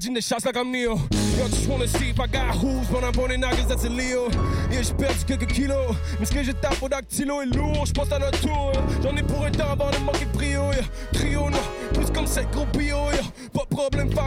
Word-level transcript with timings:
dodging 0.00 0.14
the 0.14 0.22
shots 0.22 0.46
like 0.46 0.56
I'm 0.56 0.72
Neo. 0.72 0.96
Yo, 1.36 1.46
just 1.48 1.68
wanna 1.68 1.86
see 1.86 2.08
if 2.08 2.18
I 2.18 2.26
got 2.26 2.54
hooves, 2.54 2.88
but 2.88 3.04
I'm 3.04 3.12
born 3.12 3.32
in 3.32 3.44
August, 3.44 3.68
that's 3.68 3.86
Leo. 3.86 4.30
Yeah, 4.70 4.80
j'ai 4.80 4.94
perdu 4.94 5.24
quelques 5.26 5.52
kilos, 5.52 5.94
mais 6.18 6.24
ce 6.24 6.32
que 6.32 6.42
je 6.42 6.52
tape 6.52 6.82
au 6.82 6.88
dactylo 6.88 7.42
est 7.42 7.54
lourd, 7.54 7.84
j'pense 7.84 8.10
à 8.10 8.18
notre 8.18 8.40
tour. 8.40 8.72
J'en 9.02 9.14
ai 9.14 9.22
pour 9.22 9.44
un 9.44 9.50
temps 9.50 9.70
avant 9.70 9.90
de 9.90 9.98
manquer 9.98 10.24
de 10.24 10.32
brio, 10.32 10.72
yeah. 10.72 10.84
Trio, 11.12 11.50
non, 11.50 11.58
plus 11.92 12.10
comme 12.14 12.26
cette 12.26 12.50
gros 12.50 12.64
bio, 12.72 12.96
yeah. 13.12 13.24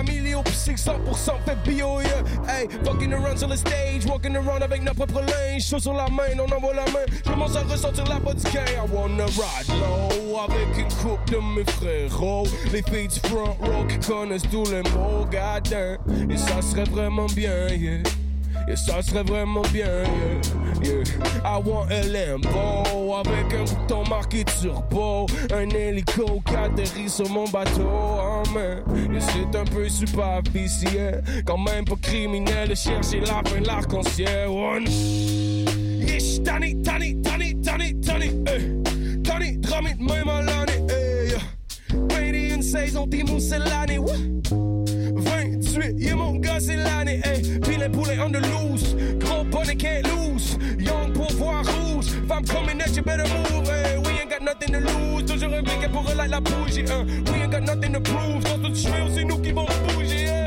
Familiaux, 0.05 0.41
puis 0.43 0.53
c'est 0.55 0.73
que 0.73 0.79
100% 0.79 0.91
fait 1.45 1.55
bio, 1.63 2.01
yeah. 2.01 2.23
Hey, 2.47 2.67
fucking 2.83 3.13
around 3.13 3.37
sur 3.37 3.47
le 3.47 3.55
stage, 3.55 4.05
walking 4.07 4.35
around 4.35 4.63
avec 4.63 4.83
notre 4.83 4.97
propre 4.97 5.21
linge. 5.21 5.63
Chaud 5.63 5.79
sur 5.79 5.93
la 5.93 6.07
main, 6.09 6.23
on 6.37 6.51
envoie 6.51 6.73
la 6.73 6.85
main. 6.85 7.05
Je 7.25 7.29
commence 7.29 7.55
à 7.55 7.61
ressentir 7.61 8.03
la 8.05 8.19
gang. 8.19 8.67
I 8.67 8.91
wanna 8.91 9.25
ride 9.25 9.69
low, 9.69 10.39
avec 10.39 10.77
une 10.77 10.93
coupe 11.01 11.29
de 11.29 11.37
mes 11.37 11.65
frérots. 11.71 12.47
Les 12.71 12.83
filles 12.83 13.19
front 13.25 13.55
row 13.61 13.85
qui 13.87 13.97
connaissent 14.07 14.49
tous 14.51 14.69
les 14.69 14.81
mots, 14.91 15.25
goddamn. 15.25 15.97
Et 16.29 16.37
ça 16.37 16.61
serait 16.61 16.85
vraiment 16.85 17.27
bien, 17.27 17.67
yeah. 17.69 18.03
Et 18.73 18.75
ça 18.75 19.03
serait 19.03 19.21
vraiment 19.21 19.61
bien, 19.71 19.85
yeah, 19.85 20.93
yeah. 20.95 21.03
I 21.45 21.61
want 21.63 21.91
un 21.91 22.07
Lambo 22.07 23.13
avec 23.13 23.53
un 23.53 23.65
bouton 23.65 24.03
marqué 24.09 24.43
turbo. 24.45 25.27
Un 25.53 25.69
hélico 25.69 26.41
qui 26.43 26.55
atterrit 26.55 27.07
sur 27.07 27.29
mon 27.29 27.47
bateau, 27.49 27.87
oh 27.87 28.41
man. 28.51 28.81
C'est 29.19 29.55
un 29.55 29.65
peu 29.65 29.87
superficiel, 29.87 31.23
quand 31.45 31.59
même 31.59 31.85
pas 31.85 31.97
criminel 32.01 32.69
de 32.69 32.73
chercher 32.73 33.19
la 33.19 33.43
fin 33.47 33.61
de 33.61 33.67
l'arc-en-ciel. 33.67 34.47
One. 34.47 34.87
Ish, 34.87 36.41
Tani, 36.41 36.81
Tani, 36.81 37.21
Tani, 37.21 37.61
Tani, 37.61 38.01
Tani, 38.01 38.31
eh. 38.47 39.21
Tani, 39.21 39.57
Dramit, 39.57 39.99
même 39.99 40.27
à 40.27 40.41
l'année, 40.41 40.83
eh. 40.89 41.29
yeah. 41.29 41.99
Brady, 42.09 42.55
une 42.55 42.63
saison, 42.63 43.07
Timon, 43.07 43.39
c'est 43.39 43.59
l'année, 43.59 43.99
what? 43.99 44.13
28, 44.15 44.32
hey. 46.59 47.21
Eh. 47.23 47.89
Poulets 47.89 48.19
on 48.19 48.31
the 48.31 48.39
loose. 48.39 48.93
Gros 49.19 49.43
bonnet 49.45 49.79
can't 49.79 50.05
lose. 50.07 50.55
Young 50.77 51.13
rouge. 51.13 52.09
Femme 52.27 52.45
coming 52.45 52.81
at 52.81 52.95
you 52.95 53.01
better 53.01 53.27
move, 53.27 53.67
hey. 53.67 53.97
We 53.97 54.11
ain't 54.19 54.29
got 54.29 54.41
nothing 54.41 54.73
to 54.73 54.79
lose. 54.79 55.25
Toujours 55.25 55.53
un 55.53 55.63
pour 55.89 56.03
la 56.15 56.39
bougie, 56.39 56.85
hein. 56.87 57.05
We 57.27 57.41
ain't 57.41 57.51
got 57.51 57.63
nothing 57.63 57.93
to 57.93 57.99
prove. 58.01 58.43
C'est 59.13 59.23
nous 59.23 59.37
qui 59.39 59.51
vont 59.51 59.65
bouger, 59.87 60.25
yeah. 60.25 60.42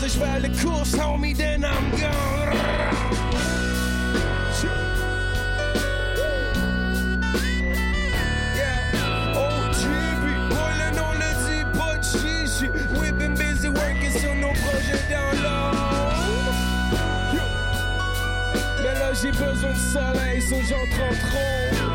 Homie, 0.00 1.36
then 1.36 1.64
I'm 1.64 1.90
gone. 1.90 2.30
We've 13.00 13.18
been 13.18 13.34
busy 13.34 13.68
working 13.68 14.10
sur 14.10 14.34
nos 14.34 14.52
projets. 14.52 15.00
Mais 18.82 18.94
là 18.94 19.12
j'ai 19.12 19.30
besoin 19.32 19.72
de 19.72 19.78
soleil, 19.78 20.40
so 20.42 20.56
j'entre 20.68 21.02
en 21.02 21.14
trompe. 21.28 21.89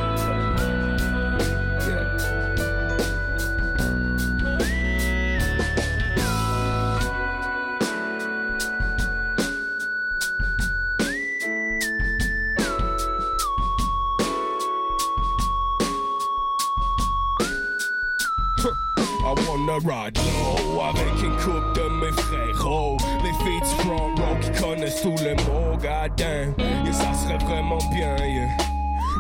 Tous 25.06 25.24
les 25.24 25.36
mots, 25.46 25.78
goddamn. 25.78 26.56
Yeah, 26.58 26.92
ça 26.92 27.14
serait 27.14 27.38
vraiment 27.38 27.78
bien, 27.94 28.16
yeah. 28.26 28.48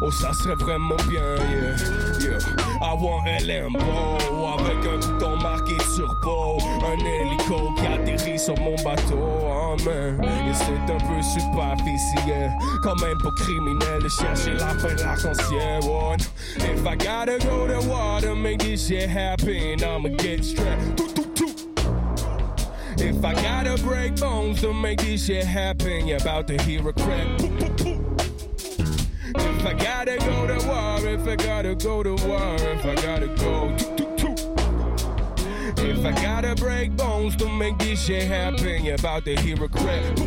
Oh, 0.01 0.09
ça 0.09 0.33
serait 0.33 0.55
vraiment 0.55 0.95
bien, 1.07 1.21
yeah. 1.51 1.75
yeah. 2.21 2.39
I 2.81 2.93
want 2.99 3.27
un 3.27 3.45
Lambo 3.45 3.79
avec 4.57 4.83
un 4.83 4.97
bouton 4.97 5.37
marqué 5.37 5.77
turbo. 5.95 6.57
Un 6.83 6.97
hélico 7.05 7.71
qui 7.77 7.85
atterrit 7.85 8.39
sur 8.39 8.57
mon 8.61 8.75
bateau, 8.83 9.19
oh 9.19 9.75
man. 9.85 10.23
Et 10.23 10.53
c'est 10.53 10.91
un 10.91 10.97
peu 10.97 11.21
superficiel, 11.21 12.51
quand 12.81 12.99
même 13.01 13.17
pas 13.19 13.31
criminel 13.43 14.01
de 14.01 14.09
chercher 14.09 14.53
la 14.53 14.69
fin 14.79 14.95
de 14.95 15.03
l'arc-en-ciel. 15.03 15.81
If 16.57 16.85
I 16.87 16.95
gotta 16.95 17.37
go 17.45 17.67
to 17.67 18.25
to 18.25 18.35
make 18.35 18.59
this 18.59 18.87
shit 18.87 19.07
happen, 19.07 19.83
I'ma 19.83 20.09
get 20.17 20.43
strapped. 20.43 20.97
Toot, 20.97 21.15
toot, 21.15 21.35
toot. 21.35 21.54
If 22.97 23.23
I 23.25 23.33
gotta 23.33 23.81
break 23.83 24.15
bones 24.15 24.61
to 24.61 24.73
make 24.73 25.01
this 25.01 25.25
shit 25.25 25.43
happen, 25.43 26.07
you're 26.07 26.17
about 26.17 26.47
to 26.47 26.61
hear 26.63 26.87
a 26.87 26.93
crack. 26.93 27.27
If 29.37 29.65
I 29.65 29.73
gotta 29.73 30.17
go 30.19 30.47
to 30.47 30.67
war, 30.67 31.07
if 31.07 31.27
I 31.27 31.35
gotta 31.35 31.75
go 31.75 32.03
to 32.03 32.15
war, 32.25 32.55
if 32.55 32.85
I 32.85 32.95
gotta 32.95 33.27
go. 33.27 33.75
If 35.77 36.05
I 36.05 36.11
gotta 36.21 36.55
break 36.55 36.95
bones 36.95 37.35
to 37.37 37.49
make 37.49 37.77
this 37.79 38.01
shit 38.05 38.23
happen, 38.23 38.85
you're 38.85 38.95
about 38.95 39.25
to 39.25 39.35
hear 39.41 39.61
a 39.63 39.67
crack. 39.67 40.17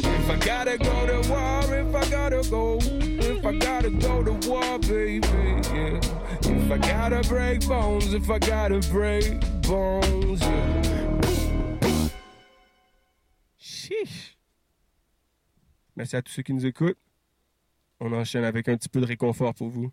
If 0.00 0.30
I 0.30 0.36
gotta 0.36 0.78
go 0.78 1.06
to 1.06 1.28
war, 1.28 1.74
if 1.74 1.94
I 1.94 2.10
gotta 2.10 2.42
go, 2.48 2.78
if 2.82 3.44
I 3.44 3.52
gotta 3.56 3.90
go 3.90 4.22
to 4.22 4.48
war, 4.48 4.78
baby, 4.78 5.26
yeah. 5.74 6.00
If 6.42 6.70
I 6.70 6.78
gotta 6.78 7.28
break 7.28 7.66
bones, 7.66 8.12
if 8.14 8.30
I 8.30 8.38
gotta 8.38 8.78
break 8.90 9.40
bones, 9.68 10.40
yeah. 10.40 10.78
Chiche. 13.58 14.38
Merci 15.96 16.16
à 16.16 16.22
tous 16.22 16.32
ceux 16.32 16.42
qui 16.42 16.54
nous 16.54 16.64
écoutent. 16.64 16.98
On 18.00 18.12
enchaîne 18.12 18.44
avec 18.44 18.68
un 18.68 18.76
petit 18.76 18.88
peu 18.88 19.00
de 19.00 19.06
réconfort 19.06 19.54
pour 19.54 19.68
vous. 19.68 19.92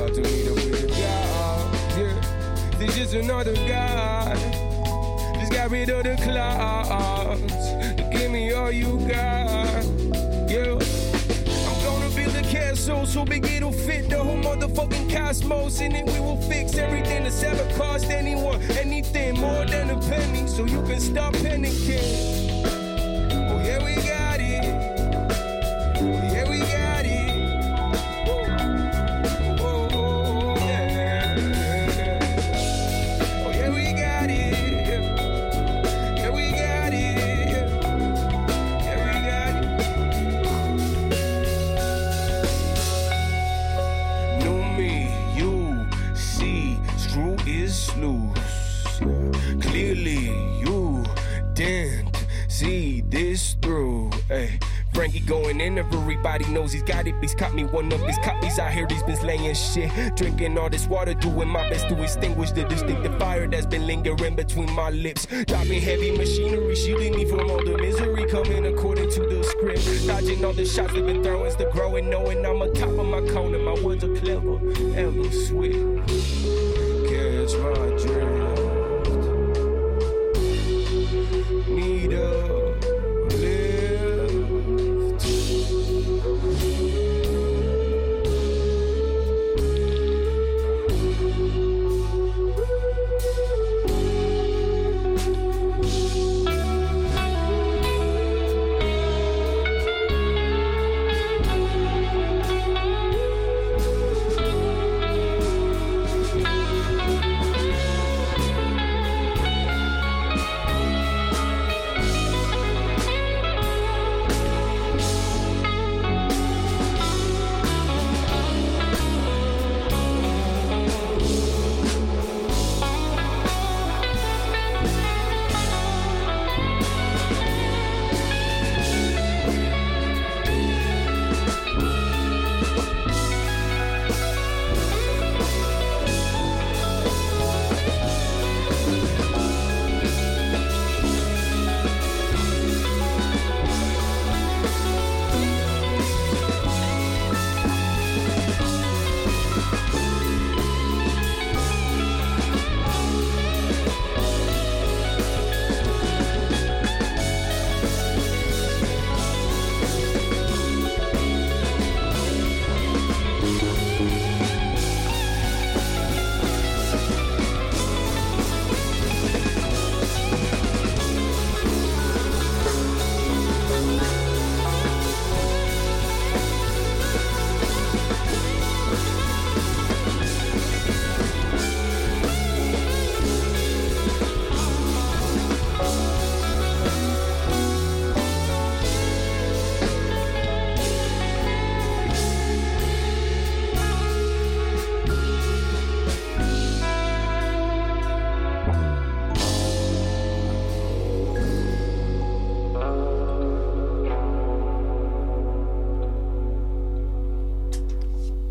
about 0.00 0.14
to 0.14 0.22
meet 0.22 0.48
up 0.48 0.54
with 0.54 0.84
a 0.84 0.86
God. 0.86 1.74
Yeah, 1.98 2.78
this 2.78 2.96
is 2.96 3.12
another 3.12 3.52
God. 3.68 4.34
Just 5.38 5.52
got 5.52 5.70
rid 5.70 5.90
of 5.90 6.04
the 6.04 6.16
clouds. 6.22 7.42
Give 8.10 8.30
me 8.30 8.52
all 8.52 8.72
you 8.72 8.98
got. 9.00 9.84
Yeah. 10.48 10.78
I'm 11.68 11.84
gonna 11.84 12.08
build 12.16 12.34
a 12.34 12.42
castle 12.42 13.04
so 13.04 13.26
big 13.26 13.44
it'll 13.44 13.72
fit 13.72 14.08
the 14.08 14.24
whole 14.24 14.38
motherfucking 14.38 15.12
cosmos. 15.14 15.80
And 15.80 15.94
then 15.94 16.06
we 16.06 16.20
will 16.20 16.40
fix 16.48 16.78
everything 16.78 17.24
that's 17.24 17.42
ever 17.42 17.66
cost 17.76 18.06
anyone 18.06 18.62
anything 18.78 19.38
more 19.38 19.66
than 19.66 19.90
a 19.90 20.00
penny. 20.08 20.46
So 20.46 20.64
you 20.64 20.80
can 20.82 21.00
stop 21.00 21.34
panicking. 21.34 22.39
He's 57.20 57.34
caught 57.34 57.54
me 57.54 57.64
one 57.64 57.92
of 57.92 58.00
his 58.00 58.16
copies. 58.18 58.58
I 58.58 58.70
hear 58.70 58.86
he's 58.88 59.02
been 59.02 59.16
slaying 59.16 59.54
shit. 59.54 59.90
Drinking 60.16 60.58
all 60.58 60.70
this 60.70 60.86
water, 60.86 61.14
doing 61.14 61.48
my 61.48 61.68
best 61.68 61.88
to 61.88 62.02
extinguish 62.02 62.52
the 62.52 62.64
distinctive 62.64 63.18
fire 63.18 63.46
that's 63.46 63.66
been 63.66 63.86
lingering 63.86 64.36
between 64.36 64.70
my 64.72 64.90
lips. 64.90 65.26
Dropping 65.46 65.80
heavy 65.80 66.16
machinery, 66.16 66.74
shielding 66.74 67.16
me 67.16 67.24
from 67.24 67.50
all 67.50 67.64
the 67.64 67.76
misery 67.78 68.26
coming 68.30 68.66
according 68.66 69.10
to 69.10 69.20
the 69.26 69.44
script. 69.44 70.06
Dodging 70.06 70.44
all 70.44 70.52
the 70.52 70.64
shots 70.64 70.92
they've 70.92 71.04
been 71.04 71.22
throwing, 71.22 71.50
still 71.50 71.70
growing, 71.70 72.08
knowing 72.08 72.44
I'm 72.44 72.62
on 72.62 72.72
top 72.74 72.90
of 72.90 73.06
my 73.06 73.20
cone 73.32 73.54
and 73.54 73.64
my 73.64 73.74
words 73.82 74.04
are 74.04 74.14
clever, 74.16 74.58
ever 74.96 75.30
sweet. 75.30 75.72
Catch 75.72 75.79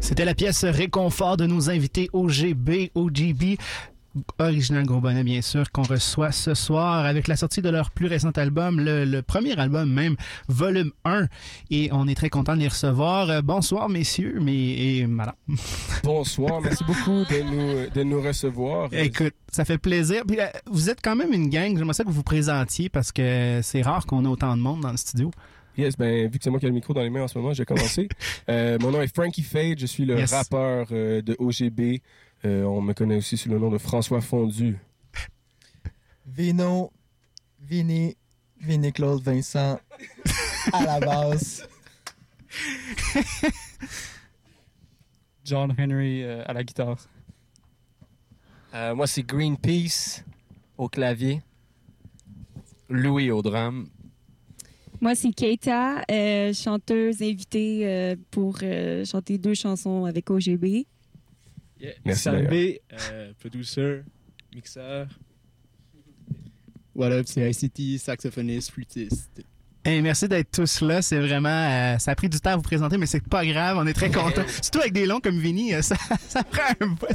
C'était 0.09 0.25
la 0.25 0.33
pièce 0.33 0.65
Réconfort 0.65 1.37
de 1.37 1.45
nos 1.45 1.69
invités 1.69 2.09
OGB, 2.13 2.89
OGB. 2.95 3.59
Original 4.39 4.83
Gros 4.83 4.99
Bonnet, 4.99 5.23
bien 5.23 5.43
sûr, 5.43 5.71
qu'on 5.71 5.83
reçoit 5.83 6.31
ce 6.31 6.55
soir 6.55 7.05
avec 7.05 7.27
la 7.27 7.35
sortie 7.35 7.61
de 7.61 7.69
leur 7.69 7.91
plus 7.91 8.07
récent 8.07 8.31
album, 8.31 8.79
le, 8.79 9.05
le 9.05 9.21
premier 9.21 9.55
album 9.59 9.87
même, 9.93 10.15
volume 10.47 10.91
1. 11.05 11.27
Et 11.69 11.89
on 11.91 12.07
est 12.07 12.15
très 12.15 12.31
content 12.31 12.55
de 12.55 12.61
les 12.61 12.69
recevoir. 12.69 13.29
Euh, 13.29 13.41
bonsoir, 13.43 13.87
messieurs, 13.87 14.39
mais 14.41 14.57
et 14.57 15.05
madame. 15.05 15.35
Bonsoir, 16.03 16.59
merci 16.59 16.83
beaucoup 16.85 17.23
de 17.29 17.43
nous, 17.43 17.89
de 17.91 18.01
nous 18.01 18.19
recevoir. 18.19 18.89
Écoute, 18.91 19.35
ça 19.51 19.63
fait 19.63 19.77
plaisir. 19.77 20.23
Puis, 20.27 20.39
euh, 20.39 20.47
vous 20.71 20.89
êtes 20.89 21.01
quand 21.03 21.15
même 21.15 21.33
une 21.33 21.49
gang. 21.49 21.77
J'aimerais 21.77 21.93
ça 21.93 22.03
que 22.03 22.09
vous 22.09 22.15
vous 22.15 22.23
présentiez 22.23 22.89
parce 22.89 23.11
que 23.11 23.59
c'est 23.61 23.83
rare 23.83 24.07
qu'on 24.07 24.25
ait 24.25 24.27
autant 24.27 24.57
de 24.57 24.61
monde 24.61 24.81
dans 24.81 24.91
le 24.91 24.97
studio. 24.97 25.29
Yes, 25.77 25.95
ben, 25.97 26.29
vu 26.29 26.37
que 26.37 26.43
c'est 26.43 26.49
moi 26.49 26.59
qui 26.59 26.65
ai 26.65 26.69
le 26.69 26.75
micro 26.75 26.93
dans 26.93 27.01
les 27.01 27.09
mains 27.09 27.23
en 27.23 27.27
ce 27.27 27.37
moment, 27.37 27.53
j'ai 27.53 27.65
commencé. 27.65 28.07
Euh, 28.49 28.77
mon 28.81 28.89
nom 28.91 29.01
est 29.01 29.13
Frankie 29.13 29.43
Fade, 29.43 29.77
je 29.79 29.85
suis 29.85 30.05
le 30.05 30.17
Yes. 30.17 30.33
rappeur 30.33 30.87
euh, 30.91 31.21
de 31.21 31.35
OGB. 31.37 32.01
Euh, 32.45 32.63
on 32.63 32.81
me 32.81 32.93
connaît 32.93 33.17
aussi 33.17 33.37
sous 33.37 33.47
le 33.49 33.59
nom 33.59 33.69
de 33.69 33.77
François 33.77 34.21
Fondu. 34.21 34.77
Vino, 36.25 36.91
Vini, 37.61 38.17
Vini 38.59 38.91
Claude 38.91 39.21
Vincent 39.21 39.79
à 40.73 40.83
la 40.83 40.99
base. 40.99 41.67
John 45.43 45.73
Henry 45.77 46.23
euh, 46.23 46.43
à 46.45 46.53
la 46.53 46.63
guitare. 46.63 46.97
Euh, 48.73 48.93
moi, 48.95 49.07
c'est 49.07 49.23
Greenpeace 49.23 50.23
au 50.77 50.89
clavier. 50.89 51.41
Louis 52.89 53.31
au 53.31 53.41
drum. 53.41 53.89
Moi, 55.01 55.15
c'est 55.15 55.31
Keita, 55.31 56.03
euh, 56.11 56.53
chanteuse 56.53 57.21
invitée 57.21 57.87
euh, 57.87 58.15
pour 58.31 58.57
euh, 58.63 59.05
chanter 59.05 59.37
deux 59.37 59.53
chansons 59.53 60.03
avec 60.03 60.29
OGB. 60.29 60.85
Yeah. 61.79 61.93
Merci, 62.03 62.27
euh, 62.29 63.31
producer, 63.39 64.01
mixeur. 64.53 65.07
What 66.93 67.11
up, 67.13 67.27
c'est 67.27 67.49
ICT, 67.49 67.97
saxophoniste, 67.97 68.71
flûtiste. 68.71 69.41
Hey, 69.85 70.01
merci 70.01 70.27
d'être 70.27 70.51
tous 70.51 70.81
là. 70.81 71.01
C'est 71.01 71.19
vraiment, 71.19 71.47
euh, 71.49 71.97
ça 71.99 72.11
a 72.11 72.15
pris 72.15 72.27
du 72.27 72.37
temps 72.41 72.49
à 72.51 72.55
vous 72.57 72.61
présenter, 72.61 72.97
mais 72.97 73.05
c'est 73.05 73.25
pas 73.25 73.45
grave. 73.45 73.77
On 73.79 73.87
est 73.87 73.93
très 73.93 74.11
contents. 74.11 74.43
Surtout 74.61 74.79
avec 74.79 74.91
des 74.91 75.05
longs 75.05 75.21
comme 75.21 75.39
Vinny, 75.39 75.73
euh, 75.73 75.81
ça, 75.83 75.95
ça 76.27 76.43
prend 76.43 76.63
un 76.81 76.87
bout. 76.87 77.07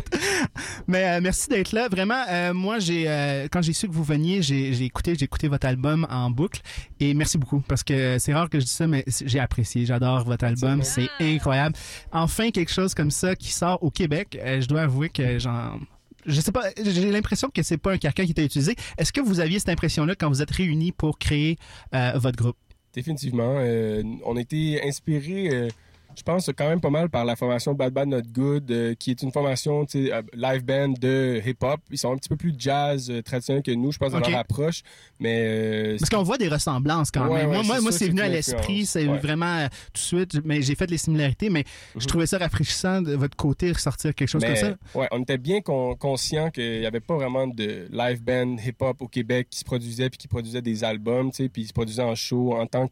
Mais 0.86 1.04
euh, 1.04 1.20
merci 1.22 1.50
d'être 1.50 1.72
là. 1.72 1.88
Vraiment, 1.88 2.22
euh, 2.30 2.54
moi, 2.54 2.78
j'ai, 2.78 3.04
euh, 3.06 3.48
quand 3.52 3.60
j'ai 3.60 3.74
su 3.74 3.86
que 3.86 3.92
vous 3.92 4.02
veniez, 4.02 4.40
j'ai, 4.40 4.72
j'ai 4.72 4.84
écouté, 4.84 5.14
j'ai 5.14 5.26
écouté 5.26 5.46
votre 5.48 5.66
album 5.66 6.06
en 6.10 6.30
boucle. 6.30 6.62
Et 7.00 7.12
merci 7.12 7.36
beaucoup 7.36 7.60
parce 7.60 7.82
que 7.82 8.18
c'est 8.18 8.32
rare 8.32 8.48
que 8.48 8.58
je 8.58 8.64
dis 8.64 8.70
ça, 8.70 8.86
mais 8.86 9.04
j'ai 9.06 9.40
apprécié. 9.40 9.84
J'adore 9.84 10.24
votre 10.24 10.46
album. 10.46 10.82
C'est 10.82 11.10
incroyable. 11.20 11.76
Enfin, 12.12 12.50
quelque 12.50 12.72
chose 12.72 12.94
comme 12.94 13.10
ça 13.10 13.36
qui 13.36 13.52
sort 13.52 13.82
au 13.82 13.90
Québec. 13.90 14.38
Euh, 14.42 14.62
je 14.62 14.66
dois 14.66 14.82
avouer 14.82 15.10
que 15.10 15.38
j'en 15.38 15.78
je 16.26 16.40
sais 16.40 16.52
pas, 16.52 16.70
j'ai 16.82 17.10
l'impression 17.10 17.48
que 17.52 17.62
c'est 17.62 17.76
pas 17.78 17.92
un 17.92 17.98
carcan 17.98 18.24
qui 18.24 18.32
était 18.32 18.44
utilisé. 18.44 18.74
Est-ce 18.98 19.12
que 19.12 19.20
vous 19.20 19.40
aviez 19.40 19.58
cette 19.58 19.68
impression-là 19.68 20.14
quand 20.14 20.28
vous 20.28 20.42
êtes 20.42 20.50
réunis 20.50 20.92
pour 20.92 21.18
créer 21.18 21.56
euh, 21.94 22.12
votre 22.16 22.36
groupe? 22.36 22.56
Définitivement. 22.92 23.56
euh, 23.58 24.02
on 24.24 24.36
a 24.36 24.40
été 24.40 24.80
inspiré, 24.86 25.48
euh, 25.50 25.68
je 26.16 26.22
pense, 26.22 26.50
quand 26.56 26.68
même 26.68 26.80
pas 26.80 26.90
mal 26.90 27.08
par 27.08 27.24
la 27.24 27.36
formation 27.36 27.74
Bad 27.74 27.92
Bad 27.92 28.08
Not 28.08 28.22
Good, 28.32 28.70
euh, 28.70 28.94
qui 28.94 29.10
est 29.10 29.22
une 29.22 29.32
formation 29.32 29.84
tu 29.84 30.06
sais, 30.06 30.12
euh, 30.12 30.22
live 30.34 30.64
band 30.64 30.94
de 31.00 31.40
hip-hop. 31.44 31.80
Ils 31.90 31.98
sont 31.98 32.12
un 32.12 32.16
petit 32.16 32.28
peu 32.28 32.36
plus 32.36 32.54
jazz 32.58 33.10
euh, 33.10 33.22
traditionnel 33.22 33.62
que 33.62 33.70
nous, 33.72 33.92
je 33.92 33.98
pense, 33.98 34.12
dans 34.12 34.20
leur 34.20 34.36
approche. 34.38 34.82
Mais 35.20 35.44
euh, 35.46 35.96
Parce 35.98 36.10
qu'on 36.10 36.22
voit 36.22 36.38
des 36.38 36.48
ressemblances 36.48 37.10
quand 37.10 37.28
Ouais, 37.28 37.40
même. 37.46 37.50
ouais, 37.50 37.62
moi, 37.64 37.80
moi, 37.80 37.92
c'est 37.92 38.08
venu 38.08 38.20
à 38.20 38.28
l'esprit, 38.28 38.86
c'est 38.86 39.06
Ouais. 39.08 39.18
vraiment 39.18 39.66
tout 39.92 39.92
de 39.94 39.98
suite. 39.98 40.40
Mais 40.44 40.62
j'ai 40.62 40.74
fait 40.74 40.90
les 40.90 40.98
similarités, 40.98 41.50
mais 41.50 41.64
je 41.94 42.00
Mhm. 42.00 42.06
trouvais 42.06 42.26
ça 42.26 42.38
rafraîchissant 42.38 43.02
de 43.02 43.14
votre 43.14 43.36
côté 43.36 43.72
ressortir 43.72 44.14
quelque 44.14 44.28
chose 44.28 44.42
mais, 44.42 44.48
comme 44.48 44.56
ça. 44.56 44.76
ouais, 44.98 45.08
on 45.10 45.22
était 45.22 45.38
bien 45.38 45.60
con- 45.60 45.94
conscient 45.96 46.50
qu'il 46.50 46.80
n'y 46.80 46.86
avait 46.86 47.00
pas 47.00 47.14
vraiment 47.16 47.46
de 47.46 47.86
live 47.90 48.22
band 48.22 48.56
hip-hop 48.64 49.00
au 49.02 49.08
Québec 49.08 49.48
qui 49.50 49.58
se 49.58 49.64
produisait 49.64 50.10
puis 50.10 50.18
qui 50.18 50.28
produisait 50.28 50.62
des 50.62 50.84
albums, 50.84 51.30
tu 51.30 51.44
sais, 51.44 51.48
puis 51.48 51.62
ils 51.62 51.68
se 51.68 51.72
produisaient 51.72 52.02
en 52.02 52.14
show 52.14 52.54
en 52.54 52.66
tant 52.66 52.88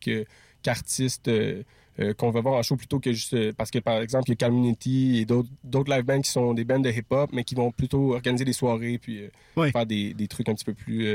qu'artiste 0.62 1.31
euh, 2.01 2.15
qu'on 2.15 2.31
va 2.31 2.41
voir 2.41 2.55
en 2.55 2.63
show 2.63 2.77
plutôt 2.77 3.01
que 3.01 3.13
juste 3.13 3.35
euh, 3.35 3.53
parce 3.55 3.71
que 3.71 3.79
par 3.79 4.01
exemple 4.01 4.31
il 4.31 4.41
y 4.41 4.45
a 4.45 4.49
Community 4.49 5.19
et 5.19 5.25
d'autres 5.27 5.95
live 5.95 6.05
bands 6.05 6.23
qui 6.23 6.31
sont 6.31 6.55
des 6.55 6.65
bands 6.65 6.79
de 6.79 6.91
hip-hop 6.91 7.31
mais 7.35 7.45
qui 7.45 7.55
vont 7.55 7.71
plutôt 7.71 8.15
organiser 8.15 8.47
des 8.47 8.55
soirées 8.55 8.99
puis 8.99 9.29
euh, 9.57 9.71
faire 9.71 9.85
des, 9.85 10.15
des 10.15 10.27
trucs 10.27 10.49
un 10.49 10.55
petit 10.55 10.65
peu 10.65 10.75
plus 10.75 11.07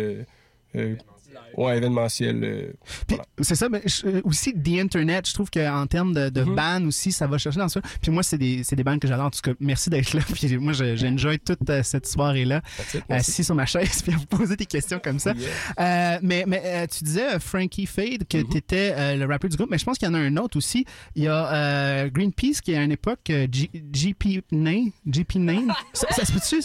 ouais 1.58 1.78
événementiels 1.78 2.44
euh. 2.44 2.74
Voilà. 3.08 3.24
C'est 3.42 3.56
ça, 3.56 3.70
mais 3.70 3.82
je- 3.86 4.06
euh, 4.08 4.22
aussi 4.24 4.54
The 4.54 4.80
Internet, 4.80 5.28
je 5.28 5.34
trouve 5.34 5.50
qu'en 5.50 5.86
termes 5.88 6.14
de, 6.14 6.30
de 6.30 6.42
Mhm. 6.44 6.56
bands 6.56 6.86
aussi, 6.88 7.12
ça 7.12 7.28
va 7.28 7.38
chercher 7.38 7.60
dans 7.60 7.70
ça. 7.70 7.82
Puis 8.02 8.12
moi, 8.12 8.24
c'est 8.24 8.38
des, 8.38 8.64
c'est 8.64 8.76
des 8.76 8.84
bands 8.84 9.00
que 9.00 9.08
j'adore. 9.08 9.26
En 9.28 9.30
tout 9.32 9.42
cas, 9.42 9.52
merci 9.60 9.90
d'être 9.90 10.14
là. 10.14 10.22
Puis 10.34 10.58
moi, 10.58 10.74
je- 10.74 10.96
j'ai 10.96 11.08
enjoy 11.08 11.40
toute 11.40 11.70
euh, 11.70 11.84
cette 11.84 12.08
soirée-là, 12.08 12.62
assis 13.10 13.44
sur 13.44 13.56
ma 13.56 13.66
chaise, 13.66 14.02
puis 14.04 14.14
à 14.14 14.18
vous 14.18 14.26
poser 14.26 14.56
des 14.56 14.66
questions 14.66 15.00
comme 15.04 15.20
ça. 15.20 15.34
Yeah. 15.34 16.16
Euh, 16.16 16.20
mais 16.22 16.44
mais 16.48 16.62
euh, 16.66 16.86
tu 16.88 17.04
disais, 17.04 17.40
Frankie 17.40 17.86
Fade, 17.86 18.28
que 18.30 18.38
Mhm. 18.38 18.50
tu 18.50 18.58
étais 18.58 19.16
le 19.16 19.26
rappeur 19.26 19.50
du 19.50 19.58
groupe, 19.58 19.70
mais 19.72 19.78
je 19.78 19.86
pense 19.86 19.98
qu'il 19.98 20.08
y 20.08 20.12
en 20.12 20.14
a 20.16 20.20
un 20.20 20.38
autre 20.38 20.58
aussi. 20.58 20.86
Il 21.16 21.24
y 21.24 21.28
a 21.28 21.54
euh, 21.54 22.10
Greenpeace 22.10 22.62
qui, 22.64 22.76
à 22.76 22.84
une 22.84 22.92
époque, 22.92 23.30
euh, 23.30 23.48
G- 23.52 23.70
GP 23.74 24.44
Name. 24.52 24.92
GP 25.06 25.36
Name. 25.36 25.74
ça, 25.94 26.08
ça 26.12 26.26
se 26.26 26.32
peut-tu? 26.32 26.62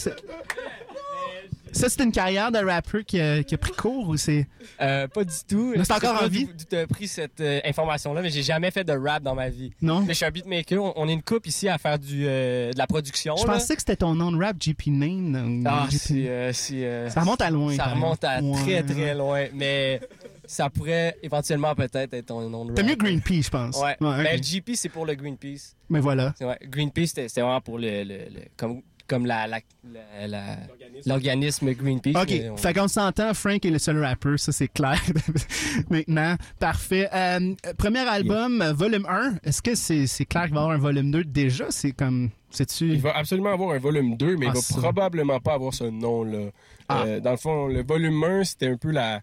Ça, 1.73 1.89
c'est 1.89 2.03
une 2.05 2.13
carrière 2.13 2.53
de 2.53 2.59
rappeur 2.59 3.03
qui 3.05 3.21
a, 3.21 3.43
qui 3.43 3.55
a 3.55 3.59
pris 3.59 3.73
cours 3.73 4.09
ou 4.09 4.17
c'est? 4.17 4.47
Euh, 4.81 5.09
pas 5.09 5.25
du 5.25 5.35
tout. 5.49 5.73
Mais 5.77 5.85
c'est 5.85 5.93
encore 5.95 6.23
en 6.23 6.29
vie? 6.29 6.45
D'où 6.47 6.65
t'as 6.69 6.87
pris 6.87 7.09
cette 7.09 7.41
euh, 7.41 7.61
information-là, 7.65 8.23
mais 8.23 8.31
j'ai 8.31 8.43
jamais 8.43 8.71
fait 8.71 8.85
de 8.85 8.93
rap 8.93 9.23
dans 9.23 9.35
ma 9.35 9.49
vie. 9.49 9.73
Non? 9.81 10.01
Mais 10.01 10.09
je 10.13 10.19
suis 10.19 10.25
un 10.27 10.31
beatmaker. 10.31 10.83
On, 10.83 10.93
on 10.97 11.09
est 11.09 11.13
une 11.13 11.23
couple 11.23 11.49
ici 11.49 11.69
à 11.69 11.79
faire 11.79 11.99
du, 11.99 12.25
euh, 12.27 12.73
de 12.73 12.79
la 12.79 12.87
production. 12.87 13.37
Je 13.37 13.47
là. 13.47 13.55
pensais 13.55 13.75
que 13.75 13.81
c'était 13.83 13.97
ton 13.97 14.15
nom 14.15 14.31
de 14.33 14.39
rap, 14.43 14.57
GP 14.61 14.89
Name. 14.89 15.65
Ah, 15.67 15.87
GP 15.91 16.53
c'est, 16.53 17.11
Ça 17.11 17.21
remonte 17.21 17.41
à 17.43 17.51
loin. 17.51 17.75
Ça 17.75 17.87
remonte 17.87 18.23
à 18.25 18.41
très 18.65 18.83
très 18.83 19.15
loin, 19.15 19.47
mais 19.55 20.01
ça 20.47 20.69
pourrait 20.69 21.17
éventuellement 21.23 21.75
peut-être 21.75 22.13
être 22.13 22.27
ton 22.27 22.47
nom 22.51 22.65
de 22.67 22.75
T'as 22.75 22.83
rap. 22.83 22.91
mieux 22.91 22.97
Greenpeace, 22.97 23.45
je 23.47 23.51
pense. 23.51 23.81
Ouais. 23.81 23.97
Mais 24.01 24.39
GP 24.39 24.73
c'est 24.75 24.89
pour 24.91 25.07
le 25.07 25.15
Greenpeace. 25.15 25.75
Mais 25.89 26.01
voilà. 26.01 26.35
Ouais. 26.41 26.59
Greenpeace 26.65 27.09
c'était 27.09 27.29
c'était 27.29 27.41
vraiment 27.43 27.61
pour 27.61 27.79
le, 27.79 28.03
le- 28.05 28.15
le- 28.31 28.45
comme 28.57 28.83
comme 29.09 29.27
la, 29.27 29.47
la- 29.47 29.61
la- 29.93 30.27
la- 30.29 30.57
l'organisme 31.07 31.73
Greenpeace. 31.73 32.17
OK. 32.21 32.33
on- 32.53 32.57
Fait 32.57 32.73
qu'on 32.75 32.89
s'entend, 32.89 33.35
Frank 33.35 33.65
est 33.65 33.71
le 33.71 33.79
seul 33.79 34.03
rappeur, 34.03 34.39
ça 34.39 34.53
c'est 34.53 34.69
clair. 34.69 35.01
Maintenant, 35.91 36.37
parfait. 36.59 37.09
Euh, 37.13 37.55
premier 37.79 38.01
album, 38.01 38.63
euh, 38.63 38.73
volume 38.73 39.07
1, 39.09 39.35
est-ce 39.45 39.63
que 39.63 39.75
c'est 39.75 40.07
c'est 40.07 40.25
clair 40.25 40.45
qu'il 40.45 40.55
va 40.55 40.61
y 40.61 40.65
avoir 40.65 40.77
un 40.77 40.81
volume 40.81 41.11
2 41.11 41.25
déjà? 41.25 41.67
C'est 41.71 41.93
comme. 41.93 42.31
C'est-tu. 42.51 42.89
Il 42.93 43.01
va 43.01 43.17
absolument 43.17 43.53
avoir 43.53 43.71
un 43.75 43.79
volume 43.79 44.17
2, 44.17 44.37
mais 44.37 44.47
Ah, 44.47 44.51
il 44.53 44.55
va 44.57 44.61
ça. 44.61 44.79
probablement 44.81 45.41
pas 45.41 45.55
avoir 45.55 45.73
ce 45.73 45.85
nom-là. 45.85 46.51
Ah. 46.89 47.05
Euh, 47.07 47.21
dans 47.21 47.31
le 47.31 47.37
fond, 47.39 47.67
le 47.67 47.83
volume 47.83 48.23
1, 48.23 48.45
c'était 48.45 48.69
un 48.69 48.77
peu 48.77 48.91
la, 48.91 49.21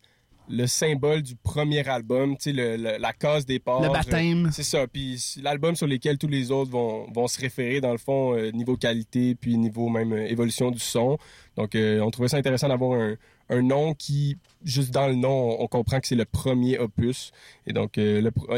le 0.50 0.66
symbole 0.66 1.22
du 1.22 1.36
premier 1.36 1.88
album, 1.88 2.36
tu 2.36 2.54
sais, 2.56 2.78
la 2.78 3.14
case 3.14 3.46
des 3.46 3.60
parts. 3.60 3.82
Le 3.82 3.90
baptême. 3.90 4.48
Euh, 4.48 4.50
C'est 4.52 4.64
ça. 4.64 4.88
Puis 4.88 5.36
l'album 5.44 5.76
sur 5.76 5.86
lequel 5.88 6.18
tous 6.18 6.28
les 6.28 6.52
autres 6.52 6.72
vont, 6.72 7.10
vont 7.12 7.28
se 7.28 7.40
référer, 7.40 7.82
dans 7.82 7.92
le 7.92 7.98
fond, 8.00 8.36
euh, 8.36 8.52
niveau 8.52 8.76
qualité, 8.76 9.36
puis 9.36 9.58
niveau 9.58 9.90
même 9.90 10.12
euh, 10.12 10.28
évolution 10.28 10.72
du 10.72 10.80
son. 10.80 11.18
Donc, 11.56 11.76
euh, 11.76 12.00
on 12.02 12.10
trouvait 12.10 12.30
ça 12.30 12.38
intéressant 12.38 12.68
d'avoir 12.68 13.00
un, 13.00 13.16
un 13.50 13.62
nom 13.62 13.94
qui, 13.94 14.38
juste 14.64 14.92
dans 14.92 15.08
le 15.08 15.16
nom, 15.16 15.30
on, 15.60 15.64
on 15.64 15.68
comprend 15.68 16.00
que 16.00 16.08
c'est 16.08 16.16
le 16.16 16.26
premier 16.26 16.80
opus. 16.80 17.32
Et 17.68 17.74
donc, 17.74 18.00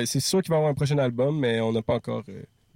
c'est 0.05 0.19
sûr 0.19 0.41
qu'il 0.41 0.49
va 0.49 0.55
y 0.55 0.59
avoir 0.59 0.71
un 0.71 0.75
prochain 0.75 0.97
album, 0.97 1.39
mais 1.39 1.59
on 1.59 1.73
n'a 1.73 1.81
pas 1.81 1.95
encore 1.95 2.23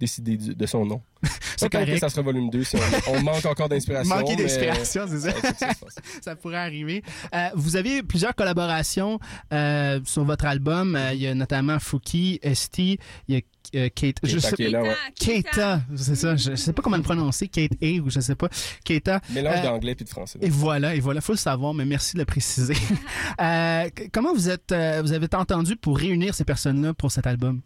décidé 0.00 0.36
du- 0.36 0.54
de 0.54 0.66
son 0.66 0.84
nom. 0.84 1.00
C'est 1.56 1.70
que 1.70 1.98
ça 1.98 2.08
sera 2.10 2.22
volume 2.22 2.50
2 2.50 2.64
si 2.64 2.76
on, 3.08 3.12
on 3.14 3.22
manque 3.22 3.44
encore 3.46 3.68
d'inspiration. 3.68 4.14
Manquer 4.14 4.36
mais- 4.36 4.42
d'inspiration, 4.44 5.06
c'est 5.08 5.20
ça. 5.20 5.32
Ça 6.22 6.36
pourrait 6.36 6.58
arriver. 6.58 7.02
Euh, 7.34 7.48
vous 7.54 7.76
avez 7.76 8.02
plusieurs 8.02 8.34
collaborations 8.34 9.18
euh, 9.52 9.98
sur 10.04 10.24
votre 10.24 10.44
album. 10.44 10.94
Euh, 10.96 11.14
il 11.14 11.20
y 11.22 11.26
a 11.26 11.34
notamment 11.34 11.78
Fouki, 11.78 12.38
Esti, 12.42 12.98
il 13.28 13.34
y 13.36 13.38
a 13.38 13.40
euh, 13.74 13.88
Kate. 13.94 14.16
je 14.22 14.38
sais- 14.38 14.54
ouais. 14.76 14.94
Keita, 15.18 15.80
c'est 15.96 16.14
ça. 16.14 16.36
Je 16.36 16.54
sais 16.54 16.72
pas 16.74 16.82
comment 16.82 16.98
le 16.98 17.02
prononcer. 17.02 17.48
Kate 17.48 17.72
A 17.82 17.86
ou 18.02 18.10
je 18.10 18.20
sais 18.20 18.34
pas. 18.34 18.48
Keita. 18.84 19.20
Mélange 19.30 19.58
Euh, 19.58 19.62
d'anglais 19.62 19.94
puis 19.94 20.04
de 20.04 20.10
français. 20.10 20.38
Et 20.42 20.50
voilà, 20.50 20.94
et 20.94 21.00
voilà, 21.00 21.20
faut 21.22 21.32
le 21.32 21.38
savoir, 21.38 21.72
mais 21.72 21.86
merci 21.86 22.14
de 22.14 22.18
le 22.20 22.26
préciser. 22.26 22.74
Euh, 23.40 23.88
comment 24.12 24.32
vous 24.34 24.48
êtes, 24.48 24.72
vous 25.02 25.12
avez 25.12 25.26
entendu 25.34 25.76
pour 25.76 25.98
réunir 25.98 26.34
ces 26.34 26.44
personnes-là 26.44 26.94
pour 26.94 27.10
cet 27.12 27.26
album? 27.26 27.60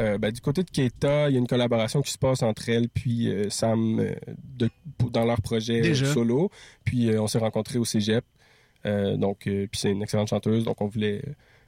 Euh, 0.00 0.16
ben, 0.18 0.30
du 0.30 0.40
côté 0.40 0.62
de 0.62 0.70
Keita, 0.70 1.28
il 1.28 1.32
y 1.32 1.36
a 1.36 1.38
une 1.38 1.46
collaboration 1.48 2.02
qui 2.02 2.12
se 2.12 2.18
passe 2.18 2.42
entre 2.42 2.68
elle 2.68 2.88
puis 2.88 3.28
euh, 3.28 3.50
Sam 3.50 3.98
euh, 3.98 4.14
de- 4.56 4.70
dans 5.10 5.24
leur 5.24 5.40
projet 5.40 5.82
solo. 6.12 6.50
Puis 6.84 7.10
on 7.18 7.26
s'est 7.26 7.38
rencontrés 7.38 7.78
au 7.78 7.84
cégep. 7.84 8.24
Donc, 8.84 9.40
puis 9.42 9.68
c'est 9.74 9.90
une 9.90 10.02
excellente 10.02 10.28
chanteuse, 10.28 10.64
donc 10.64 10.80
on 10.80 10.86
voulait 10.86 11.22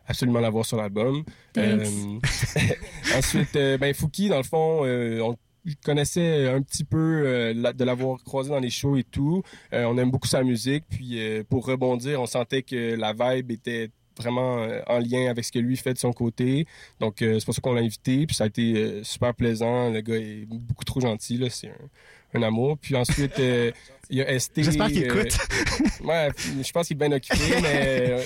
absolument 0.07 0.41
la 0.41 0.49
voir 0.49 0.65
sur 0.65 0.77
l'album. 0.79 1.23
Ensuite, 3.17 3.53
ben, 3.79 3.93
Fouki, 3.95 4.29
dans 4.29 4.39
le 4.39 4.43
fond, 4.45 4.87
on 4.87 5.37
connaissait 5.85 6.49
un 6.49 6.63
petit 6.63 6.85
peu 6.85 7.23
euh, 7.27 7.53
la- 7.55 7.73
de 7.75 7.85
l'avoir 7.85 8.23
croisé 8.25 8.49
dans 8.51 8.61
les 8.61 8.71
shows 8.71 8.97
et 8.97 9.05
tout. 9.05 9.43
Euh, 9.75 9.85
on 9.85 9.99
aime 9.99 10.11
beaucoup 10.11 10.29
sa 10.29 10.43
musique. 10.43 10.85
Puis 10.89 11.21
euh, 11.21 11.43
pour 11.49 11.67
rebondir, 11.67 12.21
on 12.23 12.27
sentait 12.27 12.63
que 12.63 12.95
la 12.95 13.13
vibe 13.13 13.51
était 13.51 13.91
vraiment 14.21 14.59
euh, 14.59 14.81
en 14.87 14.99
lien 14.99 15.31
avec 15.31 15.45
ce 15.45 15.53
que 15.53 15.59
lui 15.59 15.77
fait 15.77 15.95
de 15.95 15.99
son 15.99 16.13
côté. 16.13 16.67
Donc 17.01 17.23
euh, 17.23 17.39
c'est 17.39 17.45
pour 17.45 17.55
ça 17.55 17.61
qu'on 17.61 17.73
l'a 17.73 17.83
invité. 17.83 18.27
Puis 18.27 18.37
ça 18.37 18.45
a 18.45 18.47
été 18.47 18.75
euh, 18.77 19.05
super 19.05 19.35
plaisant. 19.35 19.91
Le 19.91 20.01
gars 20.01 20.17
est 20.17 20.47
beaucoup 20.47 20.85
trop 20.85 21.01
gentil. 21.01 21.39
là. 21.39 21.49
C'est 21.51 21.69
un, 21.69 22.41
un 22.41 22.43
amour. 22.43 22.79
Puis 22.79 22.97
ensuite, 22.97 23.39
il 23.39 24.19
y 24.19 24.23
a 24.23 24.39
ST. 24.39 24.63
J'espère 24.63 24.89
qu'il 24.89 25.05
écoute. 25.05 25.37
Ouais, 26.05 26.31
je 26.63 26.73
pense 26.73 26.87
qu'il 26.87 26.97
est 26.97 27.09
bien 27.09 27.13
occupé, 27.13 27.61
mais. 27.63 28.25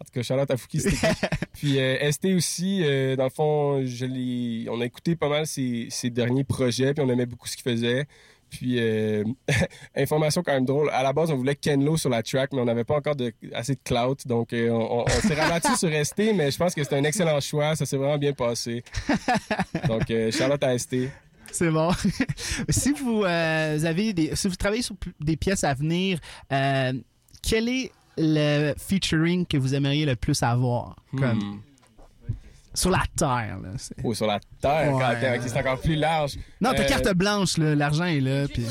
En 0.00 0.04
tout 0.04 0.12
cas, 0.12 0.22
Charlotte 0.22 0.50
à 0.50 0.56
Fouki, 0.56 0.80
c'était. 0.80 1.08
Puis 1.54 1.80
euh, 1.80 2.10
ST 2.12 2.26
aussi, 2.26 2.84
euh, 2.84 3.16
dans 3.16 3.24
le 3.24 3.30
fond, 3.30 3.84
je 3.84 4.68
on 4.70 4.80
a 4.80 4.84
écouté 4.84 5.16
pas 5.16 5.28
mal 5.28 5.46
ses, 5.46 5.88
ses 5.90 6.08
derniers 6.08 6.44
projets, 6.44 6.94
puis 6.94 7.02
on 7.04 7.08
aimait 7.08 7.26
beaucoup 7.26 7.48
ce 7.48 7.56
qu'il 7.56 7.64
faisait. 7.64 8.06
Puis, 8.50 8.78
euh, 8.78 9.24
information 9.96 10.42
quand 10.42 10.52
même 10.52 10.64
drôle. 10.64 10.90
À 10.90 11.02
la 11.02 11.12
base, 11.12 11.30
on 11.30 11.36
voulait 11.36 11.54
Kenlo 11.54 11.96
sur 11.96 12.10
la 12.10 12.22
track, 12.22 12.52
mais 12.52 12.60
on 12.60 12.64
n'avait 12.64 12.84
pas 12.84 12.96
encore 12.96 13.16
de, 13.16 13.32
assez 13.52 13.74
de 13.74 13.80
clout. 13.84 14.16
Donc, 14.26 14.52
euh, 14.52 14.70
on, 14.70 15.06
s'est 15.08 15.34
rabattu 15.40 15.74
sur 15.76 15.90
ST, 16.04 16.34
mais 16.34 16.50
je 16.50 16.56
pense 16.56 16.74
que 16.74 16.82
c'était 16.82 16.96
un 16.96 17.04
excellent 17.04 17.40
choix. 17.40 17.76
Ça 17.76 17.86
s'est 17.86 17.96
vraiment 17.96 18.18
bien 18.18 18.32
passé. 18.32 18.82
Donc, 19.88 20.10
euh, 20.10 20.30
Charlotte 20.30 20.62
à 20.62 20.78
ST. 20.78 20.96
C'est 21.50 21.70
bon. 21.70 21.90
si 22.68 22.92
vous 22.92 23.24
avez 23.24 24.12
des, 24.12 24.36
si 24.36 24.48
vous 24.48 24.56
travaillez 24.56 24.82
sur 24.82 24.96
des 25.20 25.36
pièces 25.36 25.64
à 25.64 25.72
venir, 25.72 26.18
quel 26.50 27.68
est 27.68 27.90
le 28.18 28.74
featuring 28.76 29.46
que 29.46 29.56
vous 29.56 29.74
aimeriez 29.74 30.04
le 30.04 30.16
plus 30.16 30.42
avoir 30.42 30.96
comme? 31.16 31.38
Hmm. 31.38 31.60
Sur 32.74 32.90
la 32.90 33.02
terre 33.16 33.58
là, 33.62 33.70
Oh, 34.04 34.14
sur 34.14 34.26
la 34.26 34.38
terre, 34.60 34.94
Ouais. 34.94 35.02
quand 35.20 35.48
c'est 35.48 35.58
encore 35.58 35.80
plus 35.80 35.96
large. 35.96 36.36
Non, 36.60 36.72
ta 36.72 36.82
Euh, 36.82 36.86
carte 36.86 37.12
blanche, 37.14 37.56
là, 37.58 37.74
l'argent 37.74 38.04
est 38.04 38.20
là. 38.20 38.46
Puis... 38.48 38.64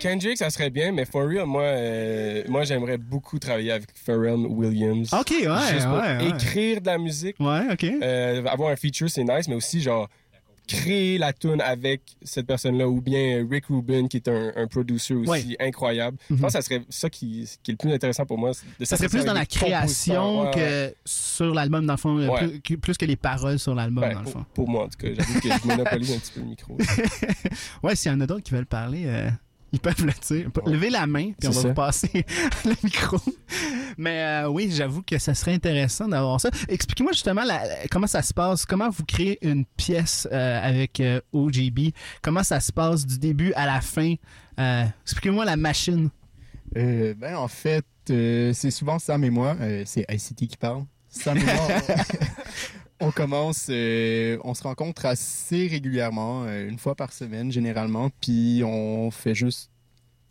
Kendrick, 0.00 0.36
ça 0.38 0.50
serait 0.50 0.70
bien, 0.70 0.92
mais 0.92 1.04
for 1.04 1.26
real, 1.26 1.46
moi, 1.46 1.62
euh, 1.62 2.42
moi 2.48 2.64
j'aimerais 2.64 2.98
beaucoup 2.98 3.38
travailler 3.38 3.72
avec 3.72 3.88
Pharrell 3.94 4.46
Williams. 4.46 5.12
Ok, 5.14 5.30
ouais, 5.30 5.46
Juste 5.72 5.86
pour 5.86 5.98
ouais, 5.98 6.16
ouais. 6.18 6.28
écrire 6.28 6.80
de 6.80 6.86
la 6.86 6.98
musique. 6.98 7.36
Ouais, 7.40 7.72
ok. 7.72 7.84
Euh, 7.84 8.44
avoir 8.46 8.70
un 8.70 8.76
feature, 8.76 9.08
c'est 9.08 9.24
nice, 9.24 9.48
mais 9.48 9.54
aussi, 9.54 9.80
genre, 9.80 10.08
créer 10.68 11.18
la 11.18 11.32
tune 11.32 11.60
avec 11.60 12.02
cette 12.22 12.46
personne-là, 12.46 12.86
ou 12.88 13.00
bien 13.00 13.44
Rick 13.50 13.66
Rubin, 13.66 14.06
qui 14.06 14.18
est 14.18 14.28
un, 14.28 14.52
un 14.54 14.66
producer 14.68 15.14
aussi 15.14 15.28
Ouais. 15.30 15.56
incroyable. 15.58 16.16
Je 16.28 16.34
Mhm. 16.34 16.40
pense 16.40 16.52
que 16.52 16.58
ça 16.58 16.62
serait 16.62 16.82
ça 16.88 17.10
qui, 17.10 17.48
qui 17.62 17.70
est 17.70 17.74
le 17.74 17.78
plus 17.78 17.92
intéressant 17.92 18.24
pour 18.26 18.38
moi. 18.38 18.52
de 18.78 18.84
Ça 18.84 18.96
serait 18.96 19.08
plus 19.08 19.24
dans 19.24 19.32
la 19.32 19.46
création. 19.46 20.42
Ouais, 20.42 20.50
que 20.52 20.94
sur 21.04 21.54
l'album, 21.54 21.86
dans 21.86 21.94
le 21.94 21.98
fond, 21.98 22.18
euh, 22.18 22.28
Ouais. 22.28 22.38
plus, 22.48 22.60
que- 22.60 22.74
plus 22.74 22.96
que 22.98 23.04
les 23.06 23.16
paroles 23.16 23.58
sur 23.58 23.74
l'album, 23.74 24.02
Ben, 24.04 24.12
dans 24.12 24.18
le 24.20 24.24
pour, 24.24 24.32
fond. 24.34 24.46
pour 24.54 24.68
moi, 24.68 24.84
en 24.84 24.88
tout 24.88 24.98
cas, 24.98 25.08
j'avoue 25.14 25.40
que 25.40 25.48
je 25.48 25.66
monopolise 25.66 26.12
un 26.12 26.18
petit 26.18 26.32
peu 26.32 26.40
le 26.40 26.46
micro. 26.46 26.76
Ouais, 27.82 27.96
s'il 27.96 28.12
y 28.12 28.14
en 28.14 28.20
a 28.20 28.26
d'autres 28.26 28.42
qui 28.44 28.52
veulent 28.54 28.66
parler, 28.66 29.04
euh, 29.06 29.30
ils 29.72 29.80
peuvent 29.80 30.04
le 30.06 30.12
dire. 30.26 30.50
Ouais. 30.64 30.72
Levez 30.72 30.90
la 30.90 31.06
main, 31.06 31.32
puis 31.38 31.48
on 31.48 31.50
va 31.52 31.60
ça. 31.62 31.68
vous 31.68 31.74
passer 31.74 32.24
le 32.64 32.74
micro. 32.82 33.18
Mais 33.98 34.22
euh, 34.44 34.48
oui, 34.48 34.70
j'avoue 34.72 35.02
que 35.02 35.18
ça 35.18 35.34
serait 35.34 35.52
intéressant 35.54 36.08
d'avoir 36.08 36.40
ça. 36.40 36.50
Expliquez-moi 36.68 37.12
justement 37.12 37.44
la- 37.44 37.86
comment 37.90 38.06
ça 38.06 38.22
se 38.22 38.32
passe, 38.32 38.64
comment 38.64 38.88
vous 38.90 39.04
créez 39.04 39.38
une 39.46 39.64
pièce 39.64 40.26
euh, 40.32 40.60
avec 40.62 41.00
euh, 41.00 41.20
OGB, 41.32 41.92
comment 42.22 42.42
ça 42.44 42.60
se 42.60 42.72
passe 42.72 43.04
du 43.06 43.18
début 43.18 43.52
à 43.54 43.66
la 43.66 43.80
fin? 43.80 44.14
Expliquez-moi 45.04 45.44
la 45.44 45.56
machine. 45.56 46.10
Ben, 46.74 47.36
en 47.36 47.48
fait, 47.48 47.84
c'est 48.06 48.70
souvent 48.70 48.98
Sam 48.98 49.22
et 49.24 49.30
moi. 49.30 49.56
c'est 49.84 50.04
ICT 50.10 50.46
qui 50.48 50.56
parle. 50.56 50.84
Sam 51.08 51.38
et 51.38 51.44
moi, 51.44 51.54
on, 53.00 53.08
on 53.08 53.10
commence, 53.10 53.66
euh, 53.70 54.38
on 54.44 54.54
se 54.54 54.62
rencontre 54.62 55.06
assez 55.06 55.66
régulièrement, 55.66 56.44
euh, 56.44 56.68
une 56.68 56.78
fois 56.78 56.94
par 56.94 57.12
semaine 57.12 57.50
généralement, 57.52 58.10
puis 58.20 58.62
on 58.64 59.10
fait 59.10 59.34
juste 59.34 59.70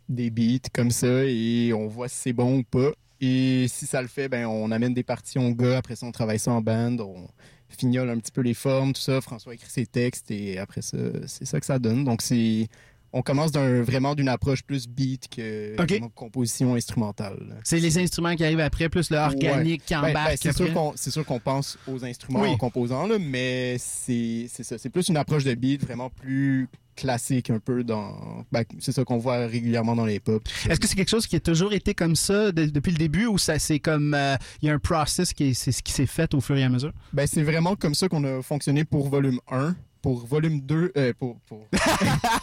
des 0.10 0.30
beats 0.30 0.70
comme 0.74 0.92
ça 0.92 1.26
et 1.26 1.74
on 1.74 1.88
voit 1.88 2.08
si 2.08 2.18
c'est 2.18 2.34
bon 2.34 2.60
ou 2.60 2.64
pas. 2.64 2.92
Et 3.20 3.68
si 3.68 3.86
ça 3.88 4.02
le 4.02 4.08
fait, 4.08 4.30
ben 4.30 4.46
on 4.46 4.72
amène 4.72 4.94
des 4.94 5.04
parties 5.04 5.40
au 5.40 5.54
gars. 5.54 5.78
Après 5.78 5.96
ça, 5.96 6.06
on 6.06 6.12
travaille 6.12 6.40
ça 6.40 6.52
en 6.52 6.62
band. 6.62 6.98
On 7.00 7.28
fignole 7.70 8.10
un 8.10 8.18
petit 8.18 8.32
peu 8.32 8.42
les 8.42 8.54
formes, 8.54 8.94
tout 8.94 9.02
ça. 9.02 9.22
François 9.22 9.56
écrit 9.56 9.70
ses 9.70 9.86
textes 9.86 10.30
et 10.32 10.60
après 10.60 10.82
ça, 10.82 10.98
c'est 11.26 11.46
ça 11.46 11.60
que 11.60 11.66
ça 11.66 11.80
donne. 11.80 12.04
Donc 12.04 12.22
c'est, 12.22 12.68
on 13.14 13.22
commence 13.22 13.52
d'un 13.52 13.82
vraiment 13.82 14.16
d'une 14.16 14.30
approche 14.30 14.64
plus 14.64 14.88
beat 14.88 15.28
que 15.30 15.76
composition 16.16 16.76
instrumentale. 16.76 17.60
C'est 17.64 17.80
les 17.80 17.98
instruments 17.98 18.36
qui 18.36 18.44
arrivent 18.44 18.60
après, 18.60 18.90
plus 18.90 19.10
le 19.10 19.18
organique 19.18 19.86
qui 19.86 19.94
Ben, 19.94 20.02
ben, 20.02 20.10
embarque. 20.10 20.38
c'est 20.42 20.54
sûr 20.56 20.66
après. 20.66 20.74
qu'on 20.74 20.94
c'est 20.96 21.12
sûr 21.12 21.26
qu'on 21.26 21.40
pense 21.40 21.78
aux 21.88 22.04
instruments 22.04 22.42
Oui. 22.42 22.50
en 22.50 22.58
composant 22.58 23.08
là, 23.08 23.18
mais 23.20 23.78
c'est 23.80 24.48
c'est 24.50 24.64
ça, 24.64 24.78
c'est 24.78 24.90
plus 24.90 25.08
une 25.10 25.18
approche 25.18 25.44
de 25.44 25.54
beat 25.54 25.82
vraiment 25.84 26.10
plus 26.10 26.68
classique 26.96 27.52
un 27.52 27.60
peu 27.60 27.84
dans 27.84 28.44
ben, 28.52 28.64
c'est 28.80 28.92
ça 28.92 29.04
qu'on 29.04 29.20
voit 29.20 29.46
régulièrement 29.46 29.96
dans 29.96 30.06
les 30.06 30.20
pop. 30.20 30.42
Est-ce 30.68 30.80
que 30.80 30.88
c'est 30.88 30.96
quelque 30.96 31.10
chose 31.10 31.28
qui 31.28 31.36
a 31.36 31.40
toujours 31.40 31.72
été 31.74 31.94
comme 31.94 32.16
ça 32.16 32.52
de- 32.52 32.66
depuis 32.66 32.92
le 32.92 32.98
début 32.98 33.28
ou 33.28 33.38
ça 33.38 33.60
c'est 33.60 33.80
comme 33.80 34.16
euh, 34.16 34.36
il 34.62 34.68
y 34.68 34.72
a 34.72 34.74
un 34.74 34.80
process 34.80 35.32
qui 35.34 35.50
est- 35.50 35.54
c'est 35.54 35.72
ce 35.72 35.84
qui 35.84 35.94
s'est 35.94 36.08
fait 36.08 36.34
au 36.34 36.42
fur 36.42 36.58
et 36.58 36.64
à 36.64 36.70
mesure? 36.70 36.92
Ben 37.14 37.28
c'est 37.28 37.44
vraiment 37.44 37.76
comme 37.76 37.94
ça 37.96 38.10
qu'on 38.10 38.24
a 38.24 38.42
fonctionné 38.42 38.84
pour 38.84 39.10
volume 39.10 39.40
1. 39.52 39.76
Pour 40.08 40.26
volume 40.26 40.62
2, 40.62 40.94
euh, 40.96 41.12
pour, 41.20 41.38
pour, 41.42 41.68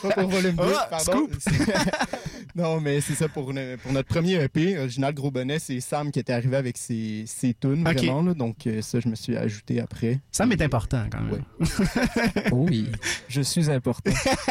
pas 0.03 0.11
pour 0.12 0.29
volume 0.29 0.55
2, 0.55 0.62
Ah, 0.79 0.87
pardon. 0.90 1.29
non, 2.55 2.79
mais 2.79 3.00
c'est 3.00 3.14
ça, 3.14 3.27
pour, 3.27 3.55
ne- 3.55 3.77
pour 3.77 3.90
notre 3.90 4.07
premier 4.07 4.35
EP, 4.35 4.79
Original 4.79 5.14
Gros 5.14 5.31
Bonnet, 5.31 5.59
c'est 5.59 5.81
Sam 5.81 6.12
qui 6.12 6.18
était 6.18 6.35
arrivé 6.35 6.59
avec 6.59 6.77
ses, 6.77 7.24
ses 7.27 7.55
tunes, 7.55 7.83
vraiment, 7.83 8.20
là, 8.20 8.35
donc 8.35 8.66
euh, 8.66 8.83
ça, 8.83 9.00
je 9.00 9.09
me 9.09 9.14
suis 9.14 9.35
ajouté 9.35 9.81
après. 9.81 10.20
Ça 10.31 10.44
m'est 10.44 10.61
important 10.61 11.07
quand 11.11 11.22
même. 11.22 11.33
Ouais. 11.33 12.50
Oui, 12.53 12.92
je 13.29 13.40
suis 13.40 13.70
important. 13.70 14.11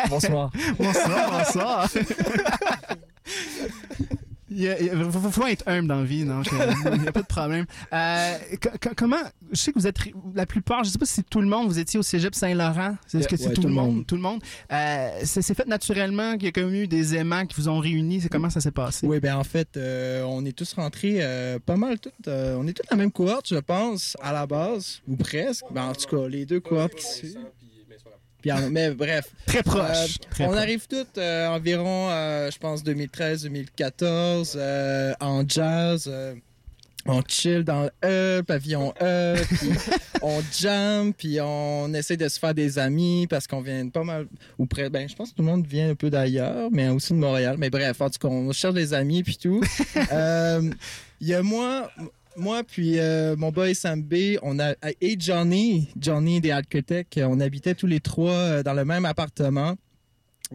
Bonsoir. 0.10 0.52
Bonsoir, 0.80 1.32
bonsoir. 1.46 1.88
Il 4.56 4.62
y 4.62 4.70
a- 4.70 4.80
il 4.80 4.86
y 4.88 4.90
a- 4.90 5.10
faut, 5.12 5.30
faut 5.32 5.48
être 5.48 5.64
humble 5.68 5.88
dans 5.88 5.98
la 6.00 6.04
vie, 6.06 6.24
non? 6.24 6.42
Il 6.96 7.02
n'y 7.02 7.08
a 7.08 7.12
pas 7.12 7.22
de 7.22 7.28
problème. 7.28 7.66
Euh, 7.92 8.34
co- 8.62 8.70
co- 8.82 8.94
comment, 8.96 9.18
je 9.52 9.58
sais 9.60 9.72
que 9.72 9.80
vous 9.80 9.88
êtes, 9.88 9.98
la 10.36 10.46
plupart, 10.46 10.84
je 10.84 10.90
sais 10.92 10.98
pas 11.00 11.06
si 11.06 11.14
c'est 11.16 11.30
tout 11.30 11.42
le 11.42 11.48
monde, 11.48 11.68
vous 11.68 11.80
étiez 11.80 12.00
au 12.00 12.04
cégep 12.04 12.36
Saint-Laurent. 12.36 12.96
Est-ce 13.08 13.18
Yeah, 13.18 13.28
que 13.28 13.38
c'est 13.38 13.48
ouais, 13.48 13.54
tout, 13.54 13.64
le 13.64 13.70
monde? 13.70 14.06
Tout 14.06 14.16
le 14.16 14.22
monde. 14.22 14.42
Euh, 14.72 15.10
c'est 15.24 15.42
c'est 15.42 15.54
fait 15.56 15.68
naturellement 15.68 16.34
qu'il 16.34 16.44
y 16.44 16.48
a 16.48 16.52
comme 16.52 16.74
eu 16.74 16.88
des 16.88 17.16
aimants 17.16 17.46
qui 17.46 17.56
vous 17.60 17.70
ont 17.70 17.80
réunis. 17.80 18.22
C'est 18.22 18.30
comment 18.30 18.50
ça 18.50 18.62
s'est 18.62 18.72
passé? 18.72 19.08
Oui, 19.08 19.20
ben 19.20 19.36
en 19.36 19.44
fait, 19.44 19.76
euh, 19.78 20.24
on 20.24 20.46
est 20.46 20.56
tous 20.56 20.74
rentrés 20.74 21.18
euh, 21.22 21.60
pas 21.66 21.76
mal 21.76 22.00
toutes. 22.00 22.14
euh, 22.28 22.56
on 22.60 22.68
est 22.68 22.74
tous 22.74 22.84
la 22.90 22.98
même 22.98 23.12
cohorte, 23.12 23.48
je 23.50 23.56
pense, 23.56 24.16
à 24.22 24.32
la 24.34 24.46
base, 24.46 25.02
ou 25.08 25.16
presque. 25.16 25.64
Ben, 25.72 25.86
en 25.86 25.94
tout 25.94 26.08
cas, 26.16 26.28
les 26.28 26.46
deux 26.46 26.60
cohortes 26.60 26.96
qui 26.96 27.06
suivent. 27.06 27.38
Puis, 28.44 28.52
en- 28.52 28.70
mais 28.70 28.92
bref, 28.92 29.26
Très 29.48 29.64
proche. 29.64 29.80
Euh, 29.82 30.30
très 30.30 30.44
on 30.44 30.48
proche. 30.50 30.60
arrive 30.60 30.86
toutes 30.88 31.18
euh, 31.18 31.48
environ, 31.48 32.10
euh, 32.12 32.52
je 32.52 32.58
pense, 32.60 32.84
2013-2014, 32.84 34.54
euh, 34.56 35.14
en 35.20 35.44
jazz. 35.48 36.12
on 37.06 37.22
chill 37.28 37.64
dans 37.64 37.84
le 37.84 37.90
E, 38.06 38.42
pavillon 38.44 38.94
E, 39.02 39.36
puis 39.50 39.70
on 40.22 40.42
jam, 40.58 41.14
puis 41.14 41.40
on 41.42 41.94
essaie 41.94 42.16
de 42.18 42.28
se 42.30 42.38
faire 42.40 42.54
des 42.54 42.78
amis 42.80 43.28
parce 43.30 43.48
qu'on 43.48 43.62
vient 43.62 43.86
de 43.86 43.92
pas 43.92 44.04
mal, 44.04 44.28
ou 44.58 44.66
près, 44.66 44.90
ben 44.90 45.08
je 45.10 45.16
pense 45.16 45.32
que 45.32 45.36
tout 45.36 45.42
le 45.42 45.48
monde 45.50 45.66
vient 45.66 45.90
un 45.92 45.96
peu 45.96 46.10
d'ailleurs, 46.10 46.70
mais 46.72 46.88
aussi 46.90 47.14
de 47.14 47.18
Montréal. 47.20 47.56
Mais 47.58 47.70
bref, 47.70 48.00
en 48.02 48.10
tout 48.10 48.20
cas, 48.20 48.28
on 48.28 48.52
cherche 48.52 48.74
des 48.76 48.94
amis 48.94 49.24
puis 49.24 49.38
tout. 49.38 49.62
Il 51.22 51.28
y 51.28 51.34
a 51.34 51.42
moi, 51.42 51.90
moi 52.36 52.64
puis 52.64 53.00
euh, 53.00 53.36
mon 53.36 53.52
boy 53.52 53.76
Sam 53.76 54.02
B, 54.02 54.38
on 54.42 54.60
a 54.60 54.74
et 55.02 55.16
Johnny, 55.20 55.90
Johnny 56.00 56.42
des 56.42 56.52
Architects, 56.52 57.20
on 57.24 57.40
habitait 57.40 57.76
tous 57.76 57.88
les 57.88 58.00
trois 58.00 58.32
euh, 58.32 58.64
dans 58.64 58.74
le 58.74 58.86
même 58.86 59.06
appartement. 59.06 59.76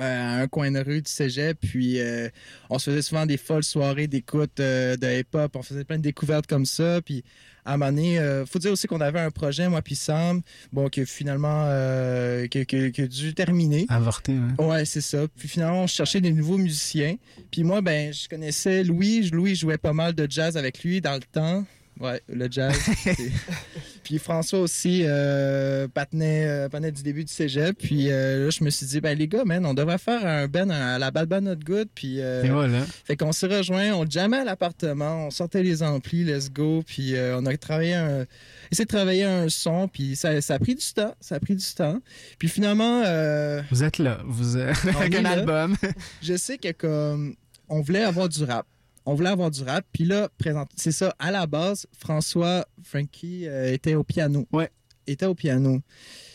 À 0.01 0.41
un 0.41 0.49
coin 0.49 0.71
de 0.71 0.81
rue 0.81 1.03
du 1.03 1.11
cégep, 1.11 1.59
puis 1.61 2.01
euh, 2.01 2.29
on 2.71 2.79
se 2.79 2.91
faisait 2.91 3.03
souvent 3.03 3.27
des 3.27 3.37
folles 3.37 3.65
soirées 3.65 4.07
d'écoute 4.07 4.61
euh, 4.61 4.97
de 4.97 5.21
hip-hop, 5.21 5.57
on 5.57 5.63
faisait 5.63 5.85
plein 5.85 5.99
de 5.99 6.03
découvertes 6.03 6.47
comme 6.47 6.67
ça, 6.67 7.01
puis 7.03 7.25
à 7.69 7.75
un 7.75 7.77
moment 7.77 7.93
donné, 7.93 8.19
euh, 8.19 8.47
faut 8.47 8.59
dire 8.59 8.73
aussi 8.73 8.87
qu'on 8.87 9.03
avait 9.03 9.21
un 9.21 9.31
projet, 9.31 9.69
moi 9.69 9.83
puis 9.83 9.95
Sam, 9.95 10.41
bon, 10.73 10.89
que 10.89 11.05
finalement, 11.05 11.65
euh, 11.67 12.47
que, 12.47 12.65
que, 12.65 12.89
que 12.89 13.03
dû 13.03 13.35
terminer. 13.35 13.85
Avorté, 13.91 14.33
ouais. 14.33 14.65
Ouais, 14.65 14.85
c'est 14.87 15.03
ça. 15.03 15.27
Puis 15.37 15.49
finalement, 15.49 15.83
on 15.83 15.87
cherchait 15.87 16.23
des 16.23 16.33
nouveaux 16.33 16.57
musiciens. 16.57 17.17
Puis 17.51 17.65
moi, 17.65 17.83
ben, 17.83 18.11
je 18.11 18.27
connaissais 18.27 18.85
Louis. 18.85 19.29
Louis 19.31 19.55
jouait 19.55 19.77
pas 19.77 19.93
mal 19.93 20.15
de 20.15 20.27
jazz 20.31 20.57
avec 20.57 20.83
lui 20.83 21.03
dans 21.03 21.15
le 21.15 21.21
temps. 21.31 21.67
Ouais, 22.01 22.23
le 22.29 22.49
jazz. 22.51 22.75
puis 24.09 24.19
François 24.19 24.61
aussi, 24.61 25.03
euh, 25.05 25.87
euh, 25.87 25.89
patinait 25.89 26.93
du 26.93 27.03
début 27.03 27.25
du 27.27 27.33
cégep. 27.33 27.77
Puis 27.77 28.11
euh, 28.11 28.47
là, 28.47 28.51
je 28.51 28.65
me 28.65 28.71
suis 28.71 28.87
dit, 28.87 29.03
ben 29.03 29.19
les 29.19 29.29
gars, 29.29 29.45
man, 29.45 29.67
on 29.67 29.75
devrait 29.75 29.99
faire 29.99 30.25
un 30.25 30.49
ben 30.49 30.71
à 30.71 30.99
la 30.99 31.11
Balba 31.11 31.43
Not 31.43 31.57
Good. 31.57 31.89
Puis 31.95 32.23
euh, 32.23 32.43
Et 32.43 32.49
voilà. 32.49 32.87
fait 33.05 33.19
qu'on 33.19 33.33
s'est 33.33 33.49
rejoint, 33.49 33.93
on 33.93 34.09
jammait 34.09 34.39
à 34.39 34.45
l'appartement, 34.45 35.27
on 35.27 35.31
sortait 35.31 35.63
les 35.63 35.83
amplis, 35.83 36.25
let's 36.25 36.51
go, 36.51 36.83
puis 36.87 37.17
euh, 37.17 37.39
on 37.39 37.45
a 37.45 37.55
travaillé 37.59 37.93
un, 37.97 38.25
essayé 38.73 38.87
de 38.87 38.89
travailler 38.89 39.25
un 39.25 39.51
son, 39.51 39.89
puis 39.89 40.17
ça, 40.17 40.41
ça 40.41 40.55
a 40.55 40.59
pris 40.59 40.75
du 40.75 40.87
temps, 40.95 41.15
ça 41.21 41.35
a 41.35 41.41
pris 41.41 41.55
du 41.57 41.75
temps. 41.75 42.01
Puis 42.39 42.49
finalement, 42.49 43.03
euh, 43.05 43.61
Vous 43.71 43.85
êtes 43.85 43.99
là. 43.99 44.23
Vous 44.25 44.57
avec 44.57 45.17
un 45.17 45.21
là. 45.21 45.33
album. 45.33 45.77
je 46.23 46.35
sais 46.35 46.57
que 46.57 46.73
comme 46.73 47.35
on 47.69 47.83
voulait 47.83 48.05
avoir 48.05 48.31
du 48.31 48.43
rap. 48.45 48.65
On 49.11 49.15
voulait 49.15 49.31
avoir 49.31 49.51
du 49.51 49.63
rap. 49.63 49.87
Puis 49.91 50.05
là, 50.05 50.29
présent... 50.37 50.67
c'est 50.77 50.93
ça, 50.93 51.15
à 51.19 51.31
la 51.31 51.47
base, 51.47 51.87
François 51.99 52.67
Frankie 52.83 53.49
euh, 53.49 53.73
était 53.73 53.95
au 53.95 54.05
piano. 54.05 54.47
Ouais. 54.53 54.71
Était 55.07 55.25
au 55.25 55.35
piano. 55.35 55.81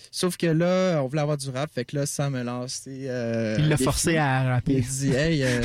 Sauf 0.09 0.38
que 0.38 0.47
là, 0.47 0.99
on 1.03 1.07
voulait 1.07 1.21
avoir 1.21 1.38
du 1.38 1.51
rap. 1.51 1.69
Fait 1.71 1.86
que 1.86 1.95
là, 1.95 2.07
Sam 2.07 2.33
me 2.33 2.41
lance. 2.41 2.86
Euh, 2.88 3.57
Il 3.59 3.69
l'a 3.69 3.77
forcé 3.77 4.17
à 4.17 4.41
Il 4.43 4.47
a 4.47 4.53
rapper. 4.55 4.81
dit, 4.81 5.12
hey, 5.12 5.43
euh, 5.43 5.62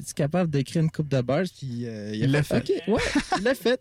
es-tu 0.00 0.14
capable 0.14 0.48
d'écrire 0.48 0.82
une 0.82 0.90
coupe 0.90 1.08
de 1.08 1.20
bars? 1.20 1.46
Puis 1.58 1.80
euh, 1.84 2.12
Il 2.14 2.30
l'a 2.30 2.42
OK, 2.42 2.72
ouais, 2.86 3.02
il 3.38 3.42
l'a 3.42 3.54
fait. 3.56 3.80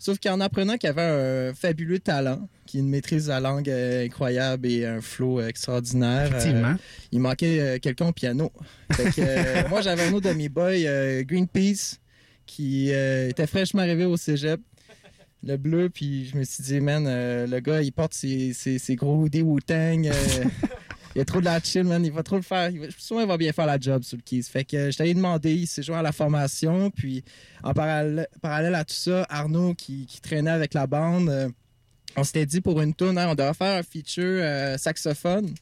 Sauf 0.00 0.18
qu'en 0.18 0.40
apprenant 0.40 0.78
qu'il 0.78 0.88
avait 0.88 1.50
un 1.50 1.54
fabuleux 1.54 1.98
talent, 1.98 2.48
qui 2.64 2.78
a 2.78 2.80
une 2.80 2.88
maîtrise 2.88 3.24
de 3.24 3.28
la 3.28 3.40
langue 3.40 3.68
euh, 3.68 4.06
incroyable 4.06 4.66
et 4.66 4.86
un 4.86 5.02
flow 5.02 5.42
extraordinaire, 5.42 6.30
euh, 6.32 6.38
Effectivement. 6.38 6.74
il 7.12 7.20
manquait 7.20 7.60
euh, 7.60 7.78
quelqu'un 7.78 8.06
au 8.06 8.12
piano. 8.12 8.50
Fait 8.92 9.10
que, 9.10 9.68
moi, 9.68 9.82
j'avais 9.82 10.04
un 10.04 10.12
autre 10.14 10.30
de 10.30 10.34
mes 10.34 10.48
boys, 10.48 11.22
Greenpeace, 11.24 11.98
qui 12.50 12.92
euh, 12.92 13.28
était 13.28 13.46
fraîchement 13.46 13.82
arrivé 13.82 14.04
au 14.04 14.16
cégep. 14.16 14.60
Le 15.42 15.56
bleu, 15.56 15.88
puis 15.88 16.26
je 16.26 16.36
me 16.36 16.44
suis 16.44 16.62
dit, 16.62 16.80
man, 16.80 17.06
euh, 17.06 17.46
le 17.46 17.60
gars, 17.60 17.80
il 17.80 17.92
porte 17.92 18.12
ses, 18.12 18.52
ses, 18.52 18.78
ses 18.78 18.94
gros 18.96 19.22
hoodies 19.22 19.40
Wu-Tang. 19.42 20.06
euh, 20.06 20.12
il 21.14 21.20
a 21.22 21.24
trop 21.24 21.40
de 21.40 21.44
la 21.46 21.60
chill, 21.60 21.84
man. 21.84 22.04
Il 22.04 22.12
va 22.12 22.22
trop 22.22 22.36
le 22.36 22.42
faire. 22.42 22.68
Il 22.70 22.80
va, 22.80 22.86
souvent, 22.98 23.20
il 23.22 23.26
va 23.28 23.38
bien 23.38 23.52
faire 23.52 23.64
la 23.66 23.78
job 23.78 24.02
sur 24.02 24.16
le 24.18 24.22
keys. 24.22 24.42
Fait 24.42 24.64
que 24.64 24.90
je 24.90 24.98
t'avais 24.98 25.14
demandé, 25.14 25.54
il 25.54 25.66
s'est 25.66 25.82
joint 25.82 26.00
à 26.00 26.02
la 26.02 26.12
formation. 26.12 26.90
Puis 26.90 27.24
en 27.62 27.72
parallèle, 27.72 28.26
parallèle 28.42 28.74
à 28.74 28.84
tout 28.84 28.94
ça, 28.94 29.26
Arnaud, 29.30 29.74
qui, 29.74 30.04
qui 30.06 30.20
traînait 30.20 30.50
avec 30.50 30.74
la 30.74 30.86
bande, 30.86 31.52
on 32.16 32.24
s'était 32.24 32.44
dit 32.46 32.60
pour 32.60 32.80
une 32.82 32.92
tourne, 32.92 33.16
hein, 33.16 33.28
on 33.30 33.34
devrait 33.34 33.54
faire 33.54 33.78
un 33.78 33.82
feature 33.82 34.44
saxophone. 34.78 35.54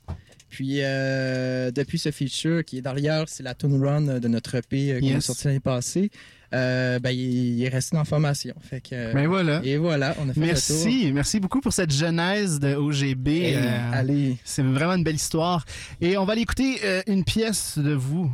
Puis 0.48 0.79
euh, 0.81 1.70
depuis 1.70 1.98
ce 1.98 2.11
feature 2.11 2.64
qui 2.64 2.79
est 2.79 2.83
derrière, 2.83 3.29
c'est 3.29 3.42
la 3.42 3.55
tune 3.55 3.85
run 3.85 4.18
de 4.18 4.29
notre 4.29 4.55
EP 4.55 4.92
euh, 4.94 4.98
qu'on 5.01 5.07
a 5.07 5.11
Yes. 5.11 5.27
sorti 5.27 5.46
l'année 5.46 5.61
passée. 5.61 6.11
Euh, 6.54 6.98
ben, 6.98 7.11
il, 7.11 7.62
est 7.62 7.68
resté 7.68 7.96
en 7.96 8.04
formation. 8.04 8.54
Fait 8.61 8.80
que, 8.80 9.12
Ben 9.12 9.26
voilà. 9.26 9.61
et 9.62 9.76
voilà, 9.76 10.14
on 10.18 10.28
a 10.28 10.32
fait 10.32 10.40
le 10.40 10.46
tour. 10.46 10.76
Merci, 10.87 11.12
merci 11.12 11.40
beaucoup 11.40 11.61
pour 11.61 11.72
cette 11.72 11.92
genèse 11.92 12.58
de 12.58 12.74
OGB. 12.74 13.28
Euh, 13.28 13.90
allez. 13.92 14.37
C'est 14.44 14.62
vraiment 14.62 14.94
une 14.94 15.04
belle 15.04 15.16
histoire. 15.16 15.64
Et 16.00 16.16
on 16.16 16.24
va 16.24 16.32
aller 16.32 16.42
écouter 16.42 16.78
euh, 16.84 17.02
une 17.06 17.24
pièce 17.24 17.78
de 17.78 17.92
vous, 17.92 18.30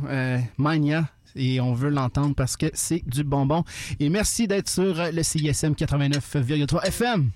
Mania. 0.57 1.09
Et 1.37 1.59
on 1.59 1.73
veut 1.73 1.89
l'entendre 1.89 2.33
parce 2.33 2.55
que 2.55 2.67
c'est 2.73 3.03
du 3.05 3.25
bonbon. 3.25 3.65
Et 3.99 4.07
merci 4.07 4.47
d'être 4.47 4.69
sur 4.69 4.95
le 5.11 5.21
CISM 5.21 5.73
89,3 5.73 6.85
FM. 6.85 7.31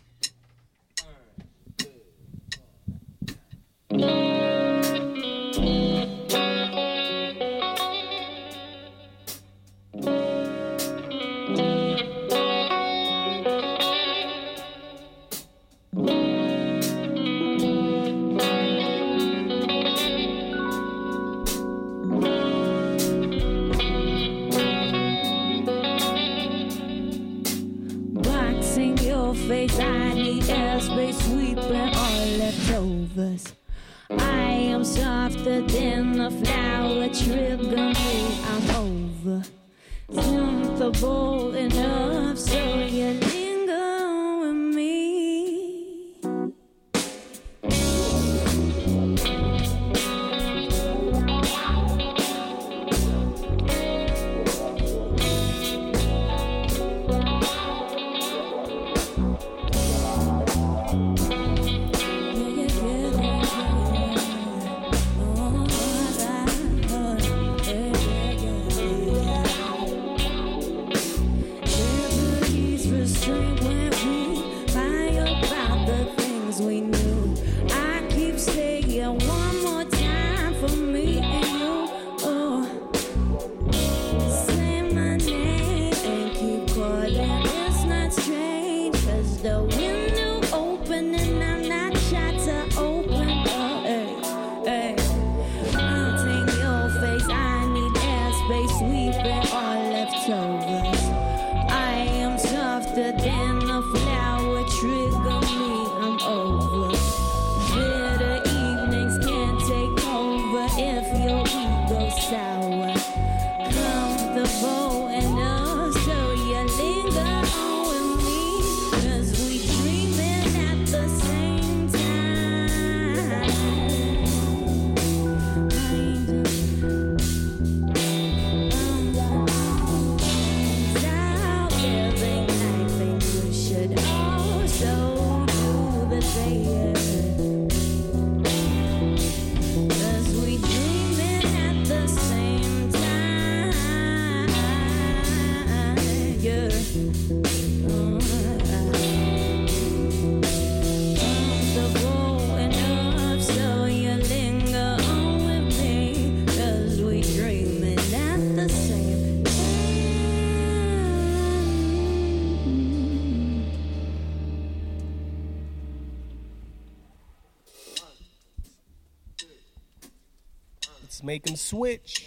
make 171.29 171.43
them 171.43 171.55
switch. 171.55 172.25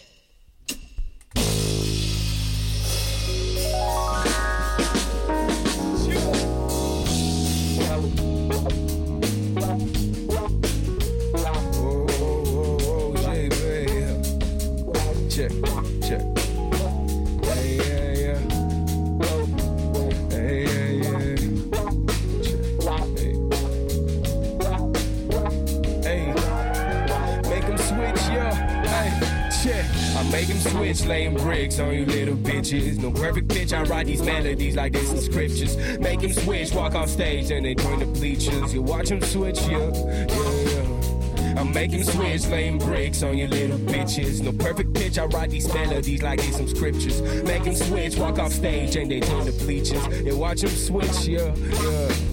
melodies 34.24 34.76
like 34.76 34.92
this 34.92 35.10
in 35.10 35.20
scriptures. 35.20 35.76
Make 35.98 36.20
him 36.20 36.32
switch, 36.32 36.72
walk 36.72 36.94
off 36.94 37.08
stage, 37.08 37.50
and 37.50 37.64
they 37.64 37.74
join 37.74 37.98
the 37.98 38.06
bleachers. 38.06 38.72
You 38.72 38.82
watch 38.82 39.10
him 39.10 39.20
switch, 39.20 39.60
yeah, 39.62 39.90
yeah, 39.92 40.26
yeah. 40.28 41.58
I'm 41.58 41.72
making 41.72 42.04
switch, 42.04 42.46
laying 42.46 42.78
bricks 42.78 43.22
on 43.22 43.36
your 43.36 43.48
little 43.48 43.78
bitches. 43.78 44.40
No 44.40 44.52
perfect 44.52 44.94
pitch, 44.94 45.18
I 45.18 45.26
write 45.26 45.50
these 45.50 45.72
melodies 45.72 46.22
like 46.22 46.40
these 46.40 46.56
some 46.56 46.68
scriptures. 46.68 47.20
Make 47.44 47.64
him 47.64 47.74
switch, 47.74 48.16
walk 48.16 48.38
off 48.38 48.52
stage, 48.52 48.96
and 48.96 49.10
they 49.10 49.20
join 49.20 49.44
the 49.44 49.52
bleachers. 49.52 50.04
You 50.22 50.36
watch 50.36 50.62
him 50.62 50.70
switch, 50.70 51.26
yeah, 51.26 51.54
yeah. 51.54 52.31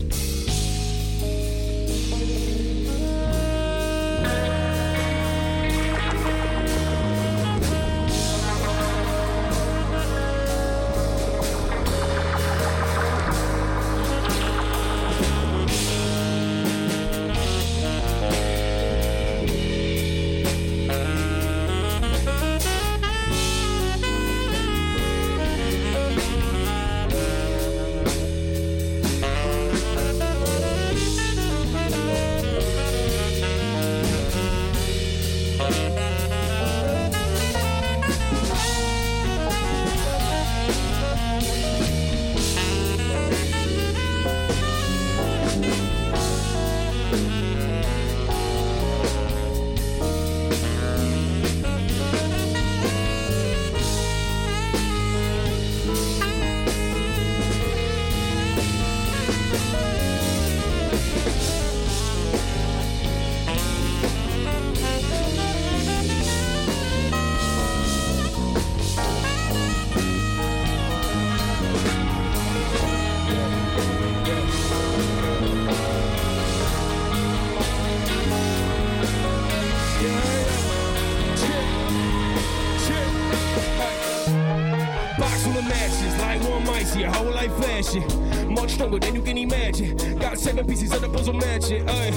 imagine. 89.79 90.19
Got 90.19 90.37
seven 90.37 90.65
pieces 90.65 90.93
of 90.93 91.01
the 91.01 91.09
puzzle 91.09 91.33
matching. 91.33 91.87
Ay. 91.89 92.11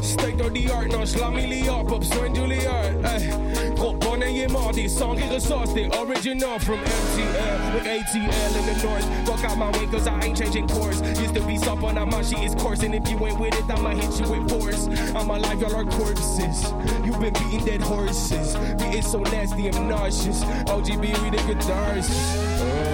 Steekt 0.00 0.44
on 0.44 0.52
the 0.52 0.70
art, 0.70 0.88
no 0.88 1.04
sla 1.04 1.30
miljard 1.30 1.90
up 1.90 2.04
zo'n 2.04 2.34
Juilliard. 2.34 3.04
Ay. 3.04 3.74
Drop 3.74 4.04
on 4.06 4.22
en 4.22 4.34
je 4.34 4.48
maar 4.48 4.72
die 4.72 4.88
song 4.88 5.18
is 5.18 5.30
exhausted. 5.30 5.94
Original 5.94 6.58
from 6.58 6.78
MTL 6.78 7.74
with 7.74 7.86
ATL 7.86 8.56
in 8.56 8.64
the 8.66 8.82
north. 8.82 9.04
Fuck 9.26 9.44
out 9.44 9.58
my 9.58 9.70
way, 9.78 9.86
cause 9.86 10.06
I 10.06 10.20
ain't 10.24 10.36
changing 10.36 10.68
course. 10.68 11.00
Used 11.20 11.34
to 11.34 11.42
be 11.46 11.56
soft, 11.58 11.80
but 11.80 11.92
now 11.92 12.04
my 12.04 12.22
shit 12.22 12.42
is 12.42 12.54
coarse. 12.54 12.82
And 12.82 12.94
if 12.94 13.08
you 13.10 13.26
ain't 13.26 13.38
with 13.38 13.54
it, 13.54 13.70
I'ma 13.70 13.90
hit 13.90 14.20
you 14.20 14.28
with 14.28 14.48
force. 14.48 14.86
I'm 15.14 15.30
alive, 15.30 15.60
y'all 15.60 15.74
are 15.74 15.84
corpses. 15.84 16.72
You've 17.04 17.20
been 17.20 17.32
beating 17.32 17.64
dead 17.64 17.80
horses. 17.80 18.56
Beating 18.78 19.02
so 19.02 19.20
nasty, 19.20 19.68
I'm 19.68 19.88
nauseous. 19.88 20.44
OGB, 20.66 21.04
we 21.22 21.30
the 21.30 21.42
guitars. 21.46 22.08
Oh. 22.10 22.93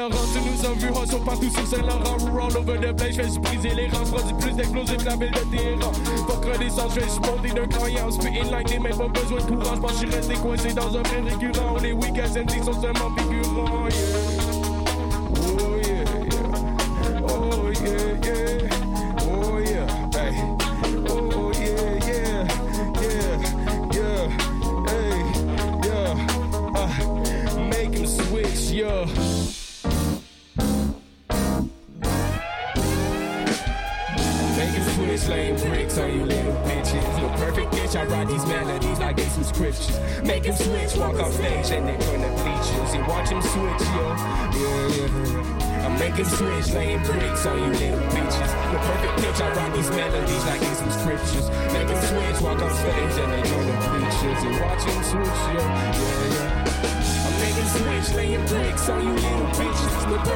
Saint-Laurent. 0.00 0.24
Tu 0.32 0.40
nous 0.40 0.66
as 0.66 0.72
vu 0.72 0.88
hustle 0.88 1.24
partout 1.24 1.50
sur 1.50 1.66
Saint-Laurent. 1.66 2.16
We're 2.24 2.40
all 2.40 2.56
over 2.56 2.78
the 2.78 2.96
place. 2.96 3.14
J'fais 3.14 3.38
briser 3.38 3.74
les 3.74 3.88
rangs. 3.88 4.04
Produit 4.04 4.34
plus 4.40 4.52
d'explosifs 4.52 5.04
la 5.04 5.16
ville 5.16 5.30
de 5.30 5.56
Téhéran. 5.56 5.92
Fuck 6.26 6.44
renaissance, 6.44 6.92
j'fais 6.94 7.30
monter 7.30 7.50
d'un 7.50 8.10
spitting 8.10 8.50
like 8.50 8.68
des 8.68 8.78
même 8.78 8.96
pas 8.96 9.08
besoin 9.08 9.38
de 9.38 9.44
courant. 9.44 9.74
J'pense 9.76 9.94
j'suis 9.96 10.10
resté 10.10 10.34
coincé 10.34 10.72
dans 10.72 10.96
un 10.96 11.02
train 11.02 11.22
récurrent. 11.24 11.76
Les 11.82 11.92
week-ends 11.92 12.34
MD 12.34 12.64
sont 12.64 12.80
seulement 12.80 13.10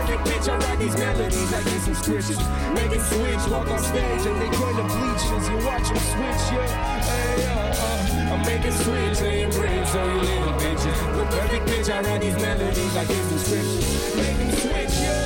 perfect 0.06 0.24
pitch, 0.28 0.48
I 0.48 0.56
write 0.58 0.78
these 0.78 0.96
melodies 0.96 1.52
like 1.52 1.64
some 1.64 1.94
scriptures. 1.94 2.38
Make 2.74 2.92
him 2.92 3.00
switch, 3.00 3.50
walk 3.50 3.68
on 3.68 3.78
stage 3.78 4.26
and 4.26 4.40
they 4.40 4.50
join 4.56 4.76
the 4.76 4.84
bleachers. 4.84 5.48
You 5.48 5.56
watch 5.66 5.88
them 5.88 5.98
switch, 5.98 6.44
yeah, 6.52 7.00
hey, 7.00 7.46
uh, 7.46 8.30
uh. 8.30 8.34
I'm 8.34 8.42
making 8.42 8.72
switch, 8.72 9.20
laying 9.20 9.50
bricks 9.50 9.94
on 9.94 10.10
you 10.10 10.20
little 10.20 10.52
bitches. 10.54 11.16
The 11.16 11.24
perfect 11.36 11.66
pitch, 11.66 11.88
I 11.90 12.02
write 12.02 12.20
these 12.20 12.36
melodies 12.36 12.94
like 12.94 13.06
some 13.06 13.38
scriptures. 13.38 14.16
Make 14.16 14.36
him 14.36 14.50
switch, 14.52 15.00
yeah. 15.00 15.23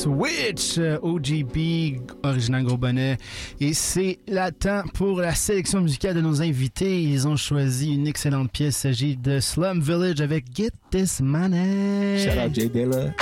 Switch, 0.00 0.78
euh, 0.78 0.98
OGB, 1.02 2.00
original 2.22 2.64
gros 2.64 2.78
bonnet. 2.78 3.18
Et 3.60 3.74
c'est 3.74 4.18
la 4.26 4.50
temps 4.50 4.84
pour 4.94 5.20
la 5.20 5.34
sélection 5.34 5.82
musicale 5.82 6.14
de 6.14 6.22
nos 6.22 6.40
invités. 6.40 7.02
Ils 7.02 7.28
ont 7.28 7.36
choisi 7.36 7.96
une 7.96 8.06
excellente 8.06 8.50
pièce. 8.50 8.78
Il 8.78 8.80
s'agit 8.80 9.16
de 9.18 9.40
Slum 9.40 9.82
Village 9.82 10.22
avec 10.22 10.46
Get 10.56 10.70
This 10.90 11.20
Money. 11.20 12.18
Shout 12.18 12.38
out 12.46 12.54
Jay 12.54 12.70
Dilla. 12.70 13.12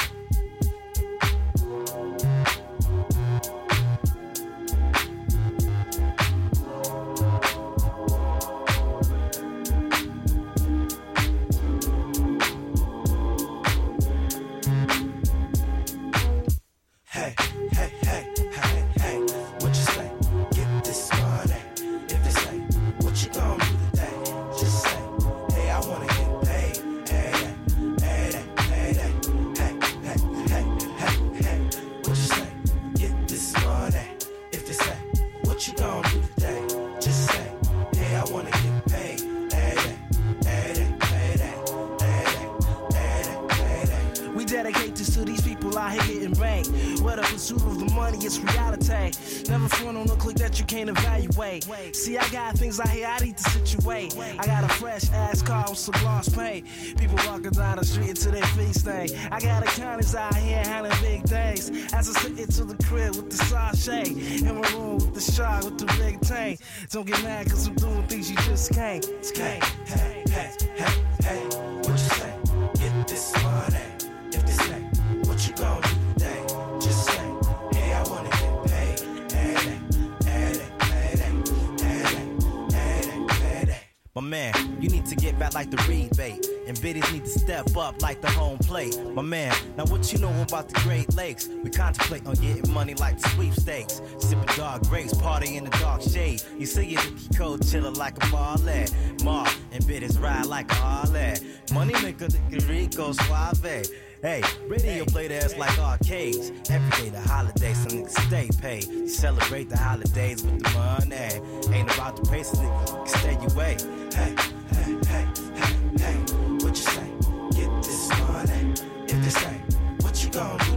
The 91.46 91.60
We 91.62 91.70
contemplate 91.70 92.26
on 92.26 92.34
getting 92.34 92.72
money 92.72 92.94
like 92.94 93.18
the 93.20 93.28
sweepstakes. 93.30 94.00
Sipping 94.18 94.56
dark 94.56 94.82
grapes, 94.84 95.14
party 95.14 95.56
in 95.56 95.64
the 95.64 95.70
dark 95.70 96.02
shade. 96.02 96.42
You 96.58 96.66
see 96.66 96.94
it 96.94 97.04
Nicky 97.04 97.34
Code 97.36 97.60
chillin' 97.60 97.96
like 97.96 98.16
a 98.16 98.30
ballet. 98.30 98.86
Mar 99.22 99.46
and 99.72 99.86
biddies 99.86 100.18
ride 100.18 100.46
like 100.46 100.70
a 100.70 100.74
Harley. 100.74 101.34
Money 101.72 101.94
maker, 102.02 102.28
the 102.28 102.64
Rico 102.68 103.12
Suave. 103.12 103.86
Hey, 104.20 104.42
radio 104.66 105.04
play 105.04 105.28
that's 105.28 105.56
like 105.56 105.78
arcades. 105.78 106.50
Every 106.70 107.04
day 107.04 107.10
the 107.10 107.20
holidays, 107.20 107.78
some 107.78 107.92
niggas 107.92 108.18
stay 108.26 108.48
paid. 108.60 108.88
You 108.88 109.08
celebrate 109.08 109.70
the 109.70 109.76
holidays 109.76 110.42
with 110.42 110.60
the 110.60 110.70
money. 110.70 111.76
Ain't 111.76 111.94
about 111.94 112.16
the 112.16 112.28
pace, 112.28 112.50
nigga, 112.50 112.86
can 112.86 113.06
stay 113.06 113.54
away. 113.54 113.76
hey, 114.14 114.34
hey, 114.72 114.98
hey, 115.06 115.28
hey, 115.54 115.74
hey, 115.98 116.16
what 116.64 116.70
you 116.70 116.74
say? 116.74 117.12
Get 117.52 117.82
this 117.82 118.08
money. 118.18 118.72
If 119.04 119.22
they 119.22 119.30
say, 119.30 119.60
what 120.00 120.24
you 120.24 120.30
gonna 120.30 120.58
do 120.58 120.64
today? 120.64 120.67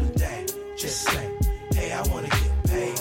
Just 0.82 1.02
say, 1.02 1.30
hey, 1.76 1.92
I 1.92 2.02
wanna 2.10 2.28
get 2.28 2.64
paid. 2.64 2.98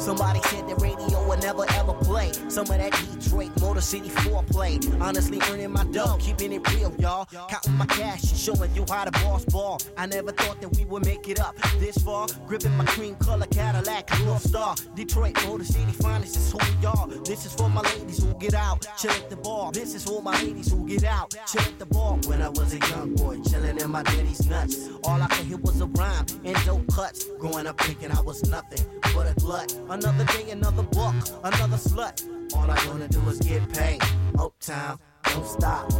Somebody 0.00 0.40
said 0.44 0.66
the 0.66 0.74
radio 0.76 1.28
would 1.28 1.42
never 1.42 1.66
ever 1.74 1.92
play. 2.12 2.30
Some 2.48 2.68
of 2.70 2.78
that 2.78 2.92
Detroit 3.18 3.50
Motor 3.60 3.80
City 3.80 4.10
foreplay. 4.10 4.74
Honestly, 5.00 5.40
earning 5.50 5.72
my 5.72 5.84
dough, 5.84 6.18
keeping 6.20 6.52
it 6.52 6.62
real, 6.74 6.94
y'all. 6.98 7.24
Counting 7.48 7.76
my 7.78 7.86
cash 7.86 8.22
and 8.30 8.38
showing 8.38 8.70
you 8.74 8.84
how 8.88 9.04
the 9.06 9.12
boss 9.22 9.44
ball. 9.46 9.80
I 9.96 10.04
never 10.06 10.32
thought 10.32 10.60
that 10.60 10.76
we 10.76 10.84
would 10.84 11.04
make 11.06 11.28
it 11.28 11.40
up 11.40 11.56
this 11.78 11.96
far. 11.98 12.26
Gripping 12.46 12.76
my 12.76 12.84
cream 12.84 13.14
color 13.16 13.46
Cadillac, 13.46 14.10
North 14.24 14.42
Star. 14.42 14.74
Detroit 14.94 15.34
Motor 15.46 15.64
City 15.64 15.92
finest 15.92 16.36
is 16.36 16.52
who 16.52 16.58
we 16.58 16.86
are. 16.86 17.06
This 17.24 17.46
is 17.46 17.54
for 17.54 17.70
my 17.70 17.80
ladies 17.80 18.22
who 18.22 18.34
get 18.34 18.54
out, 18.54 18.86
chill 18.98 19.12
at 19.12 19.30
the 19.30 19.36
bar. 19.36 19.72
This 19.72 19.94
is 19.94 20.04
for 20.04 20.22
my 20.22 20.36
ladies 20.42 20.70
who 20.70 20.86
get 20.86 21.04
out, 21.04 21.34
chill 21.46 21.62
at 21.62 21.78
the 21.78 21.86
bar. 21.86 22.18
When 22.26 22.42
I 22.42 22.50
was 22.50 22.74
a 22.74 22.78
young 22.90 23.14
boy, 23.14 23.40
chilling 23.48 23.78
in 23.78 23.90
my 23.90 24.02
daddy's 24.02 24.46
nuts. 24.48 24.90
All 25.04 25.20
I 25.20 25.26
could 25.28 25.46
hear 25.46 25.58
was 25.58 25.80
a 25.80 25.86
rhyme 25.86 26.26
and 26.44 26.56
dope 26.66 26.86
cuts. 26.92 27.24
Growing 27.38 27.66
up 27.66 27.80
thinking 27.80 28.10
I 28.12 28.20
was 28.20 28.42
nothing 28.50 28.84
but 29.14 29.30
a 29.30 29.34
glut. 29.40 29.72
Another 29.88 30.24
day, 30.36 30.50
another 30.50 30.82
book, 30.82 31.14
another 31.42 31.76
slut. 31.76 32.01
But 32.02 32.20
all 32.56 32.68
I 32.68 32.84
wanna 32.88 33.06
do 33.06 33.20
is 33.28 33.38
get 33.38 33.62
paid. 33.72 34.02
Uptown, 34.36 34.98
don't 35.22 35.46
stop. 35.46 35.92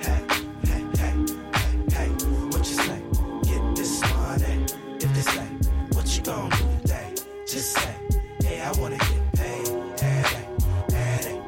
Hey, 0.00 0.24
hey, 0.66 0.84
hey, 0.98 1.14
hey, 1.54 1.74
hey. 1.92 2.08
What 2.50 2.66
you 2.68 2.74
say? 2.74 3.00
Get 3.44 3.76
this 3.76 4.02
money. 4.02 4.66
If 4.98 5.14
they 5.14 5.20
say, 5.20 5.46
what 5.94 6.06
you 6.16 6.22
gonna 6.24 6.56
do 6.56 6.64
today? 6.82 7.14
Just 7.46 7.70
say, 7.70 7.94
hey, 8.42 8.60
I 8.60 8.72
wanna 8.80 8.98
get 8.98 9.32
paid. 9.34 9.68
Hey, 10.00 10.22
hey, 10.34 10.46
hey, 10.90 11.40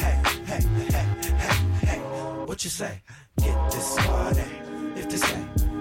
hey, 0.00 0.20
hey, 0.46 0.62
hey, 0.90 1.06
hey, 1.38 1.86
hey. 1.86 1.98
What 2.44 2.64
you 2.64 2.70
say? 2.70 3.02
Get 3.40 3.70
this 3.70 3.96
money. 4.08 4.50
If 4.96 5.08
they 5.10 5.16
say, 5.16 5.40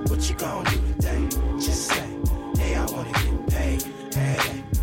what 0.09 0.29
you 0.29 0.35
gonna 0.35 0.69
do 0.69 0.77
today? 0.93 1.27
Just 1.57 1.87
say, 1.87 2.07
hey, 2.59 2.75
I 2.75 2.85
wanna 2.85 3.13
get 3.13 3.47
paid. 3.47 3.81
Hey. 4.13 4.78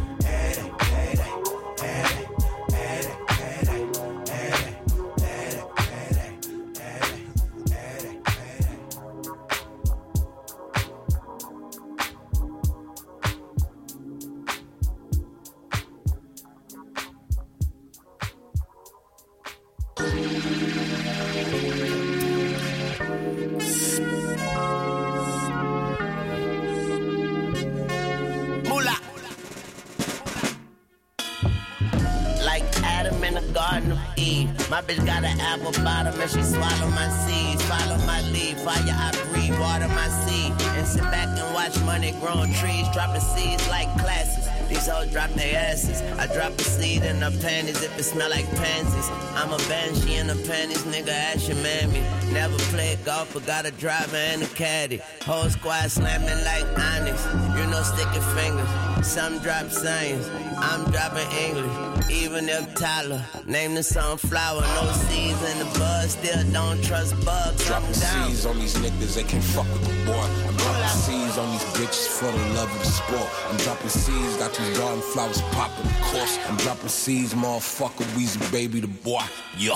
My 34.76 34.82
bitch 34.82 35.06
got 35.06 35.24
an 35.24 35.40
apple 35.40 35.72
bottom 35.82 36.20
and 36.20 36.30
she 36.30 36.42
swallow 36.42 36.90
my 36.90 37.08
seeds. 37.24 37.62
Follow 37.64 37.96
my 38.04 38.20
lead, 38.28 38.58
fire 38.58 38.76
I 38.84 39.10
breathe, 39.32 39.58
water 39.58 39.88
my 39.88 40.06
seed. 40.26 40.52
And 40.76 40.86
sit 40.86 41.02
back 41.04 41.28
and 41.28 41.54
watch 41.54 41.80
money 41.80 42.12
growing 42.20 42.52
trees, 42.52 42.86
dropping 42.92 43.22
seeds 43.22 43.66
like 43.70 43.88
classes. 43.96 44.46
These 44.68 44.86
hoes 44.86 45.10
drop 45.10 45.30
their 45.30 45.56
asses. 45.56 46.02
I 46.18 46.26
drop 46.26 46.52
a 46.58 46.62
seed 46.62 47.04
in 47.04 47.22
her 47.22 47.30
panties 47.40 47.82
if 47.82 47.98
it 47.98 48.02
smell 48.02 48.28
like 48.28 48.44
pansies. 48.56 49.08
I'm 49.34 49.50
a 49.50 49.56
banshee 49.66 50.16
in 50.16 50.26
the 50.26 50.34
panties, 50.46 50.82
nigga, 50.84 51.08
ask 51.08 51.48
your 51.48 51.56
mammy. 51.62 52.02
Never 52.30 52.58
played 52.68 53.02
golf, 53.02 53.32
but 53.32 53.46
got 53.46 53.64
a 53.64 53.70
driver 53.70 54.16
and 54.16 54.42
a 54.42 54.46
caddy. 54.46 55.00
Whole 55.22 55.48
squad 55.48 55.90
slamming 55.90 56.44
like 56.44 56.66
Onyx. 56.78 57.24
You 57.56 57.64
know, 57.70 57.82
sticky 57.82 58.20
fingers. 58.36 58.68
Some 59.06 59.38
drop 59.38 59.70
science, 59.70 60.28
I'm 60.58 60.90
dropping 60.90 61.30
English. 61.38 62.10
Even 62.10 62.48
if 62.48 62.74
Tyler 62.74 63.24
named 63.46 63.76
the 63.76 63.82
sunflower, 63.82 64.60
no 64.60 64.92
seeds 64.92 65.42
in 65.52 65.58
the 65.58 65.64
bud, 65.78 66.08
still 66.08 66.42
don't 66.52 66.82
trust 66.82 67.14
bugs. 67.24 67.64
Dropping 67.66 67.88
I'm 67.88 68.00
down. 68.00 68.30
C's 68.30 68.46
on 68.46 68.58
these 68.58 68.74
niggas, 68.76 69.14
they 69.14 69.22
can't 69.24 69.42
fuck 69.44 69.66
with 69.72 69.82
the 69.84 70.04
boy. 70.06 70.26
I'm 70.48 70.56
dropping 70.56 70.88
seeds 70.88 71.38
on 71.38 71.50
these 71.52 71.64
bitches 71.74 72.08
for 72.08 72.30
the 72.30 72.54
love 72.54 72.70
of 72.72 72.78
the 72.78 72.84
sport. 72.86 73.28
I'm 73.50 73.56
dropping 73.58 73.88
seeds, 73.88 74.36
got 74.36 74.54
these 74.54 74.78
garden 74.78 75.02
flowers 75.02 75.40
popping, 75.52 75.86
of 75.86 76.00
course. 76.02 76.38
I'm 76.48 76.56
dropping 76.58 76.88
seeds, 76.88 77.34
motherfucker, 77.34 78.04
Weezy 78.16 78.50
baby, 78.52 78.80
the 78.80 78.86
boy. 78.88 79.22
Yo. 79.58 79.74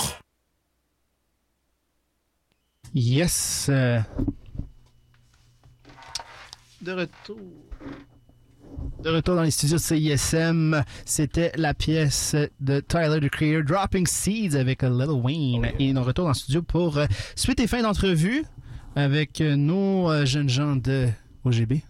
Yes. 2.92 3.68
euh, 3.68 4.02
De 6.82 6.94
retour. 6.94 7.36
De 9.02 9.08
retour 9.10 9.34
dans 9.34 9.42
les 9.42 9.50
studios 9.50 9.76
de 9.78 9.82
CISM, 9.82 10.82
c'était 11.06 11.52
la 11.56 11.72
pièce 11.72 12.36
de 12.60 12.80
Tyler, 12.80 13.18
the 13.20 13.30
Creator, 13.30 13.64
Dropping 13.64 14.06
Seeds 14.06 14.56
avec 14.56 14.82
Lil 14.82 15.10
Wayne. 15.10 15.70
Et 15.78 15.92
nous 15.92 16.02
retour 16.02 16.24
dans 16.24 16.30
le 16.30 16.34
studio 16.34 16.62
pour 16.62 16.98
euh, 16.98 17.06
suite 17.34 17.60
et 17.60 17.66
fin 17.66 17.82
d'entrevue 17.82 18.44
avec 18.96 19.40
euh, 19.40 19.56
nos 19.56 20.10
euh, 20.10 20.26
jeunes 20.26 20.48
gens 20.50 20.76
de 20.76 21.08
OGB. 21.44 21.80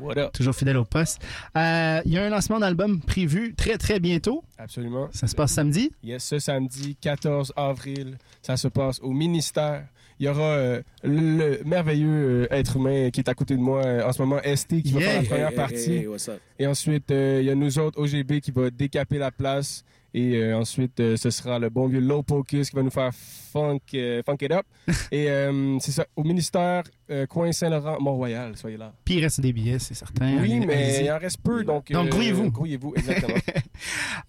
What 0.00 0.18
up? 0.18 0.32
Toujours 0.32 0.54
fidèle 0.54 0.76
au 0.76 0.84
poste. 0.84 1.20
Euh, 1.56 2.00
Il 2.04 2.12
y 2.12 2.18
a 2.18 2.24
un 2.24 2.28
lancement 2.28 2.58
d'album 2.58 3.00
prévu 3.00 3.54
très 3.56 3.78
très 3.78 4.00
bientôt. 4.00 4.44
Absolument. 4.56 5.08
Ça 5.12 5.26
se 5.26 5.34
passe 5.34 5.52
samedi. 5.52 5.90
Yes, 6.02 6.24
ce 6.24 6.38
samedi 6.38 6.96
14 7.00 7.52
avril, 7.56 8.16
ça 8.42 8.56
se 8.56 8.68
passe 8.68 9.00
au 9.00 9.10
ministère. 9.10 9.86
Il 10.20 10.26
y 10.26 10.28
aura 10.28 10.42
euh, 10.42 10.82
le, 11.04 11.58
le 11.58 11.60
merveilleux 11.64 12.08
euh, 12.08 12.46
être 12.50 12.76
humain 12.76 13.10
qui 13.10 13.20
est 13.20 13.28
à 13.28 13.34
côté 13.34 13.54
de 13.54 13.60
moi 13.60 13.84
euh, 13.84 14.06
en 14.08 14.12
ce 14.12 14.20
moment, 14.22 14.40
ST, 14.44 14.82
qui 14.82 14.92
va 14.92 15.00
faire 15.00 15.22
la 15.22 15.28
première 15.28 15.46
Hey, 15.48 15.52
hey, 15.52 15.56
partie. 15.56 15.92
hey, 15.92 16.06
what's 16.06 16.28
up? 16.28 16.40
Et 16.58 16.66
ensuite, 16.66 17.10
euh, 17.10 17.38
il 17.40 17.46
y 17.46 17.50
a 17.50 17.54
nous 17.54 17.78
autres, 17.78 18.00
OGB, 18.00 18.40
qui 18.40 18.50
va 18.50 18.70
décaper 18.70 19.18
la 19.18 19.30
place. 19.30 19.84
Et 20.14 20.36
euh, 20.36 20.56
ensuite, 20.56 20.98
euh, 21.00 21.16
ce 21.18 21.28
sera 21.30 21.58
le 21.58 21.68
bon 21.68 21.86
vieux 21.86 22.00
Low 22.00 22.22
Pocus 22.22 22.70
qui 22.70 22.76
va 22.76 22.82
nous 22.82 22.90
faire 22.90 23.10
funk, 23.12 23.78
euh, 23.94 24.22
funk 24.24 24.38
it 24.40 24.50
up. 24.50 24.64
Et 25.12 25.30
euh, 25.30 25.78
c'est 25.80 25.92
ça, 25.92 26.06
au 26.16 26.24
ministère, 26.24 26.82
euh, 27.10 27.26
coin 27.26 27.52
Saint-Laurent, 27.52 27.98
Mont-Royal, 28.00 28.56
soyez 28.56 28.78
là. 28.78 28.94
Puis 29.04 29.16
il 29.16 29.20
reste 29.22 29.42
des 29.42 29.52
billets, 29.52 29.78
c'est 29.78 29.92
certain. 29.92 30.38
Oui, 30.40 30.54
Allez- 30.56 30.66
mais 30.66 31.04
il 31.04 31.12
en 31.12 31.18
reste 31.18 31.42
peu, 31.42 31.62
donc... 31.62 31.92
Donc, 31.92 32.06
euh, 32.06 32.10
grouillez-vous. 32.10 32.50
Grouillez-vous, 32.50 32.94
exactement. 32.96 33.36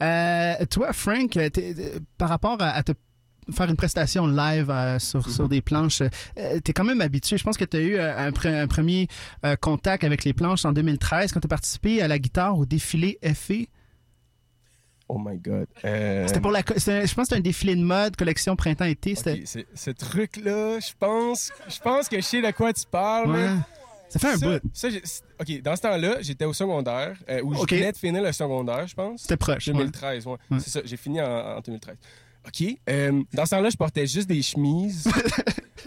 Euh, 0.02 0.54
toi, 0.70 0.94
Frank, 0.94 1.38
par 2.18 2.30
rapport 2.30 2.58
à, 2.62 2.70
à 2.70 2.84
te 2.84 2.92
faire 3.52 3.70
une 3.70 3.76
prestation 3.76 4.28
live 4.28 4.70
euh, 4.70 5.00
sur, 5.00 5.20
Mhm. 5.28 5.34
sur 5.34 5.50
des 5.50 5.62
planches, 5.62 6.02
euh, 6.02 6.60
t'es 6.64 6.74
quand 6.74 6.84
même 6.84 7.02
habitué. 7.02 7.38
Je 7.38 7.44
pense 7.44 7.58
que 7.58 7.66
tu 7.66 7.78
as 7.78 7.82
eu 7.82 7.96
euh, 7.96 8.18
un, 8.18 8.32
pre- 8.32 8.54
un 8.54 8.68
premier 8.68 9.08
euh, 9.46 9.56
contact 9.56 10.04
avec 10.04 10.24
les 10.24 10.34
planches 10.34 10.66
en 10.66 10.72
2013 10.72 11.32
quand 11.32 11.40
tu 11.40 11.48
as 11.48 11.50
participé 11.50 12.02
à 12.02 12.08
la 12.08 12.20
guitare 12.20 12.58
au 12.58 12.66
défilé 12.66 13.18
FE. 13.36 13.66
oh 15.08 15.18
my 15.18 15.38
God. 15.38 15.68
Euh, 15.86 16.28
C'était 16.28 16.40
pour 16.40 16.52
la. 16.52 16.60
Je 16.60 16.64
pense 16.74 16.84
que 17.06 17.24
c'était 17.24 17.36
un 17.36 17.40
défilé 17.40 17.76
de 17.76 17.82
mode, 17.84 18.16
collection 18.16 18.56
printemps-été. 18.56 19.16
C'était. 19.16 19.34
ok, 19.34 19.42
c'est- 19.46 19.68
ce 19.74 19.90
truc-là, 19.92 20.80
je 20.80 20.92
pense, 21.00 21.52
je 21.68 21.80
pense 21.80 22.08
que 22.10 22.18
je 22.18 22.22
sais 22.22 22.42
de 22.42 22.52
quoi 22.52 22.72
tu 22.74 22.84
parles. 22.90 23.32
Ouais. 23.32 23.48
mais 23.50 23.56
Ça 24.10 24.18
fait 24.20 24.28
un 24.34 24.38
ça, 24.38 24.60
bout. 24.60 24.70
ça, 24.74 24.88
OK, 25.40 25.62
dans 25.62 25.76
ce 25.76 25.82
temps-là, 25.84 26.18
j'étais 26.22 26.46
au 26.46 26.54
secondaire, 26.54 27.16
euh, 27.30 27.42
où 27.44 27.54
je 27.56 27.76
venais 27.76 27.92
de 27.92 27.98
finir 27.98 28.24
le 28.24 28.32
secondaire, 28.32 28.88
je 28.88 28.96
pense. 28.96 29.22
C'était 29.22 29.38
proche. 29.38 29.68
ouais. 29.68 29.74
2013, 29.74 30.26
ouais. 30.26 30.34
Ouais. 30.52 30.58
C'est 30.60 30.70
ça, 30.72 30.82
j'ai 30.84 30.98
fini 30.98 31.22
en, 31.22 31.28
en 31.58 31.62
2013. 31.62 31.96
OK. 32.50 32.78
euh, 32.90 33.24
dans 33.34 33.46
ce 33.46 33.52
temps-là, 33.52 33.70
je 33.70 33.78
portais 33.78 34.06
juste 34.08 34.28
des 34.28 34.42
chemises. 34.42 35.08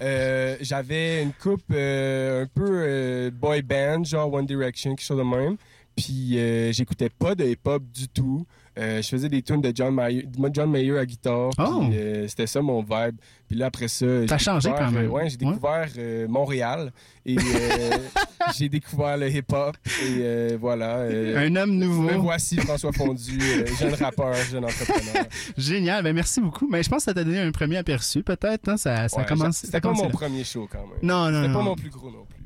Euh, 0.01 0.57
J'avais 0.61 1.23
une 1.23 1.33
coupe 1.33 1.63
euh, 1.71 2.43
un 2.43 2.47
peu 2.47 3.31
boy 3.31 3.63
band, 3.63 4.03
genre 4.03 4.33
One 4.33 4.47
Direction, 4.47 4.97
quelque 4.97 5.07
chose 5.07 5.19
de 5.19 5.23
même. 5.23 5.57
Puis 5.95 6.39
j'écoutais 6.73 7.11
pas 7.11 7.37
de 7.37 7.45
hip-hop 7.45 7.85
du 7.93 8.09
tout. 8.09 8.45
Euh, 8.79 9.03
je 9.03 9.09
faisais 9.09 9.29
des 9.29 9.43
tunes 9.43 9.61
de 9.61 9.71
John 9.75 9.95
Mayer, 9.95 10.27
John 10.53 10.71
Mayer 10.71 10.99
à 10.99 11.05
guitare. 11.07 11.51
Oh. 11.59 11.85
Euh, 11.93 12.27
C'était 12.27 12.47
ça 12.47 12.63
mon 12.63 12.81
vibe. 12.83 13.17
Puis 13.49 13.59
là, 13.59 13.67
après 13.67 13.87
ça... 13.89 14.07
T'as 14.27 14.39
changé 14.39 14.71
découvert, 14.71 14.87
quand 14.89 14.93
même. 14.93 15.05
euh, 15.07 15.11
ouais, 15.11 15.29
j'ai 15.29 15.37
découvert 15.37 15.89
Montréal. 16.29 16.91
Et 17.27 17.37
j'ai 18.57 18.69
découvert 18.69 19.17
le 19.19 19.29
hip-hop. 19.31 19.77
Et 20.07 20.57
voilà. 20.57 21.01
Un 21.37 21.55
homme 21.57 21.77
nouveau. 21.77 22.03
me 22.03 22.15
voici 22.17 22.57
François 22.57 22.93
Fondu, 22.93 23.39
jeune 23.79 23.95
rappeur, 23.95 24.35
jeune 24.51 24.65
entrepreneur. 24.65 25.27
Génial. 25.57 26.03
Ben, 26.03 26.15
merci 26.15 26.41
beaucoup. 26.41 26.67
Mais 26.71 26.83
je 26.83 26.89
pense 26.89 26.99
que 26.99 27.05
ça 27.05 27.15
t'a 27.15 27.25
donné 27.25 27.41
un 27.41 27.51
premier 27.53 27.77
aperçu, 27.77 28.23
peut-être. 28.23 28.69
hein? 28.69 28.77
Ça, 28.77 29.09
ça 29.09 29.19
Ouais, 29.19 29.23
a 29.25 29.27
commencé. 29.27 29.67
C'était 29.67 29.81
pas 29.81 29.93
mon 29.93 30.09
premier 30.09 30.45
show 30.45 30.67
quand 30.71 30.79
même. 30.81 30.99
Non, 31.03 31.31
non, 31.31 31.43
C'était 31.43 31.53
pas 31.55 31.63
mon 31.63 31.75
plus 31.77 31.91
gros 31.91 32.11
non 32.11 32.25
plus. 32.29 32.42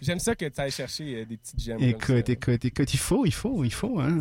J'aime 0.00 0.18
ça 0.18 0.34
que 0.34 0.44
tu 0.46 0.60
ailles 0.60 0.70
chercher 0.70 1.22
euh, 1.22 1.24
des 1.24 1.36
petites 1.36 1.60
gemmes. 1.60 1.82
Écoute, 1.82 2.28
écoute, 2.28 2.64
écoute, 2.64 2.94
il 2.94 2.98
faut, 2.98 3.24
il 3.26 3.32
faut, 3.32 3.64
il 3.64 3.72
faut. 3.72 4.00
Hein. 4.00 4.18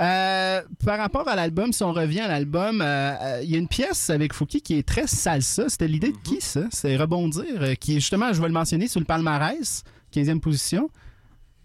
Euh, 0.00 0.62
par 0.84 0.98
rapport 0.98 1.28
à 1.28 1.36
l'album, 1.36 1.72
si 1.72 1.82
on 1.82 1.92
revient 1.92 2.20
à 2.20 2.28
l'album, 2.28 2.80
euh, 2.82 2.84
euh, 3.20 3.40
il 3.42 3.50
y 3.50 3.54
a 3.54 3.58
une 3.58 3.68
pièce 3.68 4.10
avec 4.10 4.32
Fouki 4.32 4.60
qui 4.60 4.78
est 4.78 4.86
très 4.86 5.06
salsa. 5.06 5.68
C'était 5.68 5.88
l'idée 5.88 6.12
de 6.12 6.18
qui, 6.18 6.40
ça? 6.40 6.62
C'est 6.70 6.96
Rebondir, 6.96 7.78
qui 7.78 7.92
est 7.92 8.00
justement, 8.00 8.32
je 8.32 8.40
vais 8.40 8.48
le 8.48 8.54
mentionner, 8.54 8.88
sur 8.88 9.00
le 9.00 9.06
palmarès, 9.06 9.82
15e 10.14 10.40
position. 10.40 10.90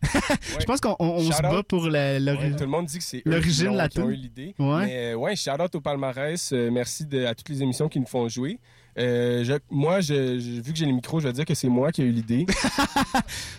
Je 0.60 0.66
pense 0.66 0.82
qu'on 0.82 0.96
on- 0.98 1.20
se 1.32 1.42
bat 1.44 1.62
pour 1.62 1.84
Ouais, 1.84 2.20
l'origine. 2.20 2.56
tout 2.56 2.64
le 2.64 2.70
monde 2.72 2.88
dit 2.88 2.98
que 2.98 3.04
c'est 3.04 3.22
l'origine 3.24 3.76
la 3.76 3.88
qui 3.88 4.00
ont 4.00 4.04
toune. 4.06 4.12
eu 4.14 4.16
l'idée. 4.16 4.56
Ouais. 4.58 4.86
Mais 4.88 5.14
ouais, 5.14 5.36
shout 5.36 5.52
out 5.62 5.76
au 5.76 5.80
palmarès. 5.80 6.52
euh, 6.54 6.72
merci 6.72 7.06
de- 7.06 7.24
à 7.26 7.36
toutes 7.36 7.50
les 7.50 7.62
émissions 7.62 7.88
qui 7.88 8.00
nous 8.00 8.08
font 8.08 8.28
jouer. 8.28 8.60
Euh, 8.98 9.44
je- 9.44 9.54
moi, 9.70 10.02
je, 10.02 10.38
je- 10.40 10.62
vu 10.62 10.74
que 10.74 10.78
j'ai 10.78 10.86
le 10.86 10.92
micro, 10.94 11.20
je 11.20 11.28
vais 11.28 11.34
dire 11.34 11.46
que 11.46 11.54
c'est 11.56 11.70
moi 11.70 11.92
qui 11.92 12.02
ai 12.02 12.06
eu 12.06 12.12
l'idée. 12.12 12.46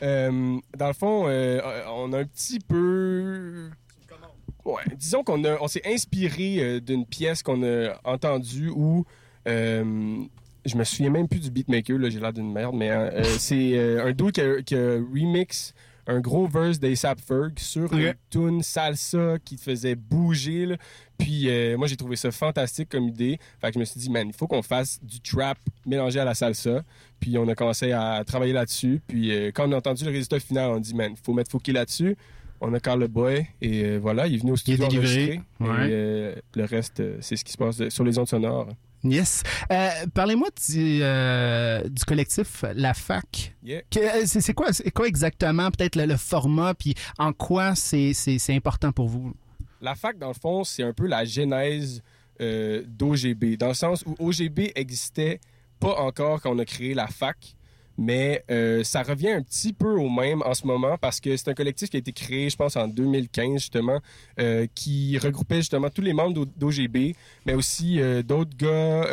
Euh, 0.02 0.58
dans 0.76 0.88
le 0.88 0.92
fond, 0.92 1.24
euh, 1.28 1.60
on 1.88 2.12
a 2.12 2.18
un 2.20 2.24
petit 2.24 2.58
peu. 2.58 3.70
Ouais, 4.64 4.82
disons 4.96 5.22
qu'on 5.22 5.44
a, 5.44 5.56
on 5.60 5.68
s'est 5.68 5.82
inspiré 5.86 6.80
d'une 6.80 7.06
pièce 7.06 7.42
qu'on 7.42 7.62
a 7.62 7.94
entendue 8.04 8.68
où 8.68 9.04
je 9.46 10.76
me 10.76 10.84
souviens 10.84 11.10
même 11.10 11.28
plus 11.28 11.40
du 11.40 11.50
beatmaker, 11.50 11.98
là, 11.98 12.10
j'ai 12.10 12.20
l'air 12.20 12.32
d'une 12.32 12.52
merde, 12.52 12.74
mais 12.76 12.90
euh, 12.90 13.10
euh, 13.12 13.22
c'est 13.24 14.00
un 14.00 14.12
dude 14.12 14.32
qui 14.32 14.40
a, 14.40 14.62
qui 14.62 14.74
a 14.76 14.94
remix 14.96 15.72
un 16.06 16.20
gros 16.20 16.46
verse 16.46 16.80
d'A$AP 16.80 17.20
Ferg 17.20 17.58
sur 17.58 17.88
une 17.92 18.14
tune 18.30 18.62
salsa 18.62 19.36
qui 19.44 19.56
te 19.56 19.62
faisait 19.62 19.94
bouger. 19.94 20.66
là. 20.66 20.76
Puis 21.18 21.48
euh, 21.48 21.76
moi, 21.78 21.86
j'ai 21.86 21.96
trouvé 21.96 22.16
ça 22.16 22.30
fantastique 22.32 22.88
comme 22.88 23.08
idée. 23.08 23.38
Fait 23.60 23.68
que 23.68 23.74
je 23.74 23.78
me 23.78 23.84
suis 23.84 24.00
dit, 24.00 24.10
man, 24.10 24.26
il 24.28 24.34
faut 24.34 24.46
qu'on 24.48 24.62
fasse 24.62 24.98
du 25.02 25.20
trap 25.20 25.58
mélangé 25.86 26.18
à 26.18 26.24
la 26.24 26.34
salsa. 26.34 26.82
Puis 27.20 27.38
on 27.38 27.46
a 27.48 27.54
commencé 27.54 27.92
à 27.92 28.22
travailler 28.26 28.52
là-dessus. 28.52 29.00
Puis 29.06 29.30
euh, 29.30 29.50
quand 29.54 29.68
on 29.68 29.72
a 29.72 29.76
entendu 29.76 30.04
le 30.04 30.10
résultat 30.10 30.40
final, 30.40 30.70
on 30.70 30.76
a 30.76 30.80
dit, 30.80 30.94
man, 30.94 31.12
il 31.16 31.24
faut 31.24 31.32
mettre 31.34 31.50
Fouki 31.52 31.70
là-dessus. 31.72 32.16
On 32.60 32.72
a 32.74 32.80
Carl 32.80 33.00
le 33.00 33.08
Boy 33.08 33.46
et 33.60 33.84
euh, 33.84 33.98
voilà, 33.98 34.26
il 34.28 34.34
est 34.34 34.38
venu 34.38 34.52
au 34.52 34.56
studio 34.56 34.84
Ouais. 35.60 35.68
euh, 35.90 36.34
le 36.54 36.64
reste, 36.64 37.02
c'est 37.20 37.34
ce 37.36 37.44
qui 37.44 37.52
se 37.52 37.58
passe 37.58 37.88
sur 37.88 38.04
les 38.04 38.18
ondes 38.18 38.28
sonores. 38.28 38.68
Yes. 39.04 39.42
Euh, 39.70 39.90
Parlez-moi 40.14 40.48
du, 40.68 41.00
euh, 41.02 41.88
du 41.88 42.04
collectif 42.04 42.64
La 42.74 42.94
Fac. 42.94 43.54
Yeah. 43.64 43.82
Euh, 43.96 44.22
C'est 44.24 44.54
quoi, 44.54 44.68
exactement, 45.06 45.70
peut-être 45.70 45.96
le, 45.96 46.06
le 46.06 46.16
format, 46.16 46.74
puis 46.74 46.94
en 47.18 47.32
quoi 47.32 47.74
c'est 47.74 48.12
important 48.50 48.92
pour 48.92 49.08
vous? 49.08 49.34
La 49.80 49.96
fac, 49.96 50.16
dans 50.16 50.28
le 50.28 50.34
fond, 50.34 50.62
c'est 50.62 50.84
un 50.84 50.92
peu 50.92 51.08
la 51.08 51.24
genèse 51.24 52.02
euh, 52.40 52.84
d'OGB, 52.86 53.56
dans 53.56 53.68
le 53.68 53.74
sens 53.74 54.04
où 54.06 54.14
OGB 54.20 54.70
existait 54.76 55.40
pas 55.80 55.96
encore 55.96 56.40
quand 56.40 56.54
on 56.54 56.58
a 56.60 56.64
créé 56.64 56.94
la 56.94 57.08
fac, 57.08 57.56
mais 57.98 58.42
euh, 58.50 58.82
ça 58.84 59.02
revient 59.02 59.30
un 59.30 59.42
petit 59.42 59.72
peu 59.72 59.92
au 59.98 60.08
même 60.08 60.42
en 60.42 60.54
ce 60.54 60.66
moment 60.66 60.96
parce 60.98 61.20
que 61.20 61.36
c'est 61.36 61.48
un 61.48 61.54
collectif 61.54 61.90
qui 61.90 61.96
a 61.96 62.00
été 62.00 62.12
créé, 62.12 62.50
je 62.50 62.56
pense, 62.56 62.76
en 62.76 62.88
2015, 62.88 63.54
justement, 63.60 64.00
euh, 64.40 64.66
qui 64.74 65.18
regroupait 65.18 65.56
justement 65.56 65.90
tous 65.90 66.02
les 66.02 66.12
membres 66.12 66.34
d'O- 66.34 66.46
d'OGB, 66.56 67.14
mais 67.46 67.54
aussi 67.54 68.00
euh, 68.00 68.22
d'autres 68.22 68.56
gars 68.56 69.06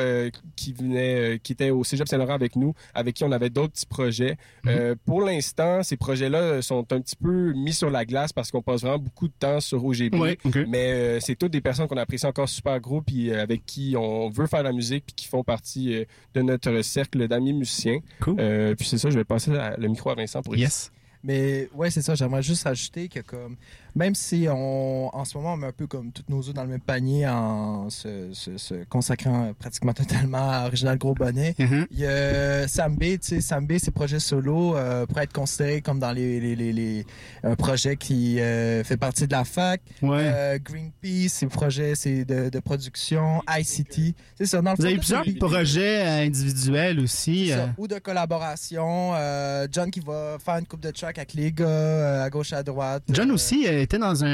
qui 0.56 0.74
venaient, 0.74 1.40
qui 1.44 1.54
étaient 1.54 1.70
au 1.70 1.84
Cégep 1.84 2.08
Saint-Laurent 2.08 2.34
avec 2.34 2.56
nous, 2.56 2.74
avec 2.94 3.16
qui 3.16 3.24
on 3.24 3.32
avait 3.32 3.50
d'autres 3.50 3.74
petits 3.74 3.86
projets. 3.86 4.38
Euh, 4.68 4.96
pour 5.06 5.22
l'instant, 5.22 5.84
ces 5.84 5.98
projets-là 5.98 6.62
sont 6.62 6.86
un 6.92 7.02
petit 7.02 7.16
peu 7.16 7.54
mis 7.54 7.74
sur 7.74 7.90
la 7.90 8.06
glace 8.06 8.34
parce 8.34 8.52
qu'on 8.52 8.62
passe 8.62 8.82
vraiment 8.82 9.00
beaucoup 9.00 9.28
de 9.28 9.34
temps 9.38 9.60
sur 9.60 9.84
OGB. 9.84 10.16
Ouais, 10.16 10.38
ok. 10.44 10.58
Mais 10.68 11.20
c'est 11.20 11.36
toutes 11.36 11.52
des 11.52 11.62
personnes 11.62 11.88
qu'on 11.88 11.98
apprécie 11.98 12.26
encore 12.26 12.50
super 12.50 12.80
gros, 12.80 13.02
puis 13.02 13.32
avec 13.34 13.66
qui 13.66 13.96
on 13.98 14.30
veut 14.30 14.48
faire 14.48 14.60
de 14.60 14.66
la 14.66 14.74
musique, 14.74 15.06
puis 15.08 15.16
qui 15.16 15.28
font 15.28 15.44
partie 15.44 16.06
de 16.34 16.42
notre 16.42 16.82
cercle 16.82 17.28
d'amis 17.28 17.54
musiciens. 17.54 18.00
Cool. 18.22 18.36
Euh, 18.72 18.76
puis 18.76 18.88
c'est 18.88 18.98
ça, 18.98 19.10
je 19.10 19.18
vais 19.18 19.24
passer 19.26 19.52
la- 19.52 19.76
le 19.78 19.88
micro 19.88 20.10
à 20.10 20.16
Vincent 20.16 20.42
pour 20.42 20.56
Yes. 20.56 20.92
Mais 21.24 21.68
ouais, 21.74 21.92
c'est 21.92 22.02
ça. 22.02 22.16
J'aimerais 22.16 22.42
juste 22.42 22.64
rajouter 22.64 23.10
que 23.10 23.20
comme 23.20 23.58
même 24.00 24.16
si 24.16 24.48
on 24.50 25.10
en 25.16 25.26
ce 25.26 25.38
moment 25.38 25.54
on 25.54 25.58
met 25.58 25.68
un 25.68 25.72
peu 25.74 25.86
comme 25.86 26.12
toutes 26.12 26.30
nos 26.30 26.40
œufs 26.48 26.54
dans 26.54 26.64
le 26.64 26.70
même 26.70 26.80
panier 26.80 27.28
en 27.28 27.90
se, 27.90 28.32
se- 28.34 28.58
se 28.58 28.74
consacrant 28.86 29.52
pratiquement 29.60 29.94
totalement 30.04 30.50
à 30.50 30.66
Original 30.68 30.98
Gros 30.98 31.14
Bonnet, 31.14 31.54
Mhm. 31.60 31.86
il 31.92 32.00
y 32.00 32.06
a 32.08 32.68
sais, 32.68 33.42
Sambé, 33.42 33.78
ses 33.80 33.92
projets 33.92 34.20
solo 34.20 34.76
euh, 34.78 35.06
pourraient 35.06 35.26
être 35.26 35.34
considérés 35.34 35.82
comme 35.82 36.00
dans 36.00 36.12
les, 36.14 36.40
les, 36.40 36.56
les, 36.56 36.72
les- 36.74 37.06
un 37.44 37.56
projet 37.56 37.98
qui 37.98 38.40
euh, 38.40 38.84
fait 38.84 38.98
partie 38.98 39.28
de 39.28 39.32
la 39.34 39.44
fac. 39.44 39.82
Ouais. 40.02 40.18
Euh, 40.34 40.58
Greenpeace, 40.64 41.30
ses 41.30 41.48
projets 41.48 41.94
c'est 41.96 42.24
de, 42.26 42.50
de 42.50 42.60
production, 42.60 43.42
ICT. 43.50 44.16
C'est 44.38 44.46
ça. 44.46 44.62
Dans 44.62 44.72
le 44.72 44.78
Vous 44.78 44.86
avez 44.86 44.98
plusieurs 44.98 45.28
est- 45.28 45.38
projets 45.38 46.06
euh, 46.08 46.26
individuels 46.26 47.00
aussi. 47.00 47.50
ça. 47.50 47.56
euh. 47.60 47.68
Ou 47.78 47.88
de 47.88 48.00
collaboration. 48.00 49.12
Euh, 49.16 49.68
John 49.72 49.92
qui 49.92 50.00
va 50.00 50.38
faire 50.44 50.56
une 50.58 50.66
coupe 50.66 50.80
de 50.82 50.92
track 50.92 51.18
avec 51.18 51.34
les 51.34 51.52
gars 51.52 51.66
euh, 51.68 52.24
à 52.24 52.30
gauche 52.30 52.54
à 52.54 52.64
droite. 52.64 53.04
John 53.10 53.30
Euh, 53.32 53.34
aussi 53.34 53.66
euh, 53.68 53.82
était 53.90 53.98
dans 54.00 54.24
un, 54.24 54.28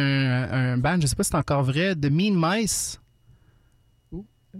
un 0.73 0.77
band, 0.77 0.97
je 1.01 1.07
sais 1.07 1.15
pas 1.15 1.23
si 1.23 1.29
c'est 1.31 1.37
encore 1.37 1.63
vrai, 1.63 1.95
de 1.95 2.09
Mean 2.09 2.33
Mice. 2.35 2.99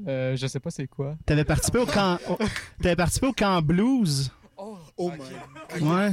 Euh, 0.08 0.36
je 0.36 0.48
sais 0.48 0.60
pas 0.60 0.72
c'est 0.72 0.88
quoi. 0.88 1.16
T'avais 1.26 1.46
participé 1.46 1.80
au 1.80 1.86
camp, 1.86 2.18
au- 2.30 2.38
t'avais 2.82 2.96
participé 2.98 3.28
au 3.28 3.34
camp 3.34 3.62
blues. 3.62 4.30
Oh 4.58 5.12
my. 5.12 5.82
Ouais. 5.82 6.12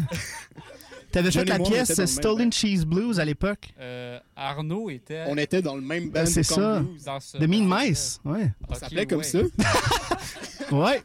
T'avais 1.10 1.30
fait 1.30 1.44
la 1.44 1.58
pièce 1.58 2.04
Stolen 2.06 2.52
Cheese 2.52 2.84
Blues 2.86 3.18
à 3.20 3.24
l'époque. 3.24 3.72
Euh, 3.80 4.18
Arnaud 4.36 4.88
était. 4.88 5.24
On 5.28 5.36
était 5.36 5.62
dans 5.62 5.74
le 5.76 5.82
même 5.82 6.06
band 6.06 6.20
Ben, 6.20 6.26
c'est 6.26 6.42
ça. 6.42 6.80
Blues. 6.80 7.04
dans 7.04 7.20
ce 7.20 7.38
De 7.38 7.46
Mean. 7.46 7.64
Mice. 7.68 8.20
Ouais. 8.24 8.44
Ça 8.68 8.74
Ok, 8.74 8.76
s'appelait 8.76 9.06
comme 9.06 9.18
ouais. 9.18 9.24
ça. 9.24 9.38
Ouais. 10.70 11.02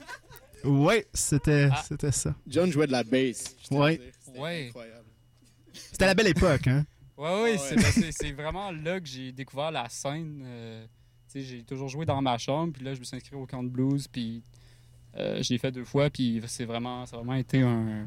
Ouais, 0.63 1.07
c'était 1.13 1.69
Ah. 1.71 1.83
c'était 1.87 2.11
ça. 2.11 2.33
John 2.47 2.71
jouait 2.71 2.87
de 2.87 2.91
la 2.93 3.03
bass. 3.03 3.55
Ouais. 3.71 3.99
Ouais. 4.37 4.67
incroyable. 4.67 5.03
C'était 5.73 6.05
la 6.05 6.13
belle 6.13 6.27
époque, 6.27 6.67
hein. 6.67 6.85
Ouais, 7.17 7.43
ouais, 7.43 7.55
Ah 7.55 7.57
c'est- 7.57 7.75
ouais. 7.75 7.81
c'est 7.91 8.11
c'est 8.11 8.31
vraiment 8.31 8.71
là 8.71 8.99
que 8.99 9.07
j'ai 9.07 9.31
découvert 9.31 9.71
la 9.71 9.89
scène. 9.89 10.41
euh, 10.45 10.85
j'ai 11.35 11.63
toujours 11.63 11.87
joué 11.89 12.05
dans 12.05 12.21
ma 12.21 12.37
chambre, 12.37 12.73
puis 12.73 12.83
là, 12.83 12.93
je 12.93 12.99
me 12.99 13.03
suis 13.03 13.15
inscrit 13.15 13.35
au 13.35 13.45
camp 13.45 13.61
de 13.63 13.69
blues, 13.69 14.07
puis 14.07 14.41
euh, 15.17 15.41
je 15.43 15.49
l'ai 15.53 15.57
fait 15.59 15.71
deux 15.71 15.83
fois, 15.85 16.09
puis 16.09 16.41
c'est 16.47 16.65
vraiment, 16.65 17.05
ça 17.05 17.15
a 17.15 17.19
vraiment 17.19 17.35
été 17.35 17.61
un, 17.61 18.05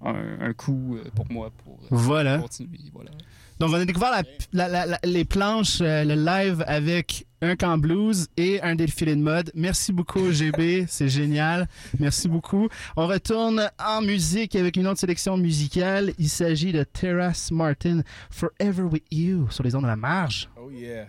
un, 0.00 0.40
un 0.40 0.52
coup 0.52 0.96
euh, 0.96 1.04
pour 1.14 1.30
moi 1.30 1.50
pour 1.50 1.74
euh, 1.74 1.86
Voilà. 1.90 2.38
continuer. 2.38 2.78
Voilà. 2.92 3.10
Donc, 3.58 3.70
on 3.70 3.74
a 3.74 3.84
découvert 3.84 4.10
la- 4.10 4.22
la- 4.52 4.68
la- 4.68 4.86
la- 4.86 5.00
les 5.04 5.24
planches, 5.24 5.80
euh, 5.80 6.04
le 6.04 6.14
live 6.14 6.64
avec 6.66 7.26
un 7.42 7.56
camp 7.56 7.78
blues 7.78 8.28
et 8.36 8.60
un 8.62 8.74
défilé 8.74 9.14
de 9.16 9.20
mode. 9.20 9.50
Merci 9.54 9.92
beaucoup, 9.92 10.30
GB. 10.32 10.86
C'est 10.88 11.08
génial. 11.08 11.68
Merci 11.98 12.28
beaucoup. 12.28 12.68
On 12.96 13.06
retourne 13.06 13.70
en 13.78 14.00
musique 14.02 14.56
avec 14.56 14.76
une 14.76 14.86
autre 14.86 15.00
sélection 15.00 15.36
musicale. 15.36 16.12
Il 16.18 16.28
s'agit 16.28 16.72
de 16.72 16.84
Terrace 16.84 17.50
Martin, 17.50 18.02
Forever 18.30 18.82
With 18.84 19.04
You, 19.10 19.48
sur 19.50 19.64
les 19.64 19.74
ondes 19.74 19.82
de 19.82 19.88
la 19.88 19.96
marge. 19.96 20.48
Oh 20.56 20.70
yeah. 20.70 21.06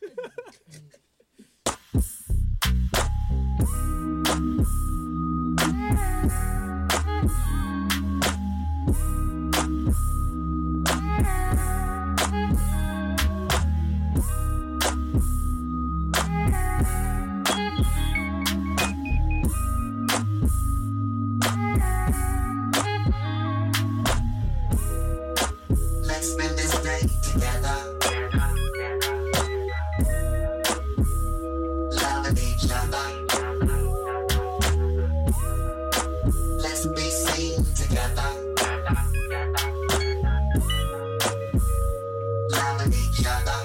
Loving 31.92 32.38
each 32.38 32.70
other. 32.72 33.06
Let's 36.58 36.86
be 36.86 37.08
seen 37.08 37.64
together. 37.76 38.30
Loving 42.50 42.94
each 42.94 43.24
other. 43.26 43.60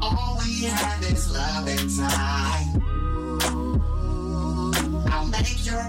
All 0.00 0.38
we 0.38 0.52
have 0.66 1.02
is 1.02 1.32
love 1.32 1.66
and 1.66 1.90
time. 1.98 2.68
I'll 5.10 5.26
make 5.26 5.66
your 5.66 5.82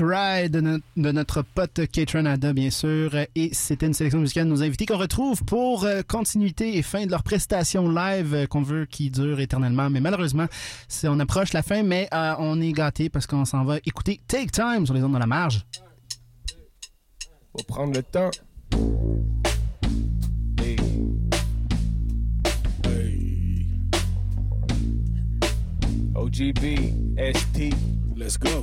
Ride 0.00 0.52
de, 0.52 0.60
no- 0.60 0.78
de 0.96 1.12
notre 1.12 1.42
pote 1.42 1.80
Kate 1.92 2.14
Ada, 2.14 2.52
bien 2.52 2.70
sûr. 2.70 3.12
Et 3.34 3.50
c'était 3.52 3.86
une 3.86 3.94
sélection 3.94 4.20
musicale 4.20 4.44
de 4.46 4.50
nos 4.50 4.62
invités 4.62 4.86
qu'on 4.86 4.96
retrouve 4.98 5.44
pour 5.44 5.84
euh, 5.84 6.02
continuité 6.06 6.76
et 6.76 6.82
fin 6.82 7.06
de 7.06 7.10
leur 7.10 7.22
prestation 7.22 7.88
live 7.90 8.34
euh, 8.34 8.46
qu'on 8.46 8.62
veut 8.62 8.86
qui 8.86 9.10
dure 9.10 9.40
éternellement. 9.40 9.90
Mais 9.90 10.00
malheureusement, 10.00 10.46
c'est- 10.88 11.08
on 11.08 11.18
approche 11.20 11.52
la 11.52 11.62
fin, 11.62 11.82
mais 11.82 12.08
euh, 12.12 12.34
on 12.38 12.60
est 12.60 12.72
gâtés 12.72 13.08
parce 13.08 13.26
qu'on 13.26 13.44
s'en 13.44 13.64
va 13.64 13.78
écouter 13.84 14.20
Take 14.28 14.50
Time 14.50 14.84
sur 14.86 14.94
les 14.94 15.02
ondes 15.02 15.14
de 15.14 15.18
la 15.18 15.26
marge. 15.26 15.64
Faut 17.56 17.64
prendre 17.64 17.94
le 17.94 18.02
temps. 18.02 18.30
Hey. 20.62 20.76
OGB, 26.14 26.92
ST. 27.34 27.72
Let's 28.16 28.36
go. 28.38 28.62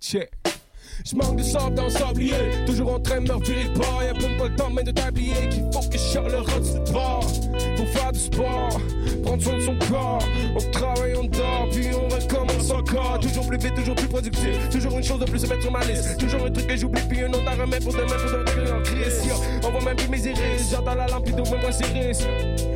Check. 0.00 0.30
Je 1.04 1.16
manque 1.16 1.36
de 1.36 1.42
sable 1.42 1.74
dans 1.74 1.84
le 1.84 1.90
sablier, 1.90 2.34
toujours 2.66 2.94
en 2.94 3.00
train 3.00 3.20
de 3.20 3.28
me 3.28 3.34
revirer 3.34 3.64
le. 3.64 4.04
Y'a 4.04 4.14
pas 4.14 4.48
le 4.48 4.54
temps 4.54 4.70
même 4.70 4.84
de 4.84 4.90
t'habiller, 4.90 5.48
qu'il 5.48 5.64
faut 5.72 5.80
que 5.88 5.98
je 5.98 6.18
le 6.18 6.38
rot 6.38 6.60
du 6.60 6.92
bord. 6.92 7.26
Faut 7.76 7.86
faire 7.86 8.12
du 8.12 8.18
sport, 8.18 8.80
prendre 9.24 9.42
soin 9.42 9.56
de 9.56 9.60
son 9.60 9.76
corps. 9.88 10.22
On 10.54 10.70
travaille, 10.70 11.14
on 11.16 11.24
dort, 11.24 11.68
puis 11.72 11.86
on 11.94 12.08
recommence 12.08 12.70
encore. 12.70 13.18
Toujours 13.20 13.46
plus 13.46 13.58
vite, 13.58 13.74
toujours 13.74 13.94
plus 13.94 14.08
productif. 14.08 14.68
Toujours 14.70 14.98
une 14.98 15.04
chose 15.04 15.20
de 15.20 15.24
plus 15.24 15.44
à 15.44 15.48
mettre 15.48 15.62
sur 15.62 15.72
ma 15.72 15.84
liste. 15.84 16.18
Toujours 16.18 16.44
un 16.44 16.50
truc 16.50 16.66
que 16.66 16.76
j'oublie, 16.76 17.02
puis 17.08 17.22
un 17.22 17.32
autre 17.32 17.48
à 17.48 17.54
remettre 17.54 17.84
pour 17.84 17.94
demain, 17.94 18.06
pour 18.06 18.30
demain 18.30 18.78
en 18.78 18.82
crise. 18.82 19.22
On 19.64 19.70
voit 19.70 19.84
même 19.84 19.96
plus 19.96 20.08
mes 20.08 20.26
iris, 20.26 20.70
j'entends 20.70 20.94
la 20.94 21.06
lampe, 21.06 21.24
puis 21.24 21.34
d'où 21.34 21.44
même 21.50 21.60
pas 21.60 21.72
ses 21.72 21.84
risques. 21.84 22.28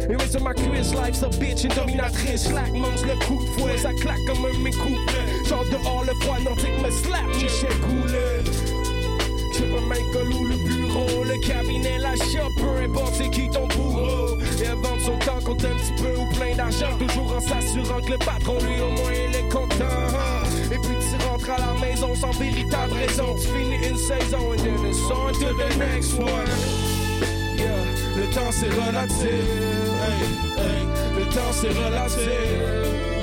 Et 0.09 0.17
oui, 0.17 0.25
sur 0.31 0.43
ma 0.43 0.55
cuisse, 0.55 0.93
life's 0.95 1.23
a 1.23 1.29
bitch, 1.29 1.65
une 1.65 1.75
dominatrice. 1.75 2.49
Slack, 2.49 2.73
mange 2.73 3.03
le 3.03 3.15
coup 3.27 3.43
de 3.43 3.51
fouet, 3.61 3.77
ça 3.77 3.91
claque 4.01 4.19
comme 4.27 4.45
un 4.45 4.59
mes 4.63 4.71
couplets. 4.71 5.34
Genre 5.49 5.65
dehors, 5.71 6.05
le 6.07 6.15
froid 6.21 6.39
nordique 6.41 6.83
me 6.83 6.91
slap, 6.91 7.27
je 7.39 7.49
sais 7.49 7.67
couler. 7.67 8.43
Je 9.53 9.65
remains 9.73 10.05
que 10.13 10.19
loup, 10.19 10.45
le 10.47 10.57
bureau, 10.57 11.25
le 11.25 11.39
cabinet, 11.47 11.99
la 11.99 12.17
shop, 12.17 12.51
peu 12.57 12.83
importe 12.83 13.15
c'est 13.15 13.31
qui 13.31 13.49
ton 13.51 13.67
bourreau. 13.69 14.39
Et 14.41 14.67
vendre 14.69 15.01
son 15.01 15.19
temps 15.19 15.41
compte 15.45 15.65
un 15.65 15.77
petit 15.77 16.03
peu 16.03 16.17
ou 16.17 16.27
plein 16.35 16.57
d'argent, 16.57 16.97
toujours 16.99 17.37
en 17.37 17.41
s'assurant 17.41 18.01
que 18.01 18.13
le 18.13 18.19
patron 18.19 18.59
lui 18.61 18.81
au 18.81 18.91
moins 18.91 19.13
il 19.13 19.37
est 19.37 19.49
content. 19.49 19.85
Et 20.73 20.79
puis 20.79 20.97
tu 20.99 21.29
rentres 21.29 21.51
à 21.51 21.59
la 21.59 21.87
maison 21.87 22.15
sans 22.15 22.31
véritable 22.31 22.95
raison, 22.95 23.35
tu 23.35 23.49
finis 23.49 23.89
une 23.89 23.97
saison 23.97 24.55
et 24.55 24.57
then 24.57 24.87
it's 24.87 24.99
on 25.11 25.33
to 25.33 25.53
the 25.55 25.77
next 25.77 26.15
one. 26.19 26.29
Yeah, 27.57 27.85
le 28.17 28.27
temps 28.35 28.51
c'est 28.51 28.71
relatif, 28.71 29.29
le 31.17 31.25
temps 31.27 31.53
c'est 31.53 31.69
relatif. 31.69 33.14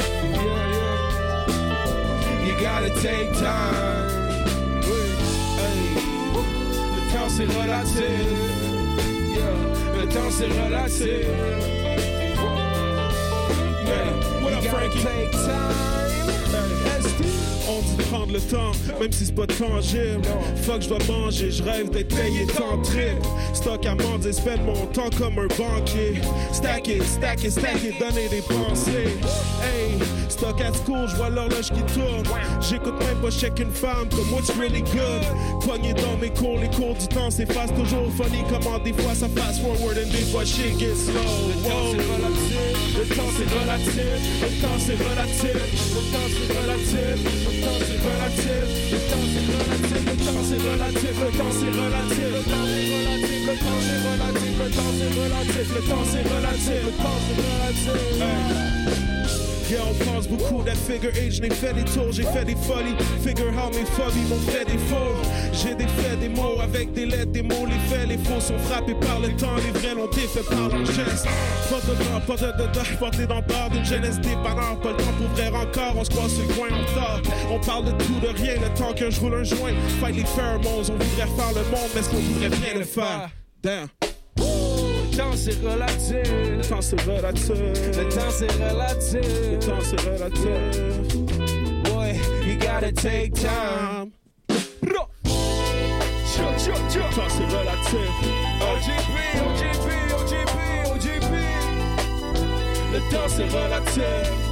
Yeah, 2.62 2.80
yeah. 2.80 2.86
You 2.86 2.90
gotta 2.90 3.02
take 3.02 3.34
time. 3.34 4.44
Oui. 4.84 5.02
Le 6.96 7.02
temps 7.12 7.30
c'est 7.30 7.46
relatif. 7.46 8.28
Yeah, 9.30 10.00
le 10.00 10.08
temps 10.08 10.32
c'est 10.32 10.48
relatif. 10.48 11.26
Yeah, 13.86 14.44
what 14.44 14.54
up, 14.54 14.64
Frankie? 14.66 15.00
take 15.02 15.32
time. 15.32 16.11
On 17.72 17.82
dit 17.82 17.96
de 17.96 18.04
prendre 18.04 18.34
le 18.34 18.40
temps, 18.42 18.72
même 19.00 19.12
si 19.14 19.26
c'est 19.28 19.36
pas 19.36 19.48
tangible. 19.48 20.22
Fuck, 20.64 20.82
je 20.82 20.90
dois 20.90 20.98
manger, 21.08 21.52
je 21.52 21.64
rêve 21.64 21.90
d'être 21.90 22.14
payé 22.14 22.46
tant 22.48 22.78
trip. 22.82 23.18
Stock 23.54 23.86
à 23.86 23.96
mendier, 23.96 24.34
spend 24.34 24.62
mon 24.66 24.86
temps 24.88 25.10
comme 25.18 25.40
un 25.40 25.48
banquier. 25.48 26.20
Stack 26.52 26.90
it, 26.90 27.04
stack 27.04 27.44
it, 27.46 27.52
stack 27.52 27.82
it, 27.84 27.98
donner 27.98 28.28
des 28.28 28.42
pensées. 28.42 29.16
Hey, 29.64 29.98
stock 30.28 30.60
at 30.60 30.74
school, 30.74 31.08
je 31.08 31.16
vois 31.16 31.30
l'horloge 31.30 31.70
qui 31.70 31.82
tourne. 31.94 32.24
J'écoute 32.60 33.00
même 33.00 33.22
pas 33.22 33.32
check 33.32 33.58
une 33.60 33.72
femme 33.72 34.10
comme 34.10 34.34
what's 34.34 34.52
really 34.58 34.82
good? 34.82 35.24
Pogné 35.66 35.94
dans 35.94 36.18
mes 36.20 36.30
cours, 36.30 36.60
les 36.60 36.70
cours 36.70 36.96
du 36.96 37.08
temps 37.08 37.32
s'effacent 37.32 37.74
toujours 37.74 38.12
funny. 38.18 38.44
Comment 38.50 38.80
des 38.80 38.92
fois 38.94 39.16
ça 39.16 39.28
fast 39.34 39.62
forward 39.62 39.98
and 39.98 40.12
des 40.12 40.26
fois 40.32 40.44
shit 40.44 40.78
gets 40.78 40.96
slow. 40.96 41.22
Le 41.52 41.56
temps 41.64 41.92
c'est 41.96 42.04
relatif, 42.12 42.68
le 42.98 43.06
temps 43.16 43.32
c'est 43.38 43.50
relatif, 43.60 44.12
le 44.42 44.50
temps 44.62 44.80
c'est 44.80 45.00
relatif, 45.00 45.56
le 45.96 46.02
temps 46.12 46.30
c'est 46.36 46.50
relatif, 46.60 47.61
le 47.62 47.68
temps 47.68 47.78
c'est 47.86 48.02
relatif, 48.02 48.90
le 48.92 48.98
temps 48.98 50.42
c'est 50.44 50.58
relatif, 50.58 51.14
le 51.22 51.30
temps 51.38 51.52
c'est 51.52 51.70
relatif, 51.70 52.22
le 52.22 52.42
temps 52.42 52.62
c'est 52.62 52.82
relatif, 52.82 53.48
le 53.48 53.54
temps 53.54 53.82
c'est 53.82 54.00
relatif, 54.08 54.54
le 54.58 54.70
temps 54.72 54.92
c'est 54.98 55.12
relatif, 55.20 55.68
le 55.70 55.82
temps 55.82 56.06
c'est 56.06 56.24
relatif, 56.24 56.82
le 56.84 56.92
temps 56.92 57.20
c'est 57.28 57.38
relatif. 57.94 59.21
Yeah, 59.72 59.86
on 59.88 59.94
pense 60.04 60.28
beaucoup 60.28 60.64
that 60.64 60.76
figure 60.76 61.12
age, 61.16 61.40
j'ai 61.42 61.50
fait 61.50 61.72
des 61.74 61.86
tours, 61.86 62.12
j'ai 62.12 62.24
fait 62.24 62.44
des 62.44 62.56
folies. 62.56 62.94
Figure 63.24 63.54
how 63.56 63.70
mes 63.70 63.86
phobies 63.86 64.28
m'ont 64.28 64.52
fait 64.52 64.66
des 64.66 64.78
faux. 64.78 65.16
J'ai 65.54 65.76
des 65.76 65.88
faits, 65.88 66.20
des 66.20 66.28
mots 66.28 66.60
avec 66.62 66.92
des 66.92 67.06
lettres, 67.06 67.32
des 67.32 67.42
mots, 67.42 67.66
les 67.66 67.80
faits, 67.88 68.10
les 68.10 68.18
faux 68.18 68.42
sont 68.42 68.58
frappés 68.58 68.96
par 68.96 69.22
le 69.22 69.30
temps, 69.38 69.56
les 69.64 69.72
vrais 69.80 69.96
l'ont 69.96 70.08
été 70.08 70.28
fait 70.28 70.44
par 70.44 70.68
leur 70.68 70.86
geste. 70.86 71.26
Pas 71.70 71.80
de 71.88 71.96
blanc, 71.96 72.20
pas 72.28 72.36
de 72.36 72.52
dedans, 72.52 72.98
porté 73.00 73.26
dans 73.26 73.38
le 73.38 73.70
d'une 73.70 73.86
jeunesse 73.86 74.20
dépannant. 74.20 74.76
Pas 74.76 74.92
le 74.92 74.98
temps 74.98 75.14
pour 75.18 75.28
vrai 75.30 75.48
encore, 75.48 75.96
on 75.96 76.04
se 76.04 76.10
croise 76.10 76.34
sur 76.34 76.46
le 76.46 76.54
coin 76.54 76.68
en 76.68 76.94
tard. 76.94 77.22
On 77.50 77.60
parle 77.60 77.86
de 77.86 77.92
tout, 77.92 78.20
de 78.20 78.28
rien, 78.28 78.56
le 78.56 78.78
temps 78.78 78.92
qu'un 78.92 79.10
je 79.10 79.22
roule 79.22 79.36
un 79.36 79.44
joint. 79.46 79.72
Fight 80.02 80.18
les 80.18 80.26
pheromones, 80.26 80.90
on 80.90 80.98
voudrait 80.98 81.28
faire 81.28 81.54
le 81.56 81.64
monde, 81.72 81.90
mais 81.94 82.02
est-ce 82.02 82.10
qu'on 82.10 82.18
voudrait 82.18 82.50
bien 82.50 82.74
le 82.78 82.84
faire? 82.84 83.30
Damn. 83.64 83.88
Le 85.12 85.18
temps 85.18 85.36
c'est 85.36 85.60
relatif, 85.62 86.32
Le 86.32 86.62
temps 86.70 86.82
c'est 86.82 87.02
relatif. 87.02 87.50
le 87.50 88.10
temps 88.10 88.32
c'est 88.32 88.52
relatif, 88.52 89.22
Le 89.52 89.60
temps 89.60 89.82
c'est 89.82 90.02
relatif. 90.10 91.18
boy, 91.84 92.14
you 92.46 92.56
gotta 92.58 92.92
take 92.94 93.34
time. 93.34 94.12
Chut. 96.58 96.74
Le 96.76 97.16
temps 97.16 97.30
c'est 97.30 97.46
relatif. 97.46 98.10
OGP, 98.62 99.16
OGP, 99.48 99.88
OGP, 100.14 100.56
OGP. 100.94 101.32
Le 102.94 103.00
temps 103.12 103.28
c'est 103.28 103.50
relatif. 103.50 104.51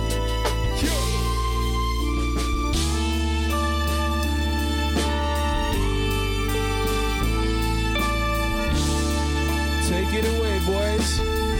guys. 10.99 11.58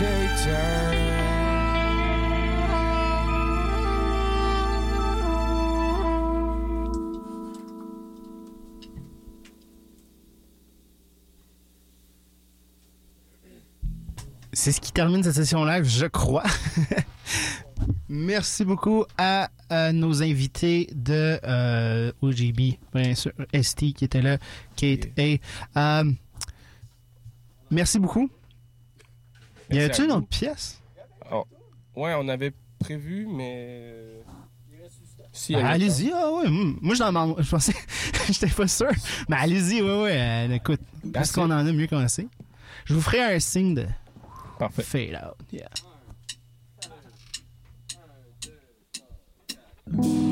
C'est 0.00 0.06
ce 14.72 14.80
qui 14.80 14.92
termine 14.92 15.22
cette 15.22 15.34
session 15.34 15.66
live, 15.66 15.84
je 15.84 16.06
crois. 16.06 16.44
Merci 18.08 18.64
beaucoup 18.64 19.04
à, 19.18 19.50
nos 19.92 20.22
invités 20.22 20.88
de 20.94 21.38
euh, 21.44 22.12
OGB, 22.22 22.78
bien 22.94 23.14
sûr, 23.14 23.32
ST 23.54 23.92
qui 23.92 24.04
était 24.06 24.22
là, 24.22 24.38
Kate 24.76 25.08
A. 25.18 26.00
Euh, 26.00 26.10
merci 27.70 27.98
beaucoup. 27.98 28.30
Y 29.70 29.80
à 29.80 30.04
une 30.04 30.12
autre 30.12 30.26
pièce? 30.28 30.80
Oh. 31.32 31.44
Ouais, 31.96 32.14
on 32.18 32.28
avait 32.28 32.52
prévu, 32.78 33.26
mais. 33.30 34.22
Si, 35.32 35.52
Ben, 35.54 35.60
elle 35.60 35.66
est 35.66 35.70
allez-y, 35.86 36.12
ah 36.12 36.32
ouais. 36.32 36.48
mm, 36.50 36.78
Moi, 36.82 36.94
je, 36.96 37.04
m'en- 37.04 37.40
je 37.40 37.48
pensais, 37.50 37.72
j'étais 38.30 38.48
pas 38.48 38.66
sûr. 38.66 38.90
Mais 39.28 39.36
allez-y, 39.36 39.80
ouais, 39.80 40.02
ouais. 40.02 40.18
euh, 40.20 40.54
écoute, 40.54 40.80
That's 41.12 41.30
qu'on 41.30 41.44
en 41.44 41.50
a, 41.52 41.62
mieux 41.72 41.86
qu'on 41.86 42.06
sait. 42.08 42.26
Je 42.84 42.94
vous 42.94 43.00
ferai 43.00 43.20
un 43.36 43.38
signe 43.38 43.74
de 43.74 43.86
Parfait. 44.58 44.82
fade 44.82 45.14
out. 45.24 45.36
Yeah. 45.52 45.68
Yeah, 49.92 50.29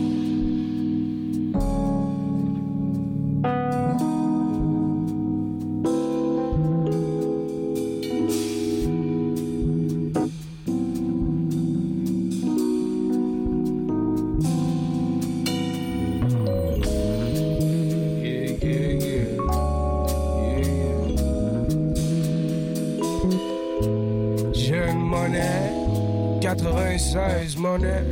96 26.98 27.54
monnaie. 27.54 27.86
Eh? 27.86 28.02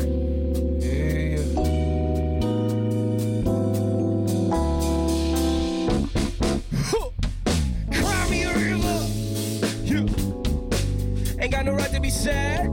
Yeah, 0.79 1.19
yeah. 1.35 1.51
Cry 7.91 8.31
me 8.31 8.45
a 8.45 8.55
river. 8.55 8.99
Yeah. 9.83 10.07
Ain't 11.43 11.51
got 11.51 11.65
no 11.65 11.73
right 11.73 11.91
to 11.91 12.01
be 12.01 12.11
sad. 12.11 12.73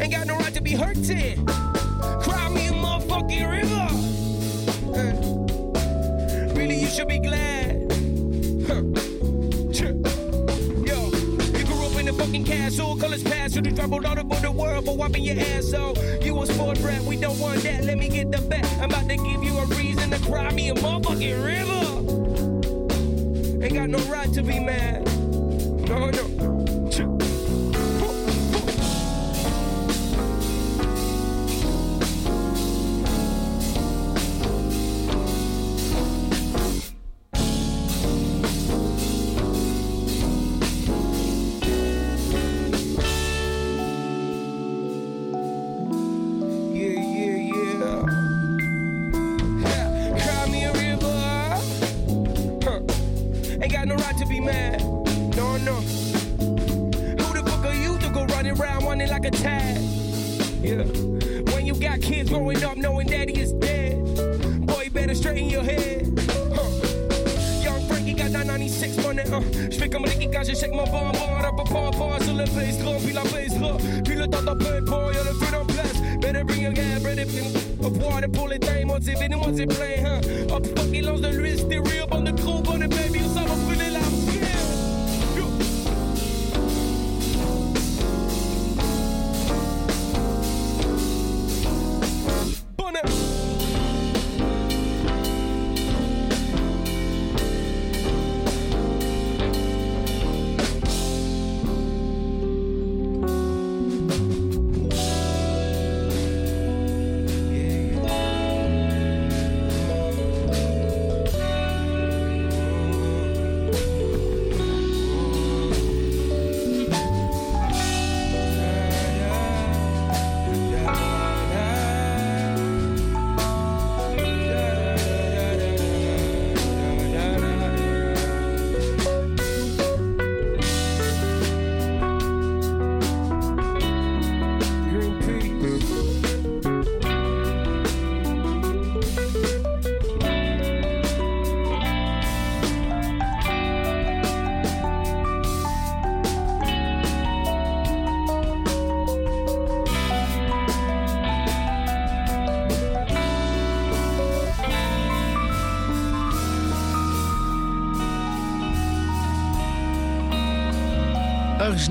Ain't 0.00 0.12
got 0.12 0.28
no 0.28 0.36
right 0.36 0.54
to 0.54 0.60
be 0.62 0.70
hurting. 0.70 1.44
Cry 1.46 2.48
me 2.50 2.68
a 2.68 2.72
motherfucking 2.72 3.50
river. 3.50 3.88
Really, 6.54 6.78
you 6.78 6.86
should 6.86 7.08
be 7.08 7.18
glad. 7.18 7.63
A 12.80 12.96
colors 12.96 13.22
past, 13.22 13.54
you 13.54 13.62
just 13.62 13.76
traveled 13.76 14.04
all 14.04 14.18
over 14.18 14.34
the 14.40 14.50
world, 14.50 14.84
but 14.84 14.96
wiping 14.96 15.22
your 15.22 15.38
ass 15.38 15.70
so 15.70 15.94
you 16.20 16.34
was 16.34 16.50
sport 16.50 16.80
brat, 16.80 17.00
we 17.02 17.16
don't 17.16 17.38
want 17.38 17.62
that. 17.62 17.84
Let 17.84 17.98
me 17.98 18.08
get 18.08 18.32
the 18.32 18.38
bet. 18.38 18.64
I'm 18.80 18.90
about 18.90 19.08
to 19.08 19.16
give 19.16 19.44
you 19.44 19.56
a 19.58 19.66
reason 19.66 20.10
to 20.10 20.18
cry 20.20 20.52
me 20.52 20.70
a 20.70 20.74
motherfucking 20.74 21.44
river. 21.44 21.74
Ain't 23.64 23.74
got 23.74 23.88
no 23.88 23.98
right 24.12 24.32
to 24.32 24.42
be 24.42 24.58
mad. 24.58 25.04
No, 25.88 26.10
no. 26.10 26.53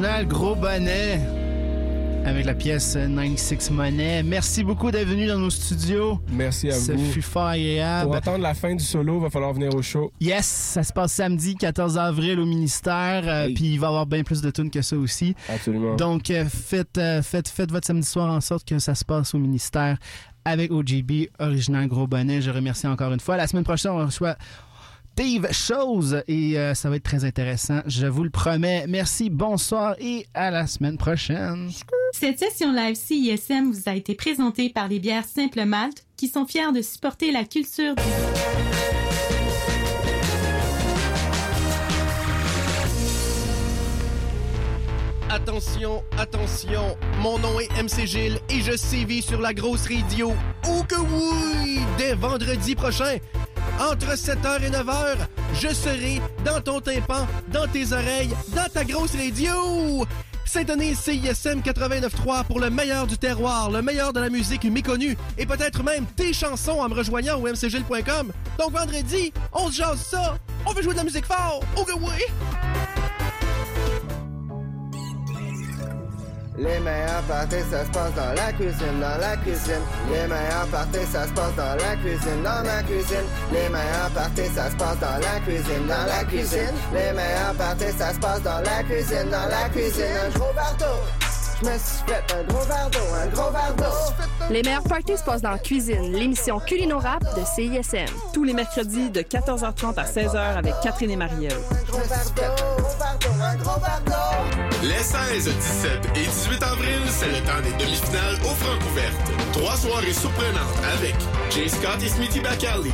Original 0.04 0.28
Gros 0.28 0.56
Bonnet 0.56 1.22
avec 2.26 2.44
la 2.46 2.54
pièce 2.54 2.96
96 2.96 3.72
Monnaie. 3.72 4.22
Merci 4.22 4.62
beaucoup 4.66 4.92
d'être 4.92 5.08
venu 5.08 5.28
dans 5.28 5.38
nos 5.40 5.50
studios. 5.50 6.20
Merci 6.30 6.68
à 6.70 6.74
Ce 6.74 6.92
vous. 6.92 7.12
fut 7.12 7.22
fort 7.22 7.46
agréable. 7.48 8.08
Pour 8.08 8.16
attendre 8.18 8.40
la 8.40 8.54
fin 8.54 8.76
du 8.76 8.84
solo, 8.84 9.22
va 9.22 9.30
falloir 9.30 9.54
venir 9.54 9.74
au 9.74 9.82
show. 9.82 10.12
Yes, 10.20 10.46
ça 10.46 10.84
se 10.84 10.92
passe 10.92 11.14
samedi 11.14 11.56
14 11.56 11.98
avril 11.98 12.38
au 12.42 12.46
ministère. 12.46 13.24
euh, 13.26 13.46
Puis 13.56 13.72
il 13.76 13.80
va 13.80 13.88
y 13.88 13.90
avoir 13.92 14.06
bien 14.06 14.24
plus 14.24 14.42
de 14.42 14.52
tunes 14.52 14.70
que 14.70 14.82
ça 14.82 14.98
aussi. 14.98 15.36
Absolument. 15.48 15.96
Donc 15.96 16.30
euh, 16.32 16.44
faites, 16.50 16.98
euh, 16.98 17.22
faites, 17.22 17.48
faites 17.48 17.72
votre 17.72 17.88
samedi 17.88 18.06
soir 18.08 18.30
en 18.30 18.42
sorte 18.42 18.68
que 18.68 18.80
ça 18.80 18.96
se 18.96 19.06
passe 19.06 19.34
au 19.34 19.38
ministère 19.38 19.98
avec 20.44 20.70
OGB, 20.70 21.30
original 21.40 21.88
Gros 21.88 22.08
Bonnet. 22.08 22.42
Je 22.42 22.52
remercie 22.52 22.88
encore 22.88 23.14
une 23.14 23.22
fois. 23.22 23.38
La 23.38 23.48
semaine 23.48 23.64
prochaine, 23.64 23.92
on 23.94 24.06
reçoit 24.06 24.36
Dave 25.16 25.52
Chose 25.52 26.24
et 26.28 26.58
euh, 26.58 26.74
ça 26.74 26.90
va 26.90 26.96
être 26.96 27.04
très 27.04 27.26
intéressant. 27.26 27.82
Je 27.86 28.08
vous 28.08 28.24
le 28.24 28.30
promets. 28.30 28.86
Merci, 28.88 29.30
bonsoir 29.30 29.96
et 30.00 30.26
à 30.34 30.50
la 30.52 30.68
semaine 30.68 30.98
prochaine. 30.98 31.70
Cette 32.14 32.40
session 32.40 32.74
live 32.74 32.96
CISM 32.96 33.72
vous 33.72 33.90
a 33.90 33.96
été 33.96 34.16
présentée 34.16 34.70
par 34.70 34.88
les 34.88 35.00
bières 35.00 35.26
Simple 35.26 35.66
Malte 35.66 36.06
qui 36.18 36.28
sont 36.28 36.46
fiers 36.46 36.72
de 36.74 36.82
supporter 36.82 37.32
la 37.32 37.44
culture 37.44 37.96
du... 37.96 38.04
Attention, 45.30 46.04
attention, 46.20 46.96
mon 47.20 47.40
nom 47.40 47.60
est 47.60 47.82
MC 47.82 48.06
Gilles 48.06 48.40
et 48.50 48.62
je 48.62 48.78
sévis 48.78 49.24
sur 49.24 49.42
la 49.42 49.52
grosse 49.52 49.88
radio. 49.88 50.32
Oh 50.70 50.84
que 50.88 50.96
oui! 50.96 51.80
Dès 51.98 52.14
vendredi 52.14 52.76
prochain, 52.76 53.18
entre 53.80 54.16
7h 54.16 54.64
et 54.64 54.70
9h, 54.70 55.18
je 55.54 55.68
serai 55.74 56.22
dans 56.46 56.62
ton 56.62 56.80
tympan, 56.80 57.28
dans 57.52 57.68
tes 57.68 57.92
oreilles, 57.92 58.34
dans 58.56 58.70
ta 58.72 58.84
grosse 58.84 59.16
radio. 59.16 60.06
Syntonise 60.46 61.00
CISM 61.00 61.62
89.3 61.62 62.46
pour 62.46 62.60
le 62.60 62.70
meilleur 62.70 63.08
du 63.08 63.18
terroir, 63.18 63.72
le 63.72 63.82
meilleur 63.82 64.14
de 64.14 64.20
la 64.20 64.30
musique 64.30 64.66
méconnue 64.66 65.18
et 65.38 65.46
peut-être 65.46 65.84
même 65.84 66.06
tes 66.16 66.34
chansons 66.34 66.80
en 66.80 66.90
me 66.90 66.94
rejoignant 66.94 67.40
au 67.40 67.48
mcgil.com. 67.48 68.32
Donc 68.60 68.72
vendredi, 68.72 69.34
on 69.52 69.72
se 69.72 69.78
jase 69.78 70.02
ça. 70.02 70.38
On 70.66 70.74
veut 70.74 70.84
jouer 70.84 70.94
de 70.94 71.00
la 71.00 71.06
musique 71.06 71.26
fort. 71.26 71.62
Oh 71.76 71.84
que! 71.84 71.94
Les 76.58 76.80
meilleurs 76.80 77.24
parties, 77.28 77.64
ça 77.72 77.84
se 77.84 77.90
passe 77.90 78.14
dans 78.14 78.34
la 78.36 78.54
cuisine, 78.54 79.00
dans 79.00 79.18
la 79.20 79.36
cuisine. 79.38 79.82
Les 80.12 80.28
meilleurs 80.28 80.68
parties, 80.72 81.06
ça 81.12 81.26
se 81.28 81.34
passe 81.34 81.56
dans 81.56 81.76
la 81.76 81.96
cuisine, 81.96 82.44
dans 82.44 82.62
la 82.64 82.84
cuisine. 82.84 83.28
Les 83.52 83.70
meilleurs 83.70 84.12
parties, 84.14 84.54
ça 84.54 84.70
se 84.70 84.76
passe 84.76 85.00
dans 85.00 85.18
la 85.18 85.40
cuisine, 85.40 85.88
dans 85.88 86.06
la 86.06 86.24
cuisine. 86.26 86.76
Les 86.94 87.12
meilleurs 87.12 87.56
parties, 87.58 87.98
ça 87.98 88.14
se 88.14 88.20
passe 88.20 88.42
dans 88.44 88.60
la 88.60 88.84
cuisine, 88.84 89.30
dans 89.32 89.50
la 89.50 89.70
cuisine. 89.70 90.06
Un 90.26 90.38
gros 90.38 90.54
d'eau. 90.78 91.23
Je 91.64 91.70
me 91.70 91.78
suis 91.78 92.04
fait 92.06 92.34
un 92.36 92.44
gros 92.44 92.66
verre 92.66 92.90
d'eau, 92.90 93.00
un 93.16 93.28
gros 93.28 93.52
verre 93.52 93.74
d'eau. 93.78 94.14
Les 94.50 94.64
meilleurs 94.64 94.84
parties 94.84 95.18
se 95.18 95.24
passent 95.24 95.42
dans 95.42 95.52
la 95.52 95.60
cuisine, 95.60 96.12
l'émission 96.12 96.60
Culino 96.60 97.00
Rap 97.00 97.24
de 97.38 97.46
CISM. 97.46 98.14
Tous 98.34 98.44
les 98.44 98.54
mercredis 98.54 99.10
de 99.10 99.22
14h30 99.22 99.96
à 99.96 100.04
16h 100.04 100.58
avec 100.58 100.74
Catherine 100.84 101.12
et 101.12 101.16
Marielle. 101.16 101.54
Les 104.82 105.04
16, 105.04 105.46
17 105.46 105.92
et 106.16 106.26
18 106.26 106.64
avril, 106.64 107.02
c'est 107.08 107.28
le 107.28 107.40
temps 107.46 107.62
des 107.64 107.84
demi-finales 107.84 108.36
aux 108.44 108.56
Francouvertes. 108.56 109.32
Trois 109.54 109.78
soirées 109.78 110.14
surprenantes 110.14 110.60
avec 110.98 111.16
Jay 111.50 111.70
Scott 111.70 112.02
et 112.04 112.10
Smithy 112.10 112.42
Bacali, 112.42 112.92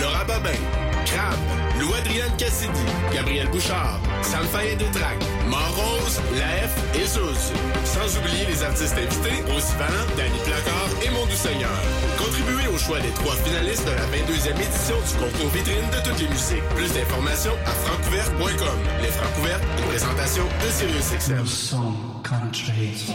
Laura 0.00 0.24
Babin, 0.24 0.58
Crab, 1.06 1.38
Lou 1.80 1.94
Adrienne 1.94 2.36
Cassidy, 2.36 2.84
Gabriel 3.14 3.48
Bouchard, 3.48 3.98
Sam 4.22 4.44
Fayet 4.52 4.76
de 4.76 4.84
Trac, 4.92 5.16
Morose, 5.48 6.20
Laef 6.36 6.72
et 6.94 7.06
Zouz. 7.06 7.52
Sans 7.84 8.18
oublier 8.18 8.44
les 8.46 8.62
artistes 8.62 8.98
invités, 8.98 9.42
aussi 9.56 9.72
Valent, 9.78 10.06
Danny 10.16 10.38
Placard 10.44 10.90
et 11.02 11.10
Mon 11.10 11.26
Seigneur. 11.34 11.70
Contribuez 12.18 12.68
au 12.68 12.76
choix 12.76 13.00
des 13.00 13.08
trois 13.10 13.34
finalistes 13.36 13.86
de 13.86 13.92
la 13.92 14.06
22e 14.12 14.60
édition 14.60 14.96
du 15.08 15.14
concours 15.24 15.50
vitrine 15.54 15.88
de 15.90 16.00
toutes 16.06 16.20
les 16.20 16.28
musiques. 16.28 16.68
Plus 16.76 16.92
d'informations 16.92 17.56
à 17.64 17.70
francouverte.com. 17.70 18.78
Les 19.00 19.08
Francouvertes, 19.08 19.64
une 19.78 19.84
présentation 19.86 20.44
de 20.44 20.70
Sirius 20.70 21.12
XM. 21.18 21.46
Son 21.46 21.94
country. 22.22 23.08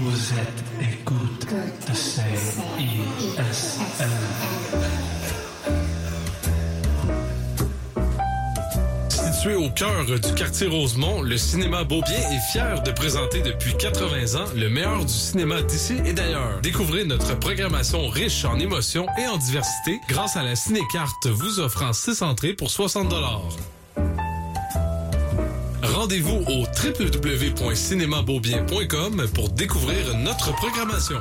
Vous 0.00 0.32
êtes 0.32 0.64
écoute 0.92 1.46
de 1.88 1.94
CISM. 1.94 2.62
Situé 9.38 9.54
au 9.54 9.70
cœur 9.70 10.04
du 10.04 10.34
quartier 10.34 10.66
Rosemont, 10.66 11.22
le 11.22 11.36
cinéma 11.36 11.84
Beaubien 11.84 12.18
est 12.32 12.40
fier 12.50 12.82
de 12.82 12.90
présenter 12.90 13.40
depuis 13.40 13.72
80 13.76 14.34
ans 14.34 14.48
le 14.56 14.68
meilleur 14.68 15.04
du 15.04 15.12
cinéma 15.12 15.62
d'ici 15.62 15.94
et 16.04 16.12
d'ailleurs. 16.12 16.58
Découvrez 16.60 17.04
notre 17.04 17.38
programmation 17.38 18.08
riche 18.08 18.44
en 18.44 18.58
émotions 18.58 19.06
et 19.16 19.28
en 19.28 19.36
diversité 19.36 20.00
grâce 20.08 20.36
à 20.36 20.42
la 20.42 20.56
cinécarte 20.56 21.28
vous 21.28 21.60
offrant 21.60 21.92
6 21.92 22.22
entrées 22.22 22.54
pour 22.54 22.72
60 22.72 23.14
Rendez-vous 25.84 26.42
au 26.48 26.64
www.cinémabeaubien.com 26.64 29.28
pour 29.32 29.50
découvrir 29.50 30.16
notre 30.16 30.52
programmation. 30.56 31.18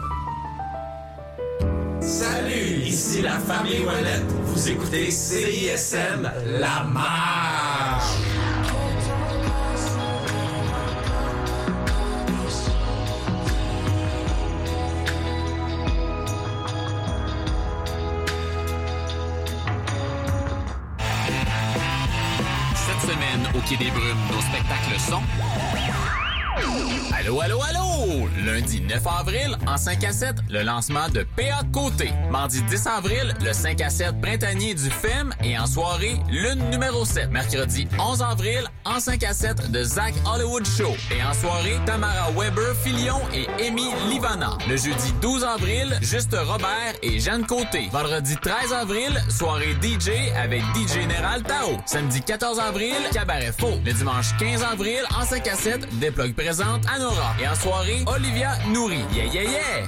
Salut, 2.01 2.81
ici 2.83 3.21
la 3.21 3.37
famille 3.37 3.85
Ouellette. 3.85 4.25
Vous 4.45 4.69
écoutez 4.69 5.11
CISM 5.11 6.31
La. 6.59 6.83
Quai 23.67 23.75
des 23.75 23.91
Brumes, 23.91 24.17
nos 24.31 24.39
spectacles 24.39 24.97
sont... 24.97 25.21
Allô, 27.13 27.41
allô, 27.41 27.61
allô! 27.61 28.29
Lundi 28.45 28.81
9 28.81 29.07
avril, 29.07 29.57
en 29.67 29.77
5 29.77 30.03
à 30.03 30.11
7, 30.11 30.35
le 30.49 30.63
lancement 30.63 31.09
de 31.09 31.25
PA 31.35 31.63
de 31.63 31.71
Côté. 31.71 32.11
Mardi 32.31 32.61
10 32.63 32.87
avril, 32.87 33.35
le 33.43 33.53
5 33.53 33.81
à 33.81 33.89
7 33.89 34.21
printanier 34.21 34.73
du 34.73 34.89
FEM 34.89 35.33
et 35.43 35.57
en 35.57 35.65
soirée, 35.65 36.17
lune 36.29 36.63
numéro 36.69 37.05
7. 37.05 37.29
Mercredi 37.31 37.87
11 37.99 38.21
avril, 38.21 38.63
en 38.85 38.99
5 38.99 39.23
à 39.23 39.33
7 39.33 39.71
de 39.71 39.83
Zach 39.83 40.13
Hollywood 40.25 40.65
Show. 40.65 40.95
Et 41.11 41.23
en 41.23 41.33
soirée, 41.33 41.77
Tamara 41.85 42.31
Weber 42.31 42.75
Filion 42.83 43.19
et 43.33 43.47
Amy 43.67 43.89
Livana. 44.09 44.57
Le 44.69 44.77
jeudi 44.77 45.13
12 45.21 45.43
avril, 45.43 45.97
Juste 46.01 46.35
Robert 46.35 46.93
et 47.03 47.19
Jeanne 47.19 47.45
Côté. 47.45 47.89
Vendredi 47.91 48.35
13 48.35 48.73
avril, 48.73 49.11
soirée 49.29 49.75
DJ 49.81 50.09
avec 50.35 50.61
DJ 50.75 50.93
Général 51.01 51.43
Tao. 51.43 51.77
Samedi 51.85 52.21
14 52.21 52.59
avril, 52.59 52.95
Cabaret 53.11 53.53
Faux. 53.57 53.79
Le 53.85 53.93
dimanche 53.93 54.35
15 54.39 54.63
avril, 54.63 55.01
en 55.19 55.25
5 55.25 55.47
à 55.47 55.55
7, 55.55 55.99
Déplogue 55.99 56.33
présente 56.47 56.85
Anora. 56.87 57.35
Et 57.41 57.45
en 57.45 57.55
soirée, 57.55 58.05
Olivia 58.07 58.53
Nourri. 58.69 59.01
Yeah, 59.13 59.25
yeah, 59.25 59.43
yeah! 59.43 59.87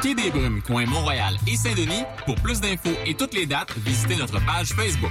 Quai 0.00 0.14
des 0.14 0.30
Brumes, 0.30 0.62
coin 0.62 0.86
Montréal 0.86 1.34
et 1.48 1.56
Saint-Denis. 1.56 2.04
Pour 2.26 2.36
plus 2.36 2.60
d'infos 2.60 2.96
et 3.04 3.14
toutes 3.14 3.34
les 3.34 3.44
dates, 3.44 3.72
visitez 3.78 4.14
notre 4.14 4.38
page 4.46 4.68
Facebook. 4.68 5.10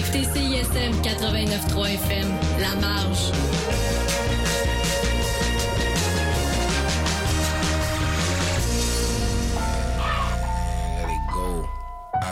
Écoutez 0.00 0.24
CISM 0.32 0.92
89.3 1.02 1.94
FM, 1.94 2.28
La 2.58 2.74
Marge. 2.80 3.32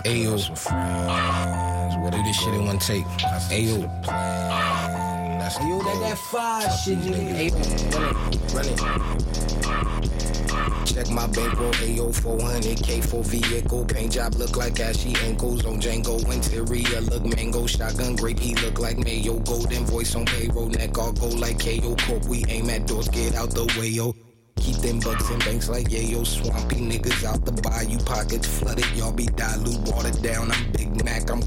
Ayo, 0.07 0.39
do 2.11 2.23
this 2.23 2.37
shit 2.41 2.55
in 2.55 2.65
one 2.65 2.79
take. 2.79 3.05
Ayo. 3.51 3.83
Yo, 5.61 5.83
that 5.83 5.99
that 6.01 6.19
fire 6.19 6.71
shit, 6.71 6.99
nigga. 7.01 7.53
Run 8.55 8.65
it, 8.65 8.81
run 8.81 9.01
it. 9.03 9.48
Check 10.89 11.11
my 11.11 11.27
bankroll, 11.27 11.69
AO 11.69 12.09
400K 12.11 13.05
for 13.05 13.23
vehicle. 13.23 13.85
Paint 13.85 14.13
job 14.13 14.35
look 14.37 14.57
like 14.57 14.81
ashy 14.81 15.15
ankles 15.23 15.67
on 15.67 15.79
Django. 15.79 16.17
Interior 16.33 17.03
look 17.03 17.25
mango. 17.37 17.67
Shotgun 17.67 18.17
grape, 18.17 18.39
he 18.39 18.55
look 18.55 18.79
like 18.79 18.97
mayo. 18.97 19.39
Golden 19.41 19.85
voice 19.85 20.15
on 20.15 20.25
payroll, 20.25 20.69
neck 20.69 20.97
all 20.97 21.13
gold 21.13 21.39
like 21.41 21.61
KO 21.61 21.95
Corp. 22.07 22.25
We 22.25 22.43
aim 22.49 22.71
at 22.71 22.87
doors, 22.87 23.09
get 23.09 23.35
out 23.35 23.51
the 23.51 23.67
way, 23.79 23.89
yo. 23.89 24.15
Keep 24.57 24.77
them 24.77 24.99
bucks 25.01 25.31
in 25.31 25.39
banks 25.41 25.69
like 25.69 25.91
yeah, 25.91 26.01
yo, 26.01 26.25
Swampy 26.25 26.77
niggas 26.77 27.23
out 27.23 27.45
the 27.45 27.53
bayou, 27.53 27.99
pockets 28.07 28.47
flooded. 28.59 28.89
Y'all 28.97 29.13
be 29.13 29.27
dilute, 29.27 29.87
watered 29.93 30.23
down. 30.23 30.51
I'm 30.51 30.73
Big 30.73 31.05
Mac, 31.05 31.31
I'm 31.31 31.37